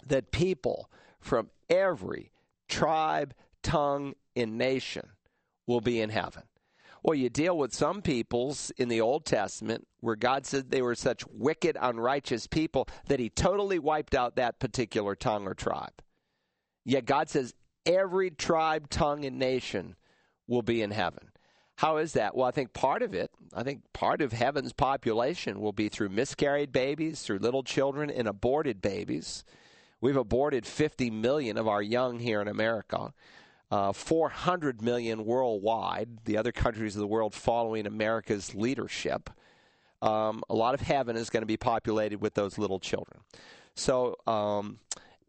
that 0.06 0.30
people 0.30 0.88
from 1.18 1.50
every 1.68 2.30
tribe, 2.68 3.34
tongue, 3.64 4.14
and 4.36 4.56
nation 4.56 5.08
will 5.66 5.80
be 5.80 6.00
in 6.00 6.10
heaven. 6.10 6.44
Well, 7.02 7.14
you 7.14 7.30
deal 7.30 7.56
with 7.56 7.72
some 7.72 8.02
peoples 8.02 8.70
in 8.76 8.88
the 8.88 9.00
Old 9.00 9.24
Testament 9.24 9.86
where 10.00 10.16
God 10.16 10.46
said 10.46 10.70
they 10.70 10.82
were 10.82 10.94
such 10.94 11.24
wicked, 11.28 11.76
unrighteous 11.80 12.46
people 12.46 12.88
that 13.06 13.20
He 13.20 13.30
totally 13.30 13.78
wiped 13.78 14.14
out 14.14 14.36
that 14.36 14.58
particular 14.58 15.14
tongue 15.14 15.46
or 15.46 15.54
tribe. 15.54 16.02
Yet 16.84 17.06
God 17.06 17.28
says 17.28 17.54
every 17.86 18.30
tribe, 18.30 18.90
tongue, 18.90 19.24
and 19.24 19.38
nation 19.38 19.96
will 20.46 20.62
be 20.62 20.82
in 20.82 20.90
heaven. 20.90 21.30
How 21.76 21.98
is 21.98 22.14
that? 22.14 22.34
Well, 22.34 22.48
I 22.48 22.50
think 22.50 22.72
part 22.72 23.02
of 23.02 23.14
it, 23.14 23.30
I 23.54 23.62
think 23.62 23.82
part 23.92 24.20
of 24.20 24.32
heaven's 24.32 24.72
population 24.72 25.60
will 25.60 25.72
be 25.72 25.88
through 25.88 26.08
miscarried 26.08 26.72
babies, 26.72 27.22
through 27.22 27.38
little 27.38 27.62
children, 27.62 28.10
and 28.10 28.26
aborted 28.26 28.82
babies. 28.82 29.44
We've 30.00 30.16
aborted 30.16 30.66
50 30.66 31.10
million 31.10 31.56
of 31.56 31.68
our 31.68 31.82
young 31.82 32.18
here 32.18 32.40
in 32.40 32.48
America 32.48 33.12
uh, 33.70 33.92
400 33.92 34.82
million 34.82 35.24
worldwide, 35.24 36.24
the 36.24 36.36
other 36.36 36.52
countries 36.52 36.96
of 36.96 37.00
the 37.00 37.06
world 37.06 37.34
following 37.34 37.86
America's 37.86 38.54
leadership. 38.54 39.30
Um, 40.00 40.42
a 40.48 40.54
lot 40.54 40.74
of 40.74 40.80
heaven 40.80 41.16
is 41.16 41.30
going 41.30 41.42
to 41.42 41.46
be 41.46 41.56
populated 41.56 42.20
with 42.20 42.34
those 42.34 42.56
little 42.58 42.78
children. 42.78 43.20
So, 43.74 44.16
um, 44.26 44.78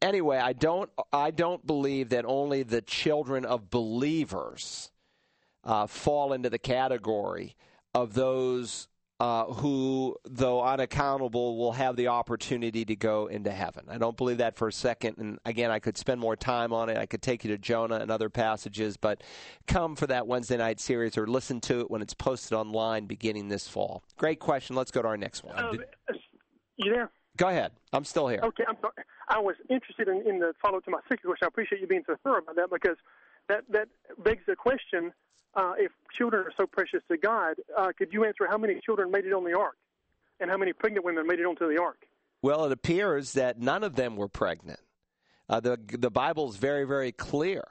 anyway, 0.02 0.38
I 0.38 0.54
don't, 0.54 0.90
I 1.12 1.32
don't 1.32 1.66
believe 1.66 2.10
that 2.10 2.26
only 2.26 2.64
the 2.64 2.82
children 2.82 3.46
of 3.46 3.70
believers 3.70 4.92
uh, 5.64 5.88
fall 5.88 6.34
into 6.34 6.50
the 6.50 6.60
category 6.60 7.56
of 7.94 8.14
those 8.14 8.89
uh, 9.20 9.46
who, 9.46 10.16
though 10.24 10.62
unaccountable, 10.62 11.58
will 11.58 11.74
have 11.74 11.96
the 11.98 12.08
opportunity 12.08 12.86
to 12.86 12.96
go 12.96 13.28
into 13.28 13.52
heaven. 13.52 13.84
I 13.90 13.98
don't 13.98 14.16
believe 14.16 14.38
that 14.38 14.56
for 14.56 14.70
a 14.70 14.74
second. 14.74 15.18
And 15.18 15.40
again, 15.44 15.72
I 15.72 15.80
could 15.80 15.98
spend 15.98 16.22
more 16.22 16.38
time 16.38 16.72
on 16.72 16.90
it. 16.90 16.98
I 16.98 17.06
could 17.06 17.22
take 17.22 17.44
you 17.44 17.52
to 17.52 17.58
Jonah 17.58 17.98
and 17.98 18.12
other 18.12 18.30
passages, 18.30 18.96
but 18.96 19.22
come 19.68 19.96
for 19.96 20.08
that 20.08 20.26
Wednesday 20.26 20.58
night 20.58 20.80
series 20.80 21.18
or 21.18 21.28
listen 21.28 21.60
to 21.62 21.82
it 21.82 21.92
when 21.92 22.02
it's 22.02 22.14
posted 22.14 22.54
online 22.54 23.08
beginning 23.08 23.50
this 23.50 23.68
fall. 23.68 24.04
Great 24.18 24.40
question. 24.40 24.76
Let's 24.76 24.92
go 24.92 25.02
to 25.02 25.08
our 25.08 25.18
next 25.18 25.44
one. 25.44 25.58
Uh, 25.58 25.74
you 26.78 26.94
there? 26.94 27.12
Go 27.36 27.50
ahead. 27.50 27.72
I'm 27.92 28.06
still 28.06 28.28
here. 28.28 28.40
Okay, 28.44 28.64
I'm 28.68 28.78
sorry. 28.80 28.94
I 29.28 29.40
was 29.40 29.56
interested 29.70 30.08
in, 30.08 30.24
in 30.28 30.40
the 30.40 30.54
follow 30.62 30.78
up 30.78 30.86
to 30.86 30.92
my 30.92 31.00
second 31.10 31.26
question. 31.26 31.46
I 31.46 31.48
appreciate 31.48 31.82
you 31.82 31.88
being 31.88 32.04
so 32.08 32.16
thorough 32.24 32.40
about 32.40 32.56
that 32.56 32.70
because 32.72 32.98
that, 33.50 33.64
that 33.70 33.90
begs 34.24 34.44
the 34.48 34.56
question 34.56 35.12
uh, 35.56 35.74
if 35.78 35.92
children 36.18 36.46
are 36.46 36.54
so 36.58 36.66
precious 36.66 37.02
to 37.10 37.18
God, 37.18 37.56
uh, 37.78 37.92
could 37.98 38.14
you 38.14 38.26
answer 38.26 38.48
how 38.50 38.58
many 38.58 38.80
children 38.86 39.12
made 39.12 39.26
it 39.26 39.34
on 39.34 39.44
the 39.44 39.58
ark, 39.58 39.78
and 40.40 40.50
how 40.50 40.58
many 40.58 40.74
pregnant 40.74 41.06
women 41.06 41.26
made 41.28 41.40
it 41.40 41.46
onto 41.46 41.68
the 41.68 41.82
ark? 41.82 42.06
Well, 42.42 42.66
it 42.66 42.72
appears 42.72 43.34
that 43.34 43.60
none 43.60 43.84
of 43.84 43.96
them 43.96 44.16
were 44.16 44.30
pregnant. 44.30 44.80
Uh, 45.48 45.60
the 45.60 45.80
the 45.88 46.12
Bible 46.12 46.50
is 46.50 46.58
very 46.58 46.86
very 46.86 47.12
clear 47.12 47.64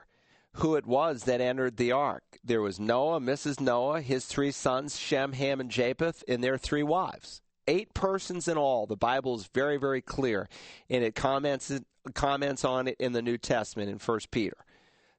who 0.54 0.74
it 0.74 0.86
was 0.86 1.24
that 1.24 1.40
entered 1.40 1.76
the 1.76 1.92
ark. 1.92 2.24
There 2.42 2.60
was 2.60 2.80
Noah, 2.80 3.20
Mrs. 3.20 3.60
Noah, 3.60 4.00
his 4.00 4.26
three 4.26 4.50
sons 4.50 4.98
Shem, 4.98 5.32
Ham, 5.32 5.60
and 5.60 5.70
Japheth, 5.70 6.24
and 6.26 6.42
their 6.42 6.58
three 6.58 6.82
wives. 6.82 7.40
Eight 7.68 7.94
persons 7.94 8.48
in 8.48 8.56
all. 8.56 8.86
The 8.86 8.96
Bible 8.96 9.36
is 9.36 9.48
very 9.54 9.76
very 9.76 10.02
clear, 10.02 10.48
and 10.90 11.04
it 11.04 11.14
comments 11.14 11.72
comments 12.14 12.64
on 12.64 12.88
it 12.88 12.96
in 12.98 13.12
the 13.12 13.22
New 13.22 13.38
Testament 13.38 13.90
in 13.90 13.98
First 13.98 14.30
Peter. 14.30 14.56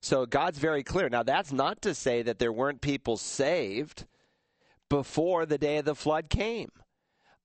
So 0.02 0.26
God's 0.26 0.60
very 0.60 0.84
clear. 0.84 1.10
Now, 1.10 1.24
that's 1.24 1.52
not 1.52 1.82
to 1.82 1.94
say 1.94 2.22
that 2.22 2.40
there 2.40 2.54
weren't 2.54 2.82
people 2.82 3.18
saved 3.18 4.06
before 4.90 5.46
the 5.46 5.58
day 5.58 5.78
of 5.78 5.86
the 5.86 5.96
flood 5.96 6.30
came. 6.30 6.72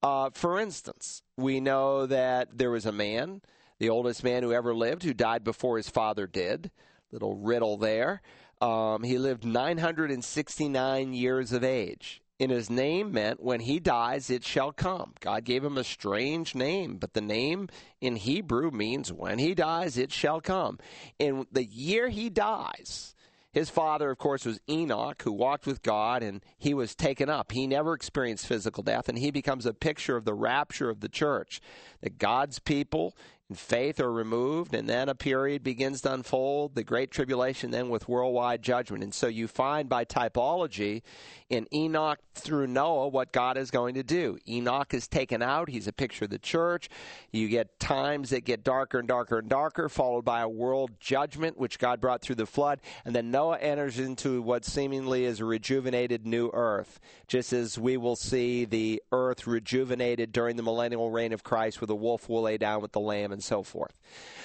Uh, 0.02 0.30
for 0.32 0.60
instance, 0.60 1.22
we 1.36 1.60
know 1.60 2.06
that 2.06 2.58
there 2.58 2.70
was 2.70 2.86
a 2.86 2.92
man, 2.92 3.40
the 3.78 3.88
oldest 3.88 4.22
man 4.22 4.42
who 4.42 4.52
ever 4.52 4.74
lived, 4.74 5.02
who 5.02 5.14
died 5.14 5.42
before 5.42 5.76
his 5.76 5.88
father 5.88 6.26
did. 6.26 6.70
Little 7.10 7.36
riddle 7.36 7.76
there. 7.76 8.22
Um, 8.60 9.02
he 9.02 9.18
lived 9.18 9.44
969 9.44 11.12
years 11.12 11.52
of 11.52 11.64
age 11.64 12.22
in 12.38 12.50
his 12.50 12.68
name 12.68 13.12
meant 13.12 13.42
when 13.42 13.60
he 13.60 13.78
dies, 13.78 14.30
it 14.30 14.44
shall 14.44 14.72
come. 14.72 15.14
God 15.20 15.44
gave 15.44 15.64
him 15.64 15.78
a 15.78 15.84
strange 15.84 16.54
name, 16.54 16.96
but 16.96 17.12
the 17.12 17.20
name 17.20 17.68
in 18.00 18.16
Hebrew 18.16 18.70
means 18.70 19.12
when 19.12 19.38
he 19.38 19.54
dies, 19.54 19.96
it 19.96 20.12
shall 20.12 20.40
come. 20.40 20.78
In 21.18 21.46
the 21.52 21.64
year 21.64 22.08
he 22.08 22.30
dies, 22.30 23.14
his 23.54 23.70
father, 23.70 24.10
of 24.10 24.18
course, 24.18 24.44
was 24.44 24.60
Enoch, 24.68 25.22
who 25.22 25.30
walked 25.30 25.64
with 25.64 25.80
God, 25.82 26.24
and 26.24 26.42
he 26.58 26.74
was 26.74 26.96
taken 26.96 27.30
up. 27.30 27.52
He 27.52 27.68
never 27.68 27.94
experienced 27.94 28.48
physical 28.48 28.82
death, 28.82 29.08
and 29.08 29.16
he 29.16 29.30
becomes 29.30 29.64
a 29.64 29.72
picture 29.72 30.16
of 30.16 30.24
the 30.24 30.34
rapture 30.34 30.90
of 30.90 30.98
the 30.98 31.08
church. 31.08 31.60
That 32.00 32.18
God's 32.18 32.58
people 32.58 33.16
and 33.50 33.58
faith 33.58 34.00
are 34.00 34.10
removed, 34.10 34.74
and 34.74 34.88
then 34.88 35.10
a 35.10 35.14
period 35.14 35.62
begins 35.62 36.00
to 36.00 36.12
unfold, 36.14 36.74
the 36.74 36.82
Great 36.82 37.10
Tribulation, 37.10 37.70
then 37.70 37.90
with 37.90 38.08
worldwide 38.08 38.62
judgment. 38.62 39.04
And 39.04 39.12
so 39.12 39.26
you 39.26 39.48
find 39.48 39.86
by 39.86 40.06
typology 40.06 41.02
in 41.50 41.66
Enoch 41.72 42.18
through 42.34 42.66
Noah 42.68 43.08
what 43.08 43.32
God 43.32 43.58
is 43.58 43.70
going 43.70 43.96
to 43.96 44.02
do. 44.02 44.38
Enoch 44.48 44.94
is 44.94 45.06
taken 45.06 45.42
out, 45.42 45.68
he's 45.68 45.86
a 45.86 45.92
picture 45.92 46.24
of 46.24 46.30
the 46.30 46.38
church. 46.38 46.88
You 47.32 47.48
get 47.48 47.78
times 47.78 48.30
that 48.30 48.46
get 48.46 48.64
darker 48.64 48.98
and 48.98 49.06
darker 49.06 49.40
and 49.40 49.48
darker, 49.50 49.90
followed 49.90 50.24
by 50.24 50.40
a 50.40 50.48
world 50.48 50.92
judgment, 50.98 51.58
which 51.58 51.78
God 51.78 52.00
brought 52.00 52.22
through 52.22 52.36
the 52.36 52.46
flood. 52.46 52.80
And 53.04 53.14
then 53.14 53.30
Noah 53.30 53.58
enters 53.58 53.98
into 53.98 54.40
what 54.40 54.64
seemingly 54.64 55.26
is 55.26 55.40
a 55.40 55.44
rejuvenated 55.44 56.26
new 56.26 56.50
earth, 56.54 56.98
just 57.28 57.52
as 57.52 57.78
we 57.78 57.98
will 57.98 58.16
see 58.16 58.64
the 58.64 59.02
earth 59.12 59.46
rejuvenated 59.46 60.32
during 60.32 60.56
the 60.56 60.62
millennial 60.62 61.10
reign 61.10 61.34
of 61.34 61.44
Christ, 61.44 61.82
where 61.82 61.86
the 61.86 61.94
wolf 61.94 62.26
will 62.26 62.42
lay 62.42 62.56
down 62.56 62.80
with 62.80 62.92
the 62.92 63.00
lamb 63.00 63.33
and 63.34 63.44
so 63.44 63.62
forth. 63.62 63.92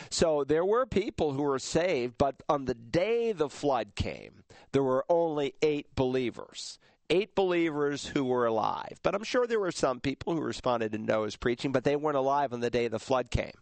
So 0.09 0.43
there 0.43 0.65
were 0.65 0.85
people 0.85 1.31
who 1.31 1.43
were 1.43 1.59
saved, 1.59 2.15
but 2.17 2.43
on 2.49 2.65
the 2.65 2.73
day 2.73 3.31
the 3.31 3.49
flood 3.49 3.95
came, 3.95 4.43
there 4.73 4.83
were 4.83 5.05
only 5.07 5.53
eight 5.61 5.95
believers. 5.95 6.77
Eight 7.09 7.33
believers 7.33 8.07
who 8.07 8.25
were 8.25 8.45
alive. 8.45 8.99
But 9.01 9.15
I'm 9.15 9.23
sure 9.23 9.47
there 9.47 9.59
were 9.59 9.71
some 9.71 9.99
people 9.99 10.35
who 10.35 10.41
responded 10.41 10.91
to 10.91 10.97
Noah's 10.97 11.37
preaching, 11.37 11.71
but 11.71 11.83
they 11.83 11.95
weren't 11.95 12.17
alive 12.17 12.53
on 12.53 12.59
the 12.59 12.69
day 12.69 12.87
the 12.87 12.99
flood 12.99 13.31
came. 13.31 13.53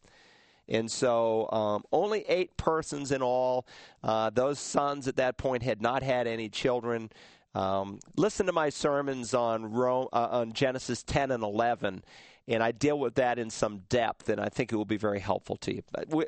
And 0.68 0.92
so 0.92 1.50
um, 1.52 1.84
only 1.92 2.26
eight 2.28 2.58
persons 2.58 3.12
in 3.12 3.22
all. 3.22 3.66
Uh, 4.04 4.30
those 4.32 4.60
sons 4.60 5.08
at 5.08 5.16
that 5.16 5.38
point 5.38 5.64
had 5.64 5.82
not 5.82 6.04
had 6.04 6.28
any 6.28 6.50
children. 6.50 7.10
Um, 7.56 8.00
listen 8.16 8.46
to 8.48 8.52
my 8.52 8.70
sermons 8.70 9.34
on 9.34 9.72
Rome, 9.72 10.10
uh, 10.12 10.28
on 10.32 10.54
Genesis 10.54 11.04
10 11.04 11.32
and 11.32 11.44
11, 11.44 12.04
and 12.48 12.64
I 12.64 12.72
deal 12.72 12.98
with 12.98 13.16
that 13.16 13.38
in 13.38 13.50
some 13.50 13.80
depth, 13.90 14.30
and 14.30 14.40
I 14.40 14.48
think 14.48 14.72
it 14.72 14.76
will 14.76 14.86
be 14.86 14.98
very 14.98 15.20
helpful 15.20 15.58
to 15.58 15.76
you. 15.76 15.84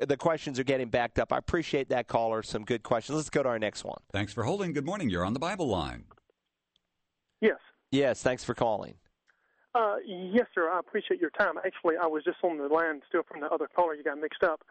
the 0.05 0.17
questions 0.17 0.59
are 0.59 0.63
getting 0.63 0.89
backed 0.89 1.17
up. 1.17 1.31
I 1.31 1.37
appreciate 1.37 1.89
that 1.89 2.07
caller. 2.07 2.43
Some 2.43 2.65
good 2.65 2.83
questions. 2.83 3.15
Let's 3.15 3.29
go 3.29 3.43
to 3.43 3.49
our 3.49 3.59
next 3.59 3.85
one. 3.85 3.99
Thanks 4.11 4.33
for 4.33 4.43
holding. 4.43 4.73
Good 4.73 4.85
morning. 4.85 5.09
You're 5.09 5.23
on 5.23 5.33
the 5.33 5.39
Bible 5.39 5.67
line. 5.67 6.03
Yes. 7.41 7.57
Yes. 7.91 8.21
Thanks 8.21 8.43
for 8.43 8.53
calling. 8.53 8.95
Uh, 9.73 9.95
yes, 10.05 10.47
sir. 10.53 10.69
I 10.69 10.79
appreciate 10.79 11.21
your 11.21 11.29
time. 11.29 11.53
Actually, 11.65 11.95
I 12.01 12.05
was 12.05 12.23
just 12.25 12.37
on 12.43 12.57
the 12.57 12.67
line 12.67 13.01
still 13.07 13.21
from 13.23 13.39
the 13.39 13.47
other 13.47 13.69
caller. 13.73 13.93
You 13.93 14.03
got 14.03 14.19
mixed 14.19 14.43
up. 14.43 14.61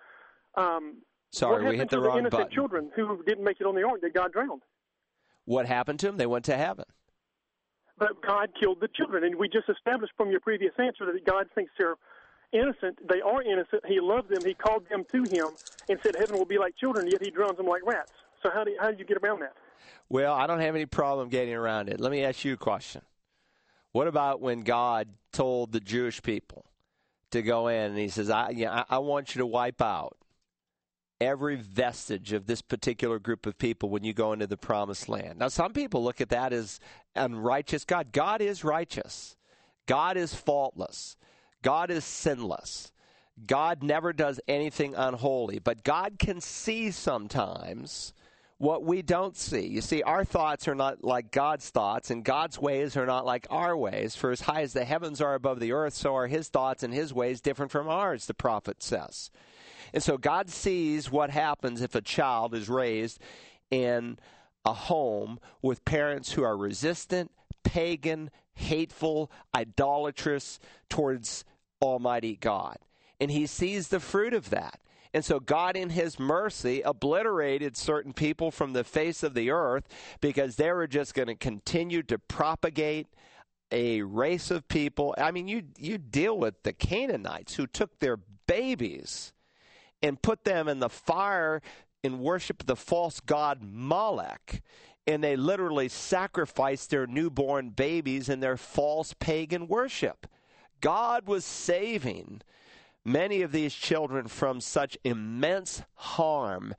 Um, 0.57 0.99
Sorry, 1.31 1.65
we 1.65 1.77
hit 1.77 1.89
the 1.89 2.01
wrong 2.01 2.15
the 2.15 2.19
innocent 2.21 2.43
button. 2.43 2.55
children 2.55 2.91
who 2.97 3.23
didn't 3.25 3.45
make 3.45 3.61
it 3.61 3.67
on 3.67 3.75
the 3.75 3.83
ark 3.83 4.01
that 4.03 4.13
God 4.15 4.33
drowned? 4.33 4.63
What 5.45 5.67
happened 5.67 6.01
to 6.01 6.07
them? 6.07 6.17
They 6.17 6.27
went 6.27 6.45
to 6.47 6.57
heaven 6.57 6.85
but 7.99 8.23
God 8.23 8.51
killed 8.59 8.81
the 8.81 8.89
children. 8.89 9.25
And 9.25 9.37
we 9.37 9.49
just 9.49 9.69
established 9.69 10.13
from 10.17 10.31
your 10.31 10.41
previous 10.41 10.73
answer 10.79 11.07
that 11.07 11.25
God 11.25 11.47
thinks 11.55 11.73
they're 11.79 11.97
innocent. 12.53 12.99
They 13.09 13.21
are 13.21 13.43
innocent. 13.43 13.85
He 13.87 14.01
loved 14.01 14.31
them. 14.31 14.45
He 14.45 14.55
called 14.55 14.85
them 14.89 15.05
to 15.13 15.23
Him 15.31 15.49
and 15.89 15.99
said 16.03 16.17
heaven 16.19 16.39
will 16.39 16.47
be 16.47 16.59
like 16.59 16.77
children, 16.77 17.09
yet 17.09 17.23
He 17.23 17.31
drowns 17.31 17.57
them 17.57 17.67
like 17.67 17.83
rats. 17.85 18.13
So 18.43 18.51
how 18.53 18.65
do 18.65 18.71
you, 18.71 18.79
how 18.81 18.91
do 18.91 18.99
you 18.99 19.05
get 19.05 19.19
around 19.23 19.41
that? 19.41 19.55
Well, 20.09 20.35
I 20.35 20.47
don't 20.47 20.61
have 20.61 20.75
any 20.75 20.87
problem 20.87 21.29
getting 21.29 21.55
around 21.55 21.89
it. 21.89 22.01
Let 22.01 22.13
me 22.13 22.25
ask 22.25 22.45
you 22.45 22.55
a 22.55 22.59
question. 22.59 23.03
What 23.93 24.07
about 24.07 24.41
when 24.41 24.61
God 24.61 25.09
told 25.33 25.73
the 25.73 25.81
Jewish 25.81 26.23
people 26.23 26.67
to 27.31 27.43
go 27.43 27.69
in 27.69 27.91
and 27.91 27.99
He 27.99 28.09
says, 28.09 28.31
"I, 28.31 28.51
you 28.51 28.67
know, 28.67 28.85
I 28.89 28.99
want 28.99 29.35
you 29.35 29.41
to 29.41 29.47
wipe 29.47 29.83
out 29.83 30.17
every 31.21 31.57
vestige 31.57 32.33
of 32.33 32.47
this 32.47 32.63
particular 32.63 33.19
group 33.19 33.47
of 33.47 33.59
people 33.59 33.89
when 33.89 34.05
you 34.05 34.13
go 34.13 34.33
into 34.33 34.47
the 34.47 34.57
promised 34.57 35.09
land. 35.09 35.39
Now, 35.39 35.49
some 35.49 35.73
people 35.73 36.03
look 36.03 36.21
at 36.21 36.29
that 36.29 36.53
as 36.53 36.79
unrighteous 37.19 37.85
God. 37.85 38.13
God 38.13 38.41
is 38.41 38.65
righteous, 38.65 39.37
God 39.87 40.17
is 40.17 40.35
faultless, 40.35 41.17
God 41.63 41.91
is 41.91 42.05
sinless. 42.05 42.93
God 43.47 43.85
never 43.85 44.13
does 44.13 44.41
anything 44.49 44.97
unholy, 44.97 45.61
but 45.61 45.85
God 45.85 46.19
can 46.19 46.41
see 46.41 46.91
sometimes 46.91 48.13
what 48.59 48.83
we 48.83 49.03
don't 49.03 49.37
see. 49.37 49.67
You 49.67 49.81
see, 49.81 50.03
our 50.03 50.25
thoughts 50.25 50.67
are 50.67 50.75
not 50.75 51.05
like 51.05 51.31
God's 51.31 51.71
thoughts, 51.71 52.11
and 52.11 52.25
God's 52.25 52.59
ways 52.59 52.97
are 52.97 53.07
not 53.07 53.25
like 53.25 53.47
our 53.51 53.77
ways. 53.77 54.17
For 54.17 54.33
as 54.33 54.41
high 54.41 54.63
as 54.63 54.73
the 54.73 54.85
heavens 54.85 55.21
are 55.21 55.35
above 55.35 55.61
the 55.61 55.73
earth, 55.73 55.95
so 55.95 56.17
are 56.17 56.27
his 56.27 56.49
thoughts 56.49 56.83
and 56.83 56.93
his 56.93 57.15
ways 57.15 57.41
different 57.41 57.71
from 57.71 57.89
ours, 57.89 58.27
the 58.27 58.35
prophet 58.35 58.83
says. 58.83 59.31
And 59.95 60.03
so 60.03 60.19
God 60.19 60.51
sees 60.51 61.11
what 61.11 61.31
happens 61.31 61.81
if 61.81 61.95
a 61.95 62.03
child 62.03 62.55
is 62.55 62.69
raised 62.69 63.21
in 63.71 64.19
a 64.69 64.75
home 64.75 65.41
with 65.63 65.85
parents 65.85 66.33
who 66.33 66.43
are 66.43 66.57
resistant, 66.57 67.31
pagan, 67.65 68.31
hateful, 68.55 69.31
idolatrous 69.57 70.61
towards 70.91 71.45
Almighty 71.81 72.37
God. 72.37 72.77
And 73.19 73.31
he 73.31 73.47
sees 73.47 73.89
the 73.89 74.01
fruit 74.01 74.35
of 74.35 74.51
that. 74.51 74.81
And 75.15 75.25
so 75.25 75.41
God, 75.41 75.75
in 75.75 75.91
His 75.91 76.19
mercy, 76.19 76.83
obliterated 76.83 77.77
certain 77.79 78.13
people 78.13 78.51
from 78.51 78.75
the 78.75 78.85
face 78.85 79.23
of 79.23 79.33
the 79.33 79.51
earth 79.51 79.89
because 80.21 80.57
they 80.57 80.71
were 80.71 80.87
just 80.87 81.15
going 81.15 81.29
to 81.29 81.35
continue 81.35 82.03
to 82.05 82.19
propagate 82.19 83.07
a 83.73 84.03
race 84.03 84.51
of 84.51 84.69
people. 84.69 85.15
I 85.17 85.31
mean, 85.31 85.49
you, 85.49 85.63
you 85.79 85.97
deal 85.97 86.37
with 86.37 86.63
the 86.63 86.75
Canaanites 86.75 87.55
who 87.55 87.67
took 87.67 87.99
their 87.99 88.19
babies 88.47 89.33
and 90.03 90.21
put 90.21 90.45
them 90.45 90.69
in 90.69 90.79
the 90.79 90.91
fire 90.91 91.63
and 92.03 92.21
worship 92.21 92.65
the 92.65 92.77
false 92.77 93.21
god 93.21 93.61
Molech. 93.63 94.63
And 95.07 95.25
they 95.25 95.37
literally 95.37 95.89
sacrificed 95.89 96.91
their 96.91 97.07
newborn 97.07 97.71
babies 97.71 98.29
in 98.29 98.41
their 98.41 98.57
false 98.59 99.15
pagan 99.19 99.67
worship. 99.67 100.27
God 100.81 101.27
was 101.27 101.45
saving 101.45 102.43
many 103.05 103.43
of 103.43 103.53
these 103.53 103.75
children 103.75 104.29
from 104.29 104.61
such 104.61 104.99
immense 105.05 105.83
harm 105.95 106.75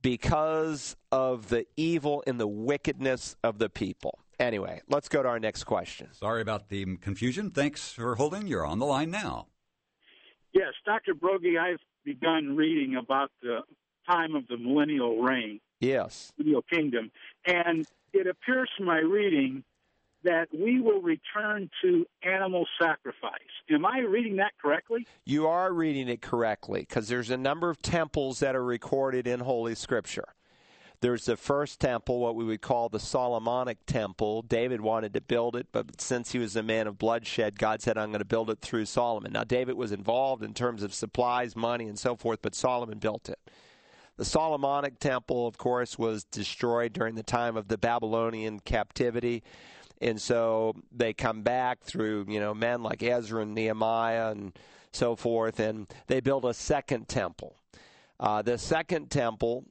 because 0.00 0.96
of 1.12 1.48
the 1.48 1.66
evil 1.76 2.22
and 2.26 2.40
the 2.40 2.46
wickedness 2.46 3.36
of 3.42 3.58
the 3.58 3.68
people. 3.68 4.18
Anyway, 4.40 4.80
let's 4.88 5.08
go 5.08 5.22
to 5.22 5.28
our 5.28 5.38
next 5.38 5.64
question. 5.64 6.08
Sorry 6.12 6.42
about 6.42 6.68
the 6.68 6.96
confusion. 6.96 7.50
Thanks 7.50 7.92
for 7.92 8.16
holding. 8.16 8.46
You're 8.46 8.66
on 8.66 8.78
the 8.78 8.86
line 8.86 9.10
now. 9.10 9.46
Yes, 10.52 10.72
Dr. 10.84 11.14
Broggi, 11.14 11.58
I've 11.58 11.80
begun 12.04 12.56
reading 12.56 12.96
about 12.96 13.30
the 13.42 13.60
time 14.06 14.34
of 14.34 14.46
the 14.48 14.56
millennial 14.56 15.22
reign. 15.22 15.60
Yes. 15.80 16.32
Millennial 16.38 16.62
kingdom. 16.62 17.10
And 17.46 17.86
it 18.12 18.26
appears 18.26 18.70
from 18.76 18.86
my 18.86 18.98
reading 18.98 19.64
that 20.22 20.48
we 20.52 20.80
will 20.80 21.02
return 21.02 21.70
to 21.82 22.06
animal 22.22 22.66
sacrifice. 22.80 23.40
Am 23.70 23.84
I 23.84 24.00
reading 24.00 24.36
that 24.36 24.52
correctly? 24.60 25.06
You 25.24 25.46
are 25.46 25.72
reading 25.72 26.08
it 26.08 26.22
correctly 26.22 26.80
because 26.80 27.08
there's 27.08 27.30
a 27.30 27.36
number 27.36 27.68
of 27.68 27.82
temples 27.82 28.40
that 28.40 28.56
are 28.56 28.64
recorded 28.64 29.26
in 29.26 29.40
Holy 29.40 29.74
Scripture. 29.74 30.34
There's 31.00 31.26
the 31.26 31.36
first 31.36 31.80
temple, 31.80 32.20
what 32.20 32.34
we 32.34 32.44
would 32.44 32.62
call 32.62 32.88
the 32.88 32.98
Solomonic 32.98 33.84
temple. 33.84 34.40
David 34.40 34.80
wanted 34.80 35.12
to 35.12 35.20
build 35.20 35.54
it, 35.54 35.66
but 35.70 36.00
since 36.00 36.32
he 36.32 36.38
was 36.38 36.56
a 36.56 36.62
man 36.62 36.86
of 36.86 36.96
bloodshed, 36.96 37.58
God 37.58 37.82
said, 37.82 37.98
I'm 37.98 38.08
going 38.08 38.20
to 38.20 38.24
build 38.24 38.48
it 38.48 38.60
through 38.60 38.86
Solomon. 38.86 39.32
Now, 39.32 39.44
David 39.44 39.74
was 39.74 39.92
involved 39.92 40.42
in 40.42 40.54
terms 40.54 40.82
of 40.82 40.94
supplies, 40.94 41.54
money, 41.54 41.88
and 41.88 41.98
so 41.98 42.16
forth, 42.16 42.38
but 42.40 42.54
Solomon 42.54 42.98
built 42.98 43.28
it. 43.28 43.38
The 44.16 44.24
Solomonic 44.24 45.00
temple, 45.00 45.46
of 45.46 45.58
course, 45.58 45.98
was 45.98 46.24
destroyed 46.24 46.92
during 46.92 47.16
the 47.16 47.24
time 47.24 47.56
of 47.56 47.66
the 47.66 47.78
Babylonian 47.78 48.60
captivity. 48.60 49.42
And 50.00 50.20
so 50.20 50.74
they 50.92 51.12
come 51.12 51.42
back 51.42 51.82
through, 51.82 52.26
you 52.28 52.38
know, 52.38 52.54
men 52.54 52.82
like 52.82 53.02
Ezra 53.02 53.42
and 53.42 53.54
Nehemiah 53.54 54.30
and 54.30 54.56
so 54.92 55.16
forth, 55.16 55.58
and 55.58 55.92
they 56.06 56.20
build 56.20 56.44
a 56.44 56.54
second 56.54 57.08
temple. 57.08 57.56
Uh, 58.20 58.42
the 58.42 58.56
second 58.56 59.10
temple 59.10 59.64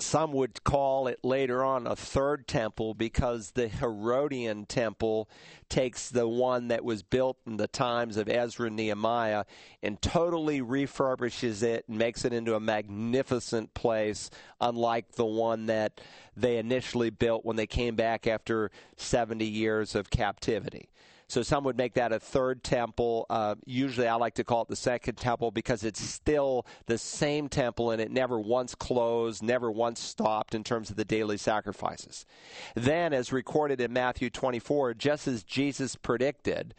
some 0.00 0.32
would 0.32 0.62
call 0.62 1.08
it 1.08 1.18
later 1.24 1.64
on 1.64 1.86
a 1.86 1.96
third 1.96 2.46
temple 2.46 2.94
because 2.94 3.50
the 3.52 3.68
Herodian 3.68 4.64
temple 4.66 5.28
takes 5.68 6.08
the 6.08 6.28
one 6.28 6.68
that 6.68 6.84
was 6.84 7.02
built 7.02 7.36
in 7.46 7.56
the 7.56 7.66
times 7.66 8.16
of 8.16 8.28
Ezra 8.28 8.68
and 8.68 8.76
Nehemiah 8.76 9.44
and 9.82 10.00
totally 10.00 10.62
refurbishes 10.62 11.62
it 11.62 11.84
and 11.88 11.98
makes 11.98 12.24
it 12.24 12.32
into 12.32 12.54
a 12.54 12.60
magnificent 12.60 13.74
place, 13.74 14.30
unlike 14.60 15.12
the 15.12 15.26
one 15.26 15.66
that 15.66 16.00
they 16.36 16.58
initially 16.58 17.10
built 17.10 17.44
when 17.44 17.56
they 17.56 17.66
came 17.66 17.96
back 17.96 18.26
after 18.26 18.70
70 18.96 19.44
years 19.44 19.94
of 19.94 20.10
captivity. 20.10 20.88
So 21.28 21.42
some 21.42 21.62
would 21.64 21.76
make 21.76 21.94
that 21.94 22.10
a 22.10 22.18
third 22.18 22.64
temple. 22.64 23.26
Uh, 23.28 23.56
usually 23.66 24.08
I 24.08 24.14
like 24.14 24.34
to 24.36 24.44
call 24.44 24.62
it 24.62 24.68
the 24.68 24.76
second 24.76 25.16
temple 25.16 25.50
because 25.50 25.84
it's 25.84 26.00
still 26.00 26.66
the 26.86 26.96
same 26.96 27.50
temple 27.50 27.90
and 27.90 28.00
it 28.00 28.10
never 28.10 28.40
once 28.40 28.74
closed, 28.74 29.42
never 29.42 29.70
once 29.70 30.00
stopped 30.00 30.54
in 30.54 30.64
terms 30.64 30.88
of 30.88 30.96
the 30.96 31.04
daily 31.04 31.36
sacrifices. 31.36 32.24
Then, 32.74 33.12
as 33.12 33.30
recorded 33.30 33.78
in 33.78 33.92
Matthew 33.92 34.30
24, 34.30 34.94
just 34.94 35.28
as 35.28 35.42
Jesus 35.42 35.96
predicted, 35.96 36.74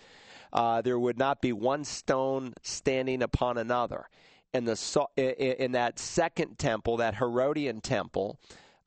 uh, 0.51 0.81
there 0.81 0.97
would 0.97 1.19
not 1.19 1.41
be 1.43 1.53
one 1.53 1.83
stone 1.83 2.53
standing 2.63 3.21
upon 3.21 3.59
another. 3.59 4.09
In, 4.51 4.65
the, 4.65 5.07
in 5.59 5.73
that 5.73 5.99
second 5.99 6.57
temple, 6.57 6.97
that 6.97 7.13
Herodian 7.17 7.81
temple, 7.81 8.39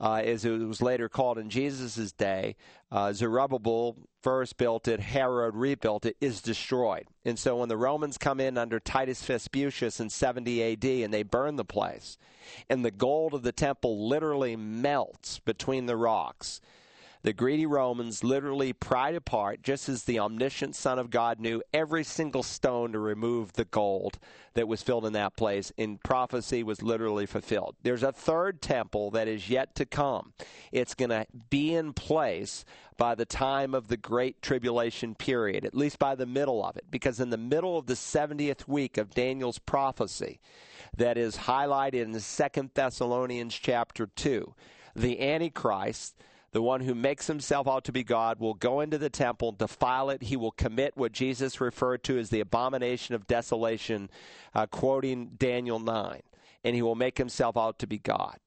uh, 0.02 0.16
as 0.16 0.44
it 0.44 0.50
was 0.50 0.82
later 0.82 1.08
called 1.08 1.38
in 1.38 1.48
Jesus' 1.48 2.10
day, 2.10 2.56
uh, 2.90 3.12
Zerubbabel 3.12 3.96
first 4.20 4.56
built 4.56 4.88
it, 4.88 4.98
Herod 4.98 5.54
rebuilt 5.54 6.04
it, 6.04 6.16
is 6.20 6.42
destroyed. 6.42 7.06
And 7.24 7.38
so 7.38 7.58
when 7.58 7.68
the 7.68 7.76
Romans 7.76 8.18
come 8.18 8.40
in 8.40 8.58
under 8.58 8.80
Titus 8.80 9.22
Vespucius 9.22 10.00
in 10.00 10.10
70 10.10 10.72
AD 10.72 10.84
and 10.84 11.14
they 11.14 11.22
burn 11.22 11.54
the 11.54 11.64
place, 11.64 12.18
and 12.68 12.84
the 12.84 12.90
gold 12.90 13.32
of 13.32 13.44
the 13.44 13.52
temple 13.52 14.08
literally 14.08 14.56
melts 14.56 15.38
between 15.38 15.86
the 15.86 15.96
rocks, 15.96 16.60
the 17.22 17.32
greedy 17.32 17.66
Romans 17.66 18.24
literally 18.24 18.72
pried 18.72 19.14
apart, 19.14 19.62
just 19.62 19.88
as 19.88 20.04
the 20.04 20.18
omniscient 20.18 20.74
Son 20.74 20.98
of 20.98 21.10
God 21.10 21.38
knew 21.38 21.62
every 21.72 22.02
single 22.02 22.42
stone 22.42 22.92
to 22.92 22.98
remove 22.98 23.52
the 23.52 23.64
gold 23.64 24.18
that 24.54 24.66
was 24.66 24.82
filled 24.82 25.06
in 25.06 25.12
that 25.12 25.36
place, 25.36 25.72
and 25.78 26.02
prophecy 26.02 26.62
was 26.62 26.82
literally 26.82 27.26
fulfilled. 27.26 27.76
There's 27.82 28.02
a 28.02 28.12
third 28.12 28.60
temple 28.60 29.12
that 29.12 29.28
is 29.28 29.48
yet 29.48 29.74
to 29.76 29.86
come. 29.86 30.32
It's 30.72 30.94
going 30.94 31.10
to 31.10 31.26
be 31.48 31.74
in 31.74 31.92
place 31.92 32.64
by 32.96 33.14
the 33.14 33.24
time 33.24 33.72
of 33.74 33.88
the 33.88 33.96
Great 33.96 34.42
Tribulation 34.42 35.14
period, 35.14 35.64
at 35.64 35.74
least 35.74 35.98
by 35.98 36.16
the 36.16 36.26
middle 36.26 36.64
of 36.64 36.76
it, 36.76 36.86
because 36.90 37.20
in 37.20 37.30
the 37.30 37.38
middle 37.38 37.78
of 37.78 37.86
the 37.86 37.94
70th 37.94 38.66
week 38.66 38.98
of 38.98 39.14
Daniel's 39.14 39.58
prophecy, 39.58 40.40
that 40.96 41.16
is 41.16 41.36
highlighted 41.36 42.02
in 42.02 42.18
Second 42.20 42.70
Thessalonians 42.74 43.54
chapter 43.54 44.08
2, 44.08 44.54
the 44.94 45.20
Antichrist 45.20 46.16
the 46.52 46.62
one 46.62 46.82
who 46.82 46.94
makes 46.94 47.26
himself 47.26 47.66
out 47.66 47.84
to 47.84 47.92
be 47.92 48.04
God 48.04 48.38
will 48.38 48.54
go 48.54 48.80
into 48.80 48.98
the 48.98 49.10
temple, 49.10 49.52
defile 49.52 50.10
it. 50.10 50.22
He 50.22 50.36
will 50.36 50.50
commit 50.50 50.96
what 50.96 51.12
Jesus 51.12 51.60
referred 51.60 52.02
to 52.04 52.18
as 52.18 52.30
the 52.30 52.40
abomination 52.40 53.14
of 53.14 53.26
desolation, 53.26 54.10
uh, 54.54 54.66
quoting 54.66 55.32
Daniel 55.38 55.78
9. 55.78 56.20
And 56.64 56.76
he 56.76 56.82
will 56.82 56.94
make 56.94 57.18
himself 57.18 57.56
out 57.56 57.78
to 57.80 57.86
be 57.86 57.98
God. 57.98 58.38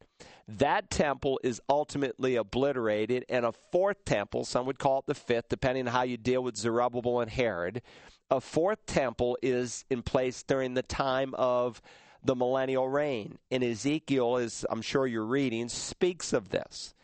That 0.47 0.91
temple 0.91 1.39
is 1.43 1.60
ultimately 1.68 2.36
obliterated, 2.36 3.26
and 3.30 3.45
a 3.45 3.51
fourth 3.72 4.06
temple, 4.06 4.45
some 4.45 4.68
would 4.68 4.78
call 4.78 4.99
it 4.99 5.06
the 5.08 5.16
fifth, 5.16 5.49
depending 5.49 5.88
on 5.88 5.93
how 5.93 6.03
you 6.03 6.18
deal 6.18 6.43
with 6.43 6.56
Zerubbabel 6.56 7.20
and 7.20 7.32
Herod, 7.32 7.82
a 8.30 8.41
fourth 8.41 8.86
temple 8.86 9.38
is 9.41 9.86
in 9.89 10.01
place 10.01 10.43
during 10.43 10.74
the 10.74 10.84
time 10.84 11.34
of 11.36 11.82
the 12.24 12.36
millennial 12.36 12.88
reign. 12.88 13.38
And 13.51 13.64
Ezekiel, 13.64 14.38
as 14.38 14.66
I'm 14.70 14.82
sure 14.82 15.06
you're 15.06 15.26
reading, 15.26 15.70
speaks 15.70 16.34
of 16.34 16.49
this. 16.49 16.94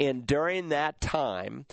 And 0.00 0.26
during 0.26 0.70
that 0.70 1.00
time, 1.00 1.66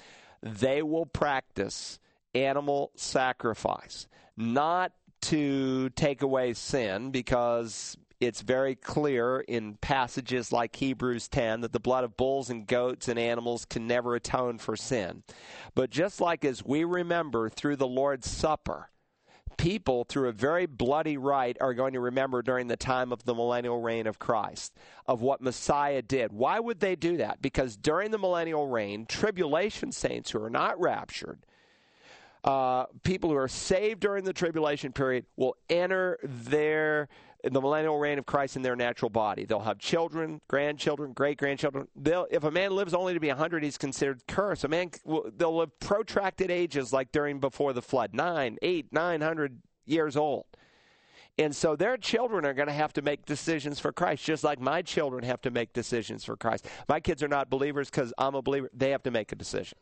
they 0.43 0.83
will 0.83 1.05
practice 1.05 1.99
animal 2.35 2.91
sacrifice, 2.95 4.07
not 4.35 4.91
to 5.21 5.89
take 5.91 6.21
away 6.21 6.53
sin, 6.53 7.09
because 7.09 7.97
it's 8.19 8.41
very 8.41 8.75
clear 8.75 9.39
in 9.39 9.75
passages 9.75 10.51
like 10.51 10.75
Hebrews 10.75 11.27
10 11.27 11.61
that 11.61 11.71
the 11.71 11.79
blood 11.79 12.03
of 12.03 12.17
bulls 12.17 12.49
and 12.49 12.67
goats 12.67 13.07
and 13.07 13.17
animals 13.17 13.65
can 13.65 13.87
never 13.87 14.15
atone 14.15 14.57
for 14.57 14.75
sin. 14.75 15.23
But 15.73 15.89
just 15.89 16.19
like 16.19 16.43
as 16.43 16.65
we 16.65 16.83
remember 16.83 17.49
through 17.49 17.77
the 17.77 17.87
Lord's 17.87 18.29
Supper, 18.29 18.89
people, 19.57 20.03
through 20.03 20.29
a 20.29 20.31
very 20.31 20.65
bloody 20.65 21.17
rite, 21.17 21.57
are 21.59 21.73
going 21.73 21.93
to 21.93 21.99
remember 21.99 22.41
during 22.41 22.67
the 22.67 22.77
time 22.77 23.11
of 23.11 23.23
the 23.25 23.33
millennial 23.33 23.81
reign 23.81 24.07
of 24.07 24.19
Christ 24.19 24.73
of 25.07 25.21
what 25.21 25.41
Messiah 25.41 26.01
did. 26.01 26.31
Why 26.31 26.59
would 26.59 26.79
they 26.79 26.95
do 26.95 27.17
that? 27.17 27.41
Because 27.41 27.75
during 27.75 28.11
the 28.11 28.17
millennial 28.17 28.67
reign, 28.67 29.05
tribulation 29.05 29.91
saints 29.91 30.31
who 30.31 30.43
are 30.43 30.49
not 30.49 30.79
raptured, 30.79 31.39
uh, 32.43 32.85
people 33.03 33.29
who 33.29 33.35
are 33.35 33.47
saved 33.47 33.99
during 33.99 34.23
the 34.23 34.33
tribulation 34.33 34.93
period, 34.93 35.25
will 35.35 35.55
enter 35.69 36.17
their 36.23 37.09
the 37.53 37.61
millennial 37.61 37.97
reign 37.97 38.19
of 38.19 38.25
Christ 38.25 38.55
in 38.55 38.61
their 38.61 38.75
natural 38.75 39.09
body. 39.09 39.45
They'll 39.45 39.59
have 39.59 39.79
children, 39.79 40.41
grandchildren, 40.47 41.13
great 41.13 41.37
grandchildren. 41.37 41.87
if 42.31 42.43
a 42.43 42.51
man 42.51 42.71
lives 42.71 42.93
only 42.93 43.13
to 43.13 43.19
be 43.19 43.27
100, 43.27 43.63
he's 43.63 43.77
considered 43.77 44.21
cursed. 44.27 44.63
A 44.63 44.67
man, 44.67 44.91
they'll 45.35 45.55
live 45.55 45.79
protracted 45.79 46.51
ages 46.51 46.91
like 46.91 47.11
during 47.11 47.39
before 47.39 47.73
the 47.73 47.81
flood, 47.81 48.13
nine, 48.13 48.57
eight, 48.61 48.91
nine 48.91 49.21
hundred 49.21 49.61
years 49.85 50.17
old. 50.17 50.45
And 51.39 51.55
so 51.55 51.75
their 51.75 51.97
children 51.97 52.45
are 52.45 52.53
going 52.53 52.67
to 52.67 52.73
have 52.73 52.93
to 52.93 53.03
make 53.03 53.25
decisions 53.25 53.79
for 53.79 53.91
Christ, 53.91 54.23
just 54.23 54.43
like 54.43 54.59
my 54.59 54.81
children 54.81 55.23
have 55.23 55.41
to 55.41 55.51
make 55.51 55.71
decisions 55.71 56.25
for 56.25 56.35
Christ. 56.35 56.65
My 56.89 56.99
kids 56.99 57.21
are 57.21 57.27
not 57.27 57.49
believers 57.49 57.89
because 57.91 58.11
I'm 58.17 58.33
a 58.33 58.41
believer. 58.41 58.71
They 58.73 58.89
have 58.89 59.03
to 59.03 59.11
make 59.11 59.31
a 59.31 59.35
decision. 59.35 59.77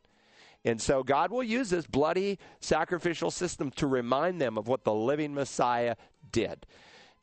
And 0.65 0.81
so 0.81 1.03
God 1.03 1.31
will 1.31 1.43
use 1.43 1.69
this 1.69 1.85
bloody 1.87 2.39
sacrificial 2.59 3.31
system 3.31 3.71
to 3.71 3.87
remind 3.87 4.41
them 4.41 4.57
of 4.57 4.67
what 4.67 4.83
the 4.83 4.93
living 4.93 5.33
Messiah 5.33 5.95
did. 6.31 6.65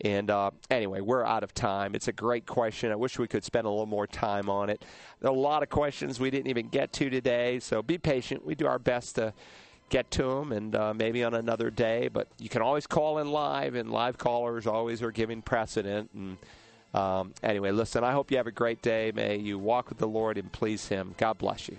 And 0.05 0.30
uh, 0.30 0.50
anyway, 0.70 1.00
we're 1.00 1.24
out 1.24 1.44
of 1.44 1.55
time. 1.55 1.94
It's 1.94 2.09
a 2.09 2.12
great 2.12 2.46
question. 2.46 2.90
I 2.90 2.96
wish 2.96 3.18
we 3.18 3.28
could 3.28 3.44
spend 3.44 3.66
a 3.66 3.70
little 3.70 3.86
more 3.86 4.07
time 4.07 4.50
on 4.50 4.68
it. 4.68 4.84
There 5.20 5.30
are 5.30 5.34
a 5.34 5.38
lot 5.38 5.62
of 5.62 5.68
questions 5.68 6.18
we 6.18 6.30
didn't 6.30 6.48
even 6.48 6.68
get 6.68 6.92
to 6.94 7.09
today, 7.09 7.61
so 7.61 7.82
be 7.82 7.98
patient. 7.98 8.44
We 8.44 8.55
do 8.55 8.66
our 8.66 8.80
best 8.80 9.14
to 9.16 9.32
get 9.90 10.11
to 10.11 10.22
them 10.22 10.53
and 10.53 10.74
uh, 10.74 10.94
maybe 10.94 11.22
on 11.22 11.34
another 11.34 11.70
day, 11.70 12.09
but 12.09 12.26
you 12.38 12.48
can 12.48 12.62
always 12.62 12.86
call 12.86 13.18
in 13.18 13.30
live, 13.30 13.74
and 13.74 13.92
live 13.92 14.18
callers 14.18 14.66
always 14.66 15.03
are 15.03 15.12
giving 15.12 15.42
precedent. 15.42 16.11
And 16.14 16.38
um, 16.94 17.34
anyway, 17.42 17.70
listen, 17.70 18.03
I 18.03 18.12
hope 18.12 18.30
you 18.30 18.38
have 18.38 18.46
a 18.46 18.53
great 18.53 18.82
day. 18.82 19.12
May 19.14 19.36
you 19.36 19.59
walk 19.59 19.88
with 19.88 19.98
the 19.98 20.09
Lord 20.09 20.38
and 20.38 20.50
please 20.50 20.88
Him. 20.88 21.14
God 21.18 21.38
bless 21.38 21.68
you. 21.68 21.76